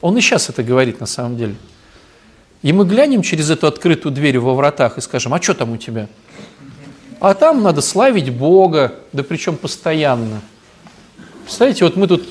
Он 0.00 0.16
и 0.16 0.20
сейчас 0.20 0.48
это 0.48 0.62
говорит 0.62 1.00
на 1.00 1.06
самом 1.06 1.36
деле. 1.36 1.56
И 2.62 2.72
мы 2.72 2.84
глянем 2.84 3.22
через 3.22 3.50
эту 3.50 3.66
открытую 3.66 4.14
дверь 4.14 4.38
во 4.38 4.54
вратах 4.54 4.98
и 4.98 5.00
скажем, 5.00 5.34
а 5.34 5.42
что 5.42 5.54
там 5.54 5.72
у 5.72 5.78
тебя? 5.78 6.06
А 7.18 7.34
там 7.34 7.60
надо 7.60 7.80
славить 7.80 8.30
Бога, 8.30 8.94
да 9.12 9.24
причем 9.24 9.56
постоянно. 9.56 10.42
Представляете, 11.42 11.86
вот 11.86 11.96
мы 11.96 12.06
тут 12.06 12.22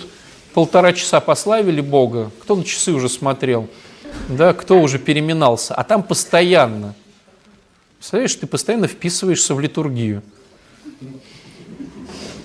полтора 0.53 0.93
часа 0.93 1.19
пославили 1.19 1.81
Бога, 1.81 2.31
кто 2.41 2.55
на 2.55 2.63
часы 2.63 2.93
уже 2.93 3.09
смотрел, 3.09 3.67
да, 4.29 4.53
кто 4.53 4.79
уже 4.81 4.99
переминался, 4.99 5.73
а 5.75 5.83
там 5.83 6.03
постоянно. 6.03 6.93
Представляешь, 7.97 8.35
ты 8.35 8.47
постоянно 8.47 8.87
вписываешься 8.87 9.53
в 9.55 9.59
литургию. 9.59 10.21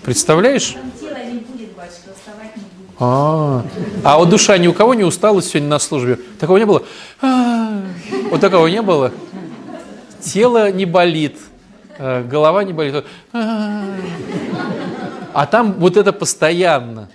Представляешь? 0.02 0.76
А, 2.98 3.64
а 4.04 4.18
вот 4.18 4.28
душа 4.28 4.56
ни 4.58 4.68
у 4.68 4.72
кого 4.72 4.94
не 4.94 5.04
устала 5.04 5.42
сегодня 5.42 5.68
на 5.68 5.78
службе? 5.78 6.18
Такого 6.38 6.58
не 6.58 6.66
было? 6.66 6.84
А, 7.20 7.82
Вот 8.30 8.40
такого 8.40 8.66
не 8.68 8.82
было? 8.82 9.12
Тело 10.20 10.70
не 10.70 10.84
болит, 10.84 11.36
э, 11.98 12.22
голова 12.22 12.64
не 12.64 12.72
болит. 12.72 13.04
А, 13.32 13.84
А 15.32 15.46
там 15.46 15.72
вот 15.74 15.96
это 15.96 16.12
постоянно. 16.12 17.10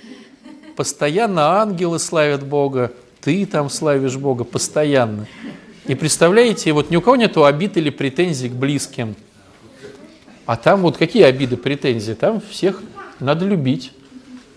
Постоянно 0.75 1.61
ангелы 1.61 1.99
славят 1.99 2.45
Бога, 2.45 2.91
ты 3.21 3.45
там 3.45 3.69
славишь 3.69 4.17
Бога, 4.17 4.43
постоянно. 4.43 5.27
И 5.87 5.95
представляете, 5.95 6.71
вот 6.73 6.89
ни 6.91 6.95
у 6.95 7.01
кого 7.01 7.15
нету 7.15 7.45
обид 7.45 7.77
или 7.77 7.89
претензий 7.89 8.49
к 8.49 8.53
близким. 8.53 9.15
А 10.45 10.55
там 10.55 10.81
вот 10.81 10.97
какие 10.97 11.23
обиды, 11.23 11.57
претензии? 11.57 12.13
Там 12.13 12.41
всех 12.41 12.81
надо 13.19 13.45
любить. 13.45 13.91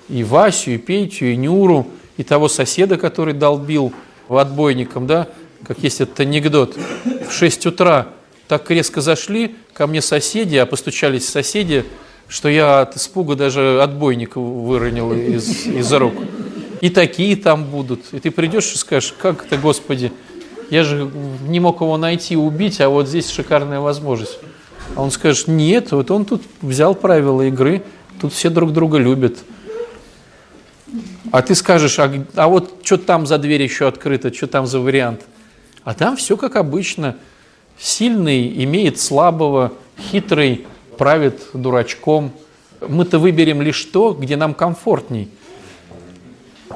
И 0.09 0.25
Васю, 0.25 0.73
и 0.73 0.79
Петю, 0.79 1.27
и 1.27 1.37
Нюру, 1.37 1.87
и 2.17 2.23
того 2.23 2.49
соседа, 2.49 2.97
который 2.97 3.35
долбил 3.35 3.93
отбойником, 4.29 5.07
да, 5.07 5.29
как 5.67 5.79
есть 5.79 6.01
этот 6.01 6.21
анекдот. 6.21 6.77
В 7.29 7.33
6 7.33 7.67
утра 7.67 8.09
так 8.49 8.71
резко 8.71 9.01
зашли 9.01 9.55
ко 9.73 9.87
мне 9.87 10.03
соседи, 10.03 10.57
а 10.57 10.67
постучались 10.67 11.29
соседи, 11.29 11.85
что 12.29 12.49
я 12.49 12.81
от 12.81 12.97
испуга 12.97 13.37
даже 13.37 13.83
отбойник 13.83 14.37
выронил 14.37 15.13
из, 15.13 15.67
из 15.67 15.93
рук. 15.93 16.15
И 16.83 16.91
такие 16.91 17.37
там 17.37 17.65
будут. 17.67 18.13
И 18.13 18.19
ты 18.19 18.33
придешь 18.33 18.73
и 18.73 18.77
скажешь, 18.77 19.15
как 19.17 19.47
это, 19.47 19.57
Господи, 19.57 20.13
я 20.69 20.83
же 20.83 21.09
не 21.47 21.61
мог 21.61 21.81
его 21.81 21.97
найти, 21.97 22.37
убить, 22.37 22.81
а 22.81 22.89
вот 22.89 23.07
здесь 23.07 23.31
шикарная 23.31 23.79
возможность. 23.79 24.41
А 24.97 25.03
он 25.03 25.13
скажет, 25.13 25.47
нет, 25.47 25.93
вот 25.93 26.11
он 26.11 26.25
тут 26.25 26.43
взял 26.61 26.97
правила 26.97 27.43
игры, 27.43 27.85
тут 28.21 28.33
все 28.33 28.51
друг 28.51 28.73
друга 28.73 28.99
любят. 28.99 29.39
А 31.31 31.41
ты 31.43 31.55
скажешь, 31.55 32.01
а, 32.01 32.13
а 32.35 32.49
вот 32.49 32.81
что 32.83 32.99
там 32.99 33.29
за 33.29 33.39
дверь 33.39 33.63
еще 33.63 33.87
открыта, 33.87 34.35
что 34.35 34.49
там 34.49 34.67
за 34.67 34.81
вариант? 34.81 35.21
А 35.85 35.95
там 35.95 36.17
все 36.17 36.37
как 36.37 36.57
обычно. 36.57 37.15
Сильный 37.79 38.65
имеет 38.65 38.99
слабого, 38.99 39.73
хитрый 40.11 40.67
правит 40.99 41.43
дурачком. 41.55 42.33
Мы-то 42.81 43.21
выберем 43.21 43.63
лишь 43.63 43.85
то, 43.85 44.15
где 44.15 44.35
нам 44.35 44.53
комфортней. 44.53 45.29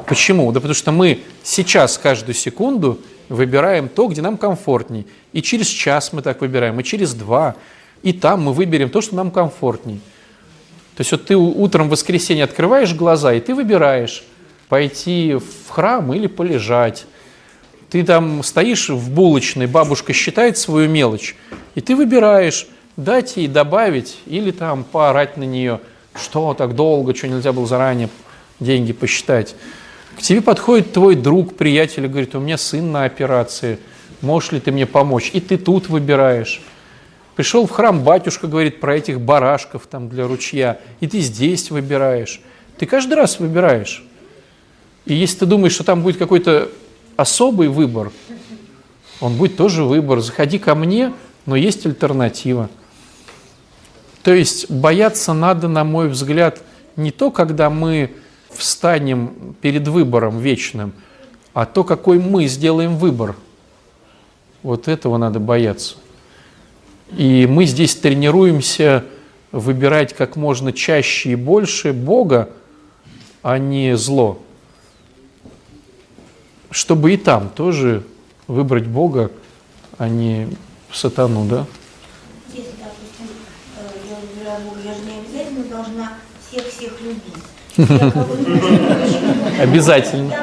Почему? 0.06 0.50
Да 0.52 0.60
потому 0.60 0.74
что 0.74 0.92
мы 0.92 1.22
сейчас 1.42 1.98
каждую 1.98 2.34
секунду 2.34 3.00
выбираем 3.28 3.88
то, 3.88 4.06
где 4.06 4.22
нам 4.22 4.36
комфортней. 4.36 5.06
И 5.32 5.42
через 5.42 5.66
час 5.66 6.12
мы 6.12 6.22
так 6.22 6.40
выбираем, 6.40 6.78
и 6.78 6.84
через 6.84 7.14
два. 7.14 7.56
И 8.02 8.12
там 8.12 8.42
мы 8.42 8.52
выберем 8.52 8.88
то, 8.88 9.00
что 9.00 9.16
нам 9.16 9.30
комфортней. 9.30 10.00
То 10.96 11.00
есть 11.00 11.12
вот 11.12 11.26
ты 11.26 11.36
утром 11.36 11.88
в 11.88 11.90
воскресенье 11.90 12.44
открываешь 12.44 12.94
глаза, 12.94 13.34
и 13.34 13.40
ты 13.40 13.54
выбираешь 13.54 14.22
пойти 14.68 15.34
в 15.34 15.68
храм 15.70 16.12
или 16.14 16.26
полежать. 16.26 17.04
Ты 17.90 18.02
там 18.02 18.42
стоишь 18.42 18.88
в 18.88 19.10
булочной, 19.10 19.66
бабушка 19.66 20.12
считает 20.12 20.56
свою 20.56 20.88
мелочь, 20.88 21.36
и 21.74 21.80
ты 21.80 21.94
выбираешь, 21.94 22.66
дать 22.96 23.36
ей 23.36 23.46
добавить 23.46 24.18
или 24.26 24.50
там 24.50 24.84
поорать 24.84 25.36
на 25.36 25.44
нее, 25.44 25.80
что 26.14 26.54
так 26.54 26.74
долго, 26.74 27.14
что 27.14 27.28
нельзя 27.28 27.52
было 27.52 27.66
заранее 27.66 28.08
деньги 28.58 28.92
посчитать. 28.92 29.54
К 30.16 30.22
тебе 30.22 30.40
подходит 30.40 30.92
твой 30.92 31.14
друг, 31.14 31.56
приятель 31.56 32.06
и 32.06 32.08
говорит, 32.08 32.34
у 32.34 32.40
меня 32.40 32.56
сын 32.56 32.90
на 32.90 33.04
операции, 33.04 33.78
можешь 34.22 34.52
ли 34.52 34.60
ты 34.60 34.72
мне 34.72 34.86
помочь? 34.86 35.30
И 35.34 35.40
ты 35.40 35.58
тут 35.58 35.88
выбираешь. 35.88 36.62
Пришел 37.34 37.66
в 37.66 37.70
храм, 37.70 38.02
батюшка 38.02 38.46
говорит 38.46 38.80
про 38.80 38.96
этих 38.96 39.20
барашков 39.20 39.86
там 39.86 40.08
для 40.08 40.26
ручья, 40.26 40.80
и 41.00 41.06
ты 41.06 41.20
здесь 41.20 41.70
выбираешь. 41.70 42.40
Ты 42.78 42.86
каждый 42.86 43.14
раз 43.14 43.38
выбираешь. 43.38 44.02
И 45.04 45.14
если 45.14 45.40
ты 45.40 45.46
думаешь, 45.46 45.72
что 45.74 45.84
там 45.84 46.02
будет 46.02 46.16
какой-то 46.16 46.70
особый 47.16 47.68
выбор, 47.68 48.10
он 49.20 49.36
будет 49.36 49.56
тоже 49.56 49.84
выбор. 49.84 50.20
Заходи 50.20 50.58
ко 50.58 50.74
мне, 50.74 51.12
но 51.44 51.56
есть 51.56 51.84
альтернатива. 51.84 52.70
То 54.22 54.32
есть 54.32 54.70
бояться 54.70 55.34
надо, 55.34 55.68
на 55.68 55.84
мой 55.84 56.08
взгляд, 56.08 56.62
не 56.96 57.10
то, 57.10 57.30
когда 57.30 57.68
мы 57.68 58.12
встанем 58.56 59.54
перед 59.60 59.88
выбором 59.88 60.38
вечным, 60.38 60.92
а 61.54 61.66
то, 61.66 61.84
какой 61.84 62.18
мы 62.18 62.46
сделаем 62.46 62.96
выбор. 62.96 63.36
Вот 64.62 64.88
этого 64.88 65.16
надо 65.16 65.38
бояться. 65.40 65.96
И 67.16 67.46
мы 67.46 67.66
здесь 67.66 67.94
тренируемся 67.94 69.04
выбирать 69.52 70.12
как 70.12 70.36
можно 70.36 70.72
чаще 70.72 71.30
и 71.30 71.34
больше 71.34 71.92
Бога, 71.92 72.50
а 73.42 73.58
не 73.58 73.96
зло. 73.96 74.42
Чтобы 76.70 77.14
и 77.14 77.16
там 77.16 77.48
тоже 77.48 78.02
выбрать 78.48 78.86
Бога, 78.86 79.30
а 79.98 80.08
не 80.08 80.48
сатану, 80.92 81.46
да? 81.46 81.66
Если, 82.52 82.72
допустим, 82.72 83.28
э, 83.78 83.82
я 84.10 84.16
выбираю 84.16 84.60
Бога, 84.64 84.80
я 84.84 84.94
же 84.94 85.00
не 85.00 85.20
обязательно 85.20 85.64
должна 85.64 86.18
всех-всех 86.48 87.00
любить. 87.00 87.44
Обязательно. 89.60 90.34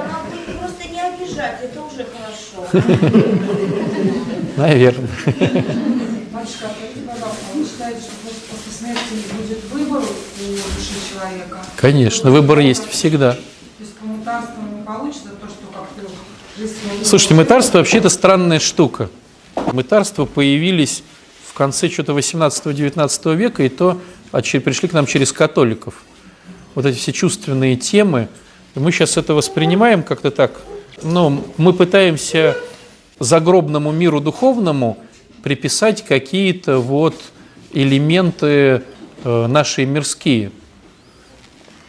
Просто 0.60 0.88
не 0.92 1.02
обижать, 1.02 1.58
это 1.64 1.82
уже 1.82 2.06
хорошо. 2.06 2.68
Наверное. 4.56 5.08
Батюшка, 6.32 6.68
скажите, 6.70 7.00
пожалуйста, 7.08 7.44
вы 7.56 7.66
считаете, 7.66 8.02
что 8.02 8.12
после 8.52 8.72
смерти 8.72 9.14
будет 9.36 9.64
выбор 9.72 10.02
у 10.02 10.44
души 10.44 10.94
человека? 11.12 11.58
Конечно, 11.76 12.30
выбор 12.30 12.60
есть 12.60 12.88
всегда. 12.90 13.32
То 13.34 13.40
есть 13.80 13.96
по 13.96 14.06
мутанствам 14.06 14.76
не 14.78 14.84
получится 14.84 15.30
то, 15.42 15.48
что 15.48 15.66
как-то 15.74 16.02
жизнь 16.58 16.74
свою- 16.86 17.04
Слушайте, 17.04 17.34
мытарство 17.34 17.80
вообще 17.80 17.98
это 17.98 18.10
странная 18.10 18.60
штука. 18.60 19.10
Мытарства 19.72 20.26
появились 20.26 21.04
в 21.48 21.54
конце 21.56 21.90
что-то 21.90 22.14
18-19 22.14 23.36
века, 23.36 23.64
и 23.64 23.70
то 23.70 24.00
а 24.32 24.42
пришли 24.42 24.88
к 24.88 24.94
нам 24.94 25.08
через 25.08 25.32
католиков. 25.32 25.96
Вот 26.76 26.86
эти 26.86 26.98
все 26.98 27.12
чувственные 27.14 27.76
темы. 27.76 28.30
Мы 28.76 28.92
сейчас 28.92 29.18
это 29.18 29.34
воспринимаем 29.34 30.02
как-то 30.04 30.32
так. 30.32 30.62
Но 31.04 31.44
мы 31.58 31.74
пытаемся 31.74 32.58
загробному 33.20 33.92
миру 33.92 34.20
духовному 34.20 34.98
приписать 35.44 36.04
какие-то 36.04 36.80
вот 36.80 37.16
элементы 37.72 38.84
э, 39.24 39.48
наши 39.48 39.86
мирские. 39.86 40.52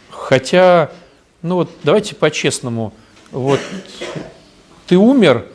Хотя, 0.09 0.91
ну 1.41 1.55
вот 1.55 1.71
давайте 1.83 2.15
по-честному, 2.15 2.93
вот 3.31 3.59
ты 4.87 4.97
умер, 4.97 5.45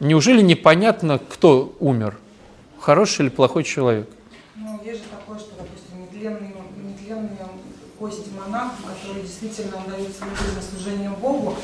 неужели 0.00 0.40
непонятно, 0.40 1.18
кто 1.18 1.74
умер? 1.80 2.16
Хороший 2.80 3.22
или 3.22 3.28
плохой 3.30 3.64
человек? 3.64 4.08
Ну, 4.56 4.80
есть 4.84 5.02
же 5.02 5.08
такое, 5.08 5.38
что, 5.38 5.50
допустим, 5.56 6.02
нетленные, 6.02 6.52
нетленные 6.82 7.38
кости 8.04 8.28
монахов, 8.36 8.80
которые 8.84 9.24
действительно 9.24 9.78
отдают 9.78 10.14
свою 10.14 10.36
жизнь 10.36 10.56
на 10.56 10.62
служение 10.62 11.08
Богу, 11.08 11.56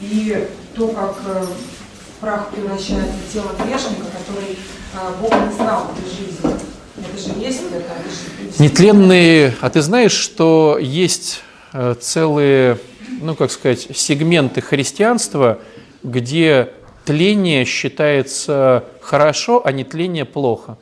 и 0.00 0.46
то, 0.76 0.88
как 0.88 1.16
э, 1.26 1.42
в 1.42 2.20
прах 2.20 2.50
превращается 2.50 3.16
тело 3.32 3.50
грешника, 3.58 4.04
который 4.16 4.54
э, 4.54 5.20
Бога 5.20 5.36
не 5.44 5.52
знал 5.52 5.88
в 5.88 5.98
этой 5.98 6.08
жизни. 6.08 6.50
Это 6.98 7.18
же 7.20 7.44
есть 7.44 7.62
это. 7.72 7.78
это 7.78 8.56
же 8.56 8.62
Нетленные, 8.62 9.56
а 9.60 9.70
ты 9.70 9.82
знаешь, 9.82 10.12
что 10.12 10.78
есть 10.80 11.40
э, 11.72 11.96
целые, 12.00 12.78
ну 13.20 13.34
как 13.34 13.50
сказать, 13.50 13.88
сегменты 13.92 14.60
христианства, 14.60 15.58
где 16.04 16.74
тление 17.06 17.64
считается 17.64 18.84
хорошо, 19.00 19.62
а 19.64 19.72
нетление 19.72 20.24
плохо. 20.24 20.78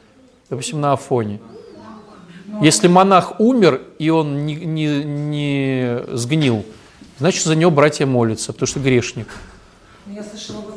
Допустим, 0.50 0.82
на 0.82 0.92
Афоне. 0.92 1.40
Если 2.62 2.88
монах 2.88 3.40
умер, 3.40 3.82
и 3.98 4.08
он 4.10 4.46
не, 4.46 4.54
не, 4.54 5.04
не 5.04 5.98
сгнил, 6.12 6.64
значит, 7.18 7.44
за 7.44 7.56
него 7.56 7.70
братья 7.70 8.06
молятся, 8.06 8.52
потому 8.52 8.66
что 8.66 8.80
грешник. 8.80 9.28
Я 10.06 10.22
слышала 10.22 10.60
вот 10.60 10.76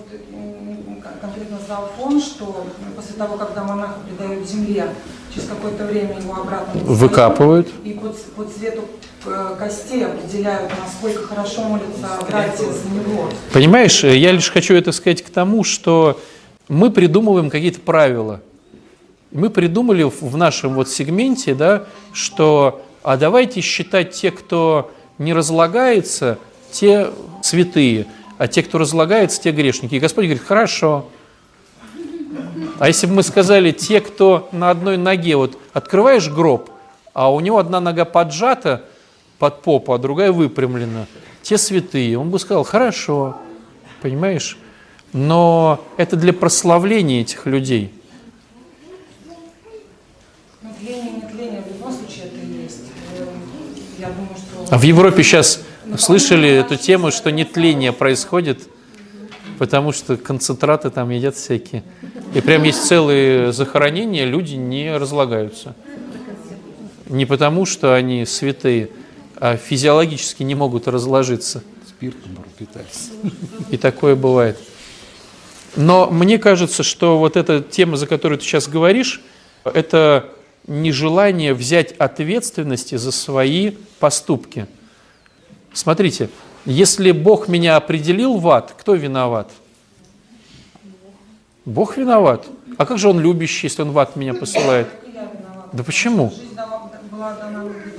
конкретно 1.22 1.57
сказал 1.63 1.89
Фон, 1.97 2.22
что 2.22 2.65
после 2.95 3.15
того, 3.15 3.38
когда 3.38 3.63
монаха 3.63 3.99
предают 4.07 4.47
земле, 4.47 4.89
через 5.34 5.47
какое-то 5.47 5.86
время 5.86 6.17
его 6.20 6.36
обратно 6.36 6.82
Выкапывают. 6.82 7.67
И 7.84 7.93
по, 7.93 8.09
по 8.36 8.49
цвету 8.49 8.86
э, 9.26 9.55
костей 9.57 10.05
определяют, 10.05 10.72
насколько 10.80 11.28
хорошо 11.28 11.63
молятся 11.63 12.20
братья 12.28 12.65
за 12.65 12.89
него. 12.89 13.30
Понимаешь, 13.53 14.03
э, 14.03 14.17
я 14.17 14.32
лишь 14.32 14.49
хочу 14.51 14.74
это 14.74 14.91
сказать 14.91 15.22
к 15.22 15.30
тому, 15.30 15.63
что 15.63 16.20
мы 16.67 16.91
придумываем 16.91 17.49
какие-то 17.49 17.80
правила. 17.80 18.41
Мы 19.32 19.49
придумали 19.51 20.03
в 20.03 20.38
нашем 20.38 20.73
вот 20.73 20.89
сегменте, 20.89 21.53
да, 21.53 21.86
что 22.13 22.82
а 23.03 23.15
давайте 23.15 23.61
считать 23.61 24.11
те, 24.11 24.32
кто 24.32 24.91
не 25.19 25.34
разлагается, 25.34 26.39
те 26.71 27.11
святые, 27.43 28.07
а 28.38 28.47
те, 28.47 28.63
кто 28.63 28.80
разлагается, 28.80 29.41
те 29.41 29.51
грешники. 29.51 29.95
И 29.95 29.99
Господь 29.99 30.25
говорит, 30.25 30.43
хорошо. 30.43 31.05
А 32.80 32.88
если 32.88 33.05
бы 33.05 33.15
мы 33.15 33.23
сказали, 33.23 33.71
те, 33.71 34.01
кто 34.01 34.49
на 34.51 34.71
одной 34.71 34.97
ноге, 34.97 35.36
вот 35.36 35.57
открываешь 35.73 36.30
гроб, 36.30 36.69
а 37.13 37.32
у 37.32 37.39
него 37.39 37.59
одна 37.59 37.80
нога 37.80 38.05
поджата 38.05 38.84
под 39.38 39.61
попу, 39.61 39.93
а 39.93 39.97
другая 39.97 40.32
выпрямлена, 40.32 41.05
те 41.43 41.57
святые, 41.57 42.17
он 42.17 42.30
бы 42.30 42.39
сказал, 42.39 42.63
хорошо, 42.63 43.38
понимаешь? 44.01 44.57
Но 45.13 45.84
это 45.97 46.15
для 46.15 46.34
прославления 46.34 47.21
этих 47.21 47.45
людей. 47.45 47.91
Ну, 50.89 50.95
тление, 50.95 51.11
не 51.11 51.21
тление, 51.21 51.61
в 51.61 51.71
любом 51.71 51.93
случае 51.93 52.25
это 52.25 52.37
и 52.37 52.63
есть. 52.63 52.85
Э, 53.17 53.25
Я 53.99 54.07
думаю, 54.07 54.35
что... 54.35 54.73
А 54.73 54.77
в 54.77 54.81
Европе 54.81 55.23
сейчас 55.23 55.61
слышали 55.97 56.49
эту 56.49 56.77
тему, 56.77 57.11
что 57.11 57.31
нетление 57.31 57.93
происходит, 57.93 58.67
потому 59.59 59.91
что 59.91 60.17
концентраты 60.17 60.89
там 60.89 61.11
едят 61.11 61.35
всякие. 61.35 61.83
И 62.33 62.41
прям 62.41 62.63
есть 62.63 62.87
целые 62.87 63.53
захоронения, 63.53 64.25
люди 64.25 64.55
не 64.55 64.97
разлагаются. 64.97 65.75
Не 67.07 67.25
потому, 67.25 67.65
что 67.65 67.93
они 67.93 68.25
святые, 68.25 68.89
а 69.35 69.57
физиологически 69.57 70.41
не 70.43 70.55
могут 70.55 70.87
разложиться. 70.87 71.63
Спиртом 71.87 72.35
пропитались. 72.35 73.11
И 73.69 73.77
такое 73.77 74.15
бывает. 74.15 74.57
Но 75.75 76.09
мне 76.09 76.39
кажется, 76.39 76.81
что 76.81 77.19
вот 77.19 77.35
эта 77.35 77.61
тема, 77.61 77.95
за 77.95 78.07
которую 78.07 78.39
ты 78.39 78.45
сейчас 78.45 78.67
говоришь, 78.67 79.21
это 79.63 80.29
нежелание 80.70 81.53
взять 81.53 81.91
ответственности 81.93 82.95
за 82.95 83.11
свои 83.11 83.72
поступки. 83.99 84.67
Смотрите, 85.74 86.30
если 86.65 87.11
Бог 87.11 87.47
меня 87.47 87.76
определил 87.76 88.38
в 88.38 88.47
ад, 88.47 88.74
кто 88.78 88.93
виноват? 88.93 89.51
Бог 91.65 91.97
виноват. 91.97 92.45
А 92.78 92.86
как 92.86 92.97
же 92.97 93.09
Он 93.09 93.20
любящий, 93.20 93.67
если 93.67 93.82
Он 93.82 93.91
в 93.91 93.99
ад 93.99 94.15
меня 94.15 94.34
посылает? 94.34 94.88
Да 95.74 95.84
почему? 95.84 96.32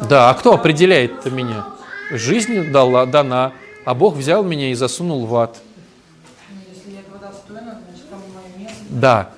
Да, 0.08 0.30
а 0.30 0.34
кто 0.34 0.54
определяет-то 0.54 1.30
меня? 1.30 1.66
Жизнь 2.10 2.70
дала, 2.72 3.04
дана, 3.06 3.52
а 3.84 3.94
Бог 3.94 4.16
взял 4.16 4.42
меня 4.42 4.70
и 4.70 4.74
засунул 4.74 5.26
в 5.26 5.34
ад. 5.36 5.58
Да, 8.88 9.30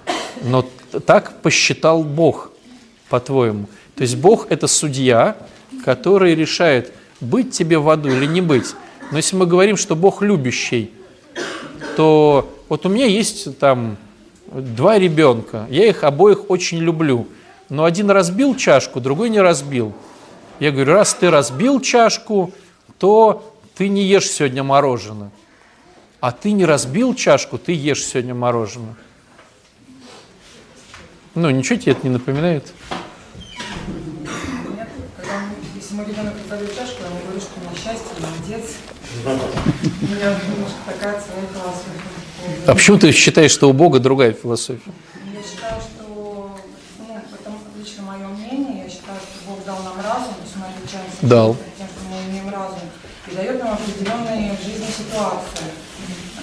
но 0.43 0.65
так 1.07 1.41
посчитал 1.43 2.03
Бог, 2.03 2.52
по-твоему. 3.13 3.67
То 3.95 4.05
есть 4.05 4.17
Бог– 4.17 4.47
это 4.49 4.67
судья, 4.67 5.37
который 5.85 6.35
решает, 6.35 6.95
быть 7.21 7.51
тебе 7.51 7.77
в 7.77 7.91
аду 7.91 8.09
или 8.09 8.25
не 8.25 8.41
быть. 8.41 8.75
Но 9.11 9.19
если 9.19 9.37
мы 9.37 9.45
говорим, 9.45 9.77
что 9.77 9.95
Бог 9.95 10.23
любящий, 10.23 10.91
то 11.95 12.51
вот 12.71 12.87
у 12.87 12.89
меня 12.89 13.05
есть 13.05 13.59
там 13.59 13.99
два 14.51 14.99
ребенка, 14.99 15.67
я 15.69 15.87
их 15.87 16.05
обоих 16.05 16.49
очень 16.49 16.79
люблю, 16.79 17.29
но 17.69 17.85
один 17.85 18.11
разбил 18.11 18.57
чашку, 18.57 18.99
другой 18.99 19.29
не 19.29 19.43
разбил. 19.43 19.93
Я 20.59 20.71
говорю, 20.71 20.95
раз 20.95 21.13
ты 21.13 21.31
разбил 21.31 21.81
чашку, 21.83 22.51
то 22.99 23.55
ты 23.75 23.89
не 23.89 24.05
ешь 24.05 24.31
сегодня 24.31 24.63
мороженое. 24.63 25.31
А 26.21 26.33
ты 26.33 26.53
не 26.53 26.65
разбил 26.65 27.15
чашку, 27.15 27.59
ты 27.59 27.73
ешь 27.73 28.05
сегодня 28.07 28.35
мороженое. 28.35 28.97
Ну, 31.35 31.51
ничего 31.51 31.79
тебе 31.79 31.93
это 31.93 32.07
не 32.07 32.13
напоминает? 32.15 32.73
Разобьет 36.53 36.77
чашку, 36.77 37.03
я 37.03 37.09
ему 37.09 37.21
говорю, 37.25 37.41
что 37.41 37.53
у 37.57 37.61
меня 37.61 37.75
счастье, 37.75 38.13
молодец. 38.21 38.65
У 40.03 40.07
меня 40.07 40.39
немножко 40.49 40.81
такая 40.87 41.21
своя 41.21 41.47
философия. 41.53 42.67
А 42.67 42.75
почему 42.75 42.99
ты 42.99 43.13
считаешь, 43.13 43.51
что 43.53 43.69
у 43.69 43.73
Бога 43.73 44.01
другая 44.01 44.33
философия? 44.33 44.93
Я 45.33 45.43
считаю, 45.43 45.81
что, 45.81 46.57
ну, 46.99 47.15
это 47.17 47.51
лично 47.79 48.03
мое 48.03 48.27
мнение, 48.29 48.85
я 48.85 48.91
считаю, 48.91 49.19
что 49.21 49.49
Бог 49.49 49.65
дал 49.65 49.79
нам 49.83 49.97
разум, 49.97 50.35
то 50.35 50.43
есть 50.45 50.57
мы 50.57 50.67
отличаемся 50.67 51.17
Дал. 51.23 51.57
тем, 51.79 51.87
что 51.87 52.01
мы 52.11 52.31
имеем 52.31 52.53
разум, 52.53 52.81
и 53.29 53.35
дает 53.35 53.63
нам 53.63 53.75
определенные 53.75 54.57
в 54.57 54.65
жизни 54.65 54.87
ситуации, 54.91 55.71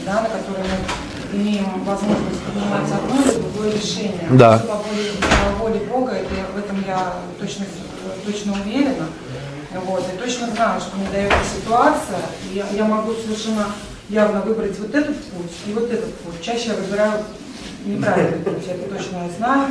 да, 0.06 0.22
на 0.22 0.30
которые 0.30 0.64
мы 0.64 1.38
имеем 1.38 1.84
возможность 1.84 2.42
принимать 2.44 2.92
одно 2.92 3.22
или 3.22 3.42
другое 3.42 3.74
решение. 3.74 4.28
Да. 4.32 4.58
Воле, 4.58 5.12
по 5.20 5.64
воле 5.64 5.80
Бога, 5.86 6.12
это, 6.14 6.34
в 6.54 6.58
этом 6.58 6.84
я 6.88 7.14
точно, 7.40 7.66
точно 8.26 8.54
уверена. 8.54 9.08
Вот, 9.86 10.04
и 10.14 10.18
точно 10.18 10.48
знаю, 10.56 10.82
что 10.82 10.98
мне 10.98 11.08
дает 11.12 11.28
эта 11.32 11.46
ситуация, 11.62 12.20
и 12.52 12.56
я, 12.58 12.66
я 12.76 12.86
могу 12.86 13.14
совершенно 13.14 13.68
явно 14.10 14.42
выбрать 14.42 14.78
вот 14.80 14.94
этот 14.96 15.16
путь 15.26 15.52
и 15.68 15.74
вот 15.74 15.92
этот 15.92 16.14
путь. 16.16 16.42
Чаще 16.42 16.70
я 16.70 16.74
выбираю 16.76 17.14
неправильный 17.86 18.40
путь, 18.44 18.64
я 18.68 18.74
это 18.74 18.96
точно 18.96 19.20
знаю. 19.38 19.68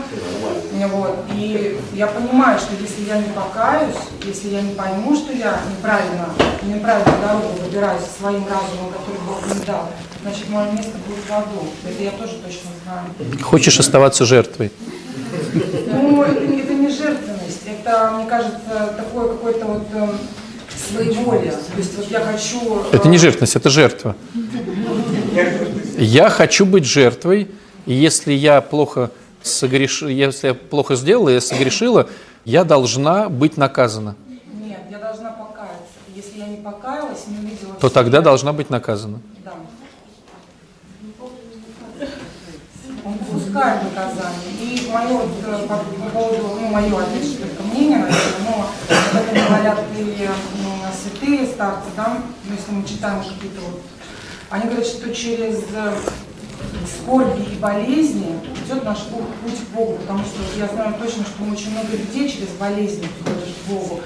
Вот. 0.92 1.16
И 1.34 1.78
я 1.94 2.06
понимаю, 2.06 2.58
что 2.60 2.70
если 2.80 3.02
я 3.08 3.16
не 3.18 3.30
покаюсь, 3.32 3.96
если 4.24 4.48
я 4.50 4.62
не 4.62 4.74
пойму, 4.74 5.16
что 5.16 5.32
я 5.32 5.60
неправильно, 5.68 6.28
неправильную 6.62 7.20
дорогу 7.20 7.48
выбираю 7.64 7.98
со 8.00 8.20
своим 8.20 8.44
разумом, 8.44 8.92
который 8.92 9.20
Бог 9.26 9.44
мне 9.46 9.64
дал, 9.66 9.88
значит, 10.22 10.48
мое 10.48 10.70
место 10.72 10.92
будет 11.08 11.24
в 11.28 11.32
аду. 11.32 11.66
Это 11.84 12.02
я 12.02 12.10
тоже 12.12 12.34
точно 12.44 12.70
знаю. 12.84 13.42
Хочешь 13.42 13.80
оставаться 13.80 14.24
жертвой? 14.24 14.70
Ну, 15.92 16.22
это, 16.22 16.46
не- 16.46 16.60
это 16.62 16.74
не 16.74 16.88
жертвенность, 16.88 17.27
это, 17.88 18.10
мне 18.12 18.26
кажется, 18.26 18.94
такое 18.96 19.28
какое-то 19.28 19.64
вот 19.66 19.86
эм, 19.94 20.18
своеволие. 20.76 21.52
То 21.52 21.76
есть 21.76 21.96
вот 21.96 22.06
я 22.10 22.20
хочу... 22.20 22.84
э, 22.84 22.96
Это 22.96 23.08
не 23.08 23.18
жертвенность, 23.18 23.56
это 23.56 23.70
жертва. 23.70 24.14
Я 25.96 26.30
хочу 26.30 26.66
быть 26.66 26.84
жертвой, 26.84 27.50
и 27.86 27.94
если 27.94 28.32
я 28.32 28.60
плохо 28.60 29.10
согреш... 29.42 30.02
если 30.02 30.48
я 30.48 30.54
плохо 30.54 30.96
сделала, 30.96 31.30
я 31.30 31.40
согрешила, 31.40 32.08
я 32.44 32.64
должна 32.64 33.28
быть 33.28 33.56
наказана. 33.56 34.14
Нет, 34.64 34.80
я 34.90 34.98
должна 34.98 35.30
покаяться. 35.30 35.84
Если 36.14 36.38
я 36.38 36.46
не 36.46 36.56
покаялась, 36.56 37.26
не 37.26 37.38
увидела... 37.38 37.74
То 37.80 37.88
тогда 37.88 38.20
должна 38.20 38.52
быть 38.52 38.70
наказана. 38.70 39.20
Да. 39.44 39.54
Он 43.04 43.14
допускает 43.18 43.82
наказание. 43.84 44.37
Мое 44.92 45.20
э, 45.46 45.66
по 45.68 45.76
по 45.76 46.10
поводу, 46.10 46.58
ну, 46.60 46.68
мое, 46.68 46.98
опять 46.98 47.38
только 47.38 47.62
мнение, 47.62 48.06
но 48.44 48.66
об 48.90 49.16
этом 49.16 49.46
говорят 49.46 49.78
и 49.96 50.28
святые 51.02 51.46
старцы, 51.46 51.88
да, 51.96 52.18
ну, 52.44 52.54
если 52.54 52.72
мы 52.72 52.84
читаем 52.86 53.20
какие-то 53.22 53.60
вот, 53.60 53.82
они 54.50 54.64
говорят, 54.64 54.86
что 54.86 55.14
через 55.14 55.64
э, 55.74 55.94
скорби 56.86 57.42
и 57.52 57.56
болезни 57.56 58.38
идет 58.64 58.84
наш 58.84 58.98
пу- 58.98 59.26
путь 59.42 59.58
к 59.58 59.74
Богу, 59.74 59.94
потому 60.00 60.20
что 60.20 60.38
я 60.58 60.66
знаю 60.66 60.94
точно, 60.98 61.24
что 61.24 61.44
очень 61.50 61.70
много 61.72 61.92
людей 61.92 62.28
через 62.28 62.48
болезни 62.58 63.06
приходят 63.06 63.44
к 63.44 63.70
Богу. 63.70 64.00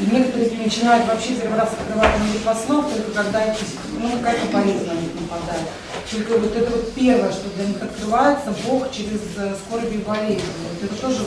И 0.00 0.04
некоторые 0.14 0.50
начинают 0.58 1.06
вообще 1.06 1.34
первый 1.34 1.58
раз 1.58 1.70
открывать 1.72 2.18
молитвослов, 2.18 2.92
только 2.92 3.10
когда 3.12 3.54
ну, 3.98 4.10
какая-то 4.18 4.46
болезнь 4.52 4.86
на 4.86 4.92
них 4.92 5.10
нападает. 5.20 5.68
Только 6.10 6.38
вот 6.38 6.54
это 6.54 6.70
вот 6.70 6.92
первое, 6.92 7.32
что 7.32 7.48
для 7.56 7.66
них 7.66 7.82
открывается, 7.82 8.54
Бог 8.66 8.90
через 8.92 9.20
э, 9.36 9.54
скорби 9.54 9.94
и 9.94 9.98
болезни. 9.98 10.42
Вот 10.70 10.90
это 10.90 11.00
тоже, 11.00 11.20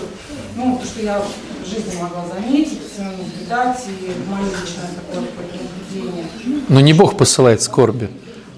ну, 0.55 0.77
то, 0.77 0.85
что 0.85 1.01
я 1.01 1.19
в 1.19 1.67
жизни 1.67 1.99
могла 1.99 2.25
заметить, 2.27 2.81
наблюдать, 2.97 3.83
и 3.87 4.29
мое 4.29 4.45
личное 4.45 4.89
такое 4.95 5.23
наблюдение. 5.23 6.25
Но 6.69 6.79
не 6.79 6.93
Бог 6.93 7.17
посылает 7.17 7.61
скорби. 7.61 8.09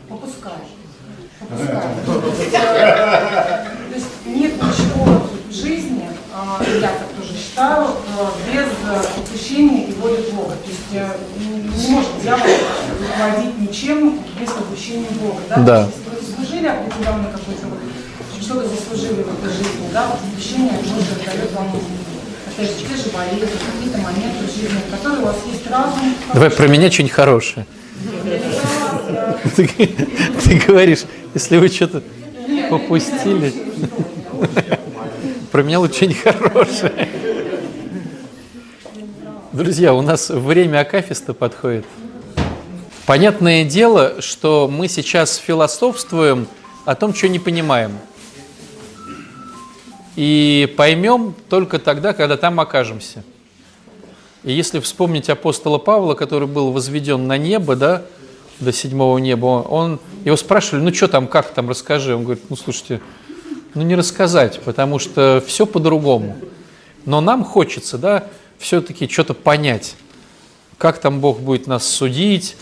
Попускай. 0.09 0.53
Попускай. 1.39 1.81
То 2.05 2.27
есть, 2.27 2.53
э, 2.53 3.65
то 3.89 3.95
есть 3.95 4.07
нет 4.25 4.53
ничего 4.55 5.21
в 5.49 5.53
жизни, 5.53 6.09
а, 6.33 6.61
я 6.81 6.81
так 6.81 7.18
считаю, 7.59 7.87
э, 7.87 8.53
без 8.53 8.65
э, 8.65 9.03
попущения 9.15 9.87
и 9.87 9.93
воли 9.93 10.23
Бога. 10.31 10.55
То 10.63 10.69
есть 10.69 10.79
э, 10.93 11.07
не 11.39 11.59
не 11.59 11.91
может 11.91 12.09
дьявол 12.21 12.45
руководить 13.01 13.59
ничем 13.59 14.19
без 14.39 14.49
попущения 14.49 15.09
Бога. 15.21 15.41
Да? 15.49 15.55
Да. 15.57 15.89
Вы 16.09 16.25
заслужили 16.25 16.67
определенный 16.67 17.31
какой-то 17.31 17.67
вот, 17.67 17.79
что-то 18.41 18.67
заслужили 18.67 19.23
в 19.23 19.43
этой 19.43 19.51
жизни, 19.51 19.89
да, 19.93 20.07
вот 20.07 20.19
попущение 20.19 20.71
Божие 20.71 21.25
дает 21.25 21.51
вам 21.53 21.67
опять 22.47 22.69
же, 22.69 22.75
те 22.75 22.95
же 22.95 23.09
болезни, 23.09 23.57
какие-то 23.75 23.97
моменты 23.97 24.45
в 24.47 24.55
жизни, 24.55 24.79
которые 24.91 25.21
у 25.21 25.25
вас 25.25 25.37
есть 25.51 25.69
разум. 25.69 26.15
Давай 26.33 26.49
про 26.49 26.67
меня 26.67 26.89
что-нибудь 26.89 27.13
хорошее. 27.13 27.65
Ты, 29.55 29.67
ты 29.67 30.61
говоришь, 30.65 31.03
если 31.33 31.57
вы 31.57 31.67
что-то... 31.67 32.01
Попустили. 32.69 33.53
Про 35.51 35.63
меня 35.63 35.79
лучше 35.79 36.05
нехорошее. 36.05 37.09
Друзья, 39.59 39.93
у 39.93 40.01
нас 40.01 40.29
время 40.29 40.79
Акафиста 40.79 41.33
подходит. 41.33 41.85
Понятное 43.05 43.65
дело, 43.65 44.21
что 44.21 44.69
мы 44.71 44.87
сейчас 44.87 45.35
философствуем 45.35 46.47
о 46.85 46.95
том, 46.95 47.13
что 47.13 47.27
не 47.27 47.39
понимаем. 47.39 47.91
И 50.15 50.73
поймем 50.77 51.35
только 51.49 51.77
тогда, 51.77 52.13
когда 52.13 52.37
там 52.37 52.57
окажемся. 52.61 53.25
И 54.45 54.53
если 54.53 54.79
вспомнить 54.79 55.29
апостола 55.29 55.77
Павла, 55.77 56.13
который 56.13 56.47
был 56.47 56.71
возведен 56.71 57.27
на 57.27 57.37
небо, 57.37 57.75
да, 57.75 58.03
до 58.61 58.71
седьмого 58.71 59.17
неба, 59.17 59.45
он, 59.45 59.99
его 60.23 60.37
спрашивали, 60.37 60.83
ну 60.83 60.93
что 60.93 61.09
там, 61.09 61.27
как 61.27 61.49
там, 61.49 61.69
расскажи. 61.69 62.15
Он 62.15 62.23
говорит, 62.23 62.45
ну 62.49 62.55
слушайте, 62.55 63.01
ну 63.73 63.81
не 63.81 63.97
рассказать, 63.97 64.61
потому 64.61 64.99
что 64.99 65.43
все 65.45 65.65
по-другому. 65.65 66.37
Но 67.05 67.19
нам 67.19 67.43
хочется, 67.43 67.97
да, 67.97 68.29
все-таки 68.59 69.07
что-то 69.07 69.33
понять, 69.33 69.95
как 70.77 70.99
там 70.99 71.19
Бог 71.21 71.39
будет 71.39 71.65
нас 71.65 71.87
судить, 71.87 72.55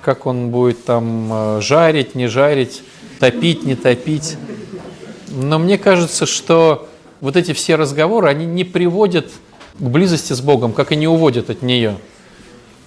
как 0.00 0.24
Он 0.24 0.50
будет 0.50 0.84
там 0.84 1.28
э, 1.30 1.60
жарить, 1.60 2.14
не 2.14 2.26
жарить, 2.28 2.82
топить, 3.18 3.64
не 3.64 3.74
топить. 3.74 4.36
Но 5.28 5.58
мне 5.58 5.76
кажется, 5.76 6.24
что 6.24 6.88
вот 7.20 7.36
эти 7.36 7.52
все 7.52 7.76
разговоры, 7.76 8.28
они 8.28 8.46
не 8.46 8.64
приводят 8.64 9.30
к 9.78 9.82
близости 9.82 10.32
с 10.32 10.40
Богом, 10.40 10.72
как 10.72 10.92
и 10.92 10.96
не 10.96 11.06
уводят 11.06 11.50
от 11.50 11.62
нее. 11.62 11.98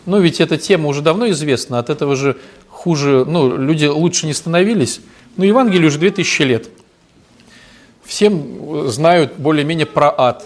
Ну, 0.06 0.20
ведь 0.20 0.42
эта 0.42 0.58
тема 0.58 0.90
уже 0.90 1.02
давно 1.02 1.30
известна, 1.30 1.80
от 1.80 1.90
этого 1.90 2.16
же 2.16 2.38
хуже, 2.68 3.26
ну, 3.26 3.56
люди 3.56 3.86
лучше 3.86 4.26
не 4.26 4.34
становились. 4.34 5.00
Ну, 5.38 5.46
Евангелие 5.46 5.88
уже 5.88 6.00
2000 6.00 6.42
лет. 6.42 6.70
Всем 8.04 8.90
знают 8.90 9.34
более-менее 9.38 9.86
про 9.86 10.14
ад. 10.16 10.46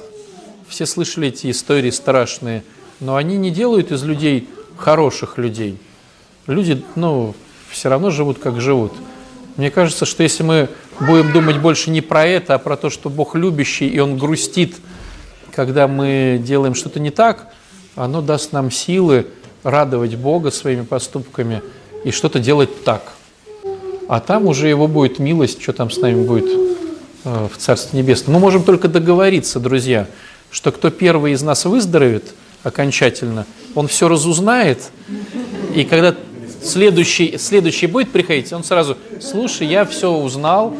Все 0.67 0.85
слышали 0.85 1.29
эти 1.29 1.49
истории 1.49 1.89
страшные. 1.89 2.63
Но 2.99 3.15
они 3.15 3.37
не 3.37 3.51
делают 3.51 3.91
из 3.91 4.03
людей 4.03 4.49
хороших 4.77 5.37
людей. 5.37 5.77
Люди, 6.47 6.83
ну, 6.95 7.35
все 7.69 7.89
равно 7.89 8.09
живут, 8.09 8.39
как 8.39 8.61
живут. 8.61 8.93
Мне 9.55 9.71
кажется, 9.71 10.05
что 10.05 10.23
если 10.23 10.43
мы 10.43 10.69
будем 10.99 11.31
думать 11.31 11.59
больше 11.59 11.89
не 11.89 12.01
про 12.01 12.25
это, 12.25 12.55
а 12.55 12.59
про 12.59 12.77
то, 12.77 12.89
что 12.89 13.09
Бог 13.09 13.35
любящий, 13.35 13.87
и 13.87 13.99
Он 13.99 14.17
грустит, 14.17 14.75
когда 15.51 15.87
мы 15.87 16.39
делаем 16.43 16.75
что-то 16.75 16.99
не 16.99 17.09
так, 17.09 17.47
оно 17.95 18.21
даст 18.21 18.51
нам 18.51 18.69
силы 18.69 19.27
радовать 19.63 20.15
Бога 20.15 20.51
своими 20.51 20.83
поступками 20.83 21.61
и 22.03 22.11
что-то 22.11 22.39
делать 22.39 22.83
так. 22.83 23.13
А 24.07 24.19
там 24.19 24.45
уже 24.45 24.67
Его 24.67 24.87
будет 24.87 25.19
милость, 25.19 25.61
что 25.61 25.73
там 25.73 25.89
с 25.89 25.97
нами 25.97 26.23
будет 26.23 26.45
э, 27.25 27.47
в 27.51 27.57
Царстве 27.57 27.99
Небесном. 27.99 28.35
Мы 28.35 28.39
можем 28.39 28.63
только 28.63 28.87
договориться, 28.87 29.59
друзья, 29.59 30.07
что 30.51 30.71
кто 30.71 30.89
первый 30.89 31.33
из 31.33 31.41
нас 31.41 31.65
выздоровеет 31.65 32.33
окончательно, 32.63 33.45
он 33.75 33.87
все 33.87 34.07
разузнает, 34.07 34.89
и 35.75 35.83
когда 35.83 36.15
следующий, 36.63 37.37
следующий 37.37 37.87
будет 37.87 38.11
приходить, 38.11 38.51
он 38.53 38.63
сразу, 38.63 38.97
слушай, 39.21 39.67
я 39.67 39.85
все 39.85 40.11
узнал, 40.11 40.73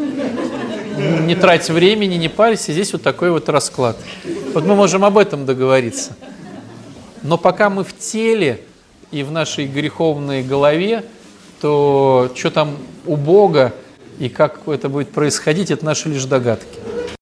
не 0.98 1.36
трать 1.36 1.70
времени, 1.70 2.16
не 2.16 2.30
парься, 2.30 2.72
здесь 2.72 2.92
вот 2.94 3.04
такой 3.04 3.32
вот 3.32 3.50
расклад. 3.50 3.98
Вот 4.54 4.66
мы 4.66 4.76
можем 4.76 5.06
об 5.06 5.18
этом 5.18 5.46
договориться. 5.46 6.16
Но 7.22 7.38
пока 7.38 7.70
мы 7.70 7.84
в 7.84 7.98
теле 7.98 8.62
и 9.12 9.24
в 9.24 9.32
нашей 9.32 9.68
греховной 9.68 10.44
голове, 10.44 11.04
то 11.62 12.32
что 12.36 12.52
там 12.52 12.78
у 13.06 13.16
Бога 13.16 13.74
и 14.20 14.30
как 14.30 14.68
это 14.68 14.90
будет 14.90 15.10
происходить, 15.12 15.72
это 15.72 15.86
наши 15.86 16.10
лишь 16.10 16.26
догадки. 16.26 16.80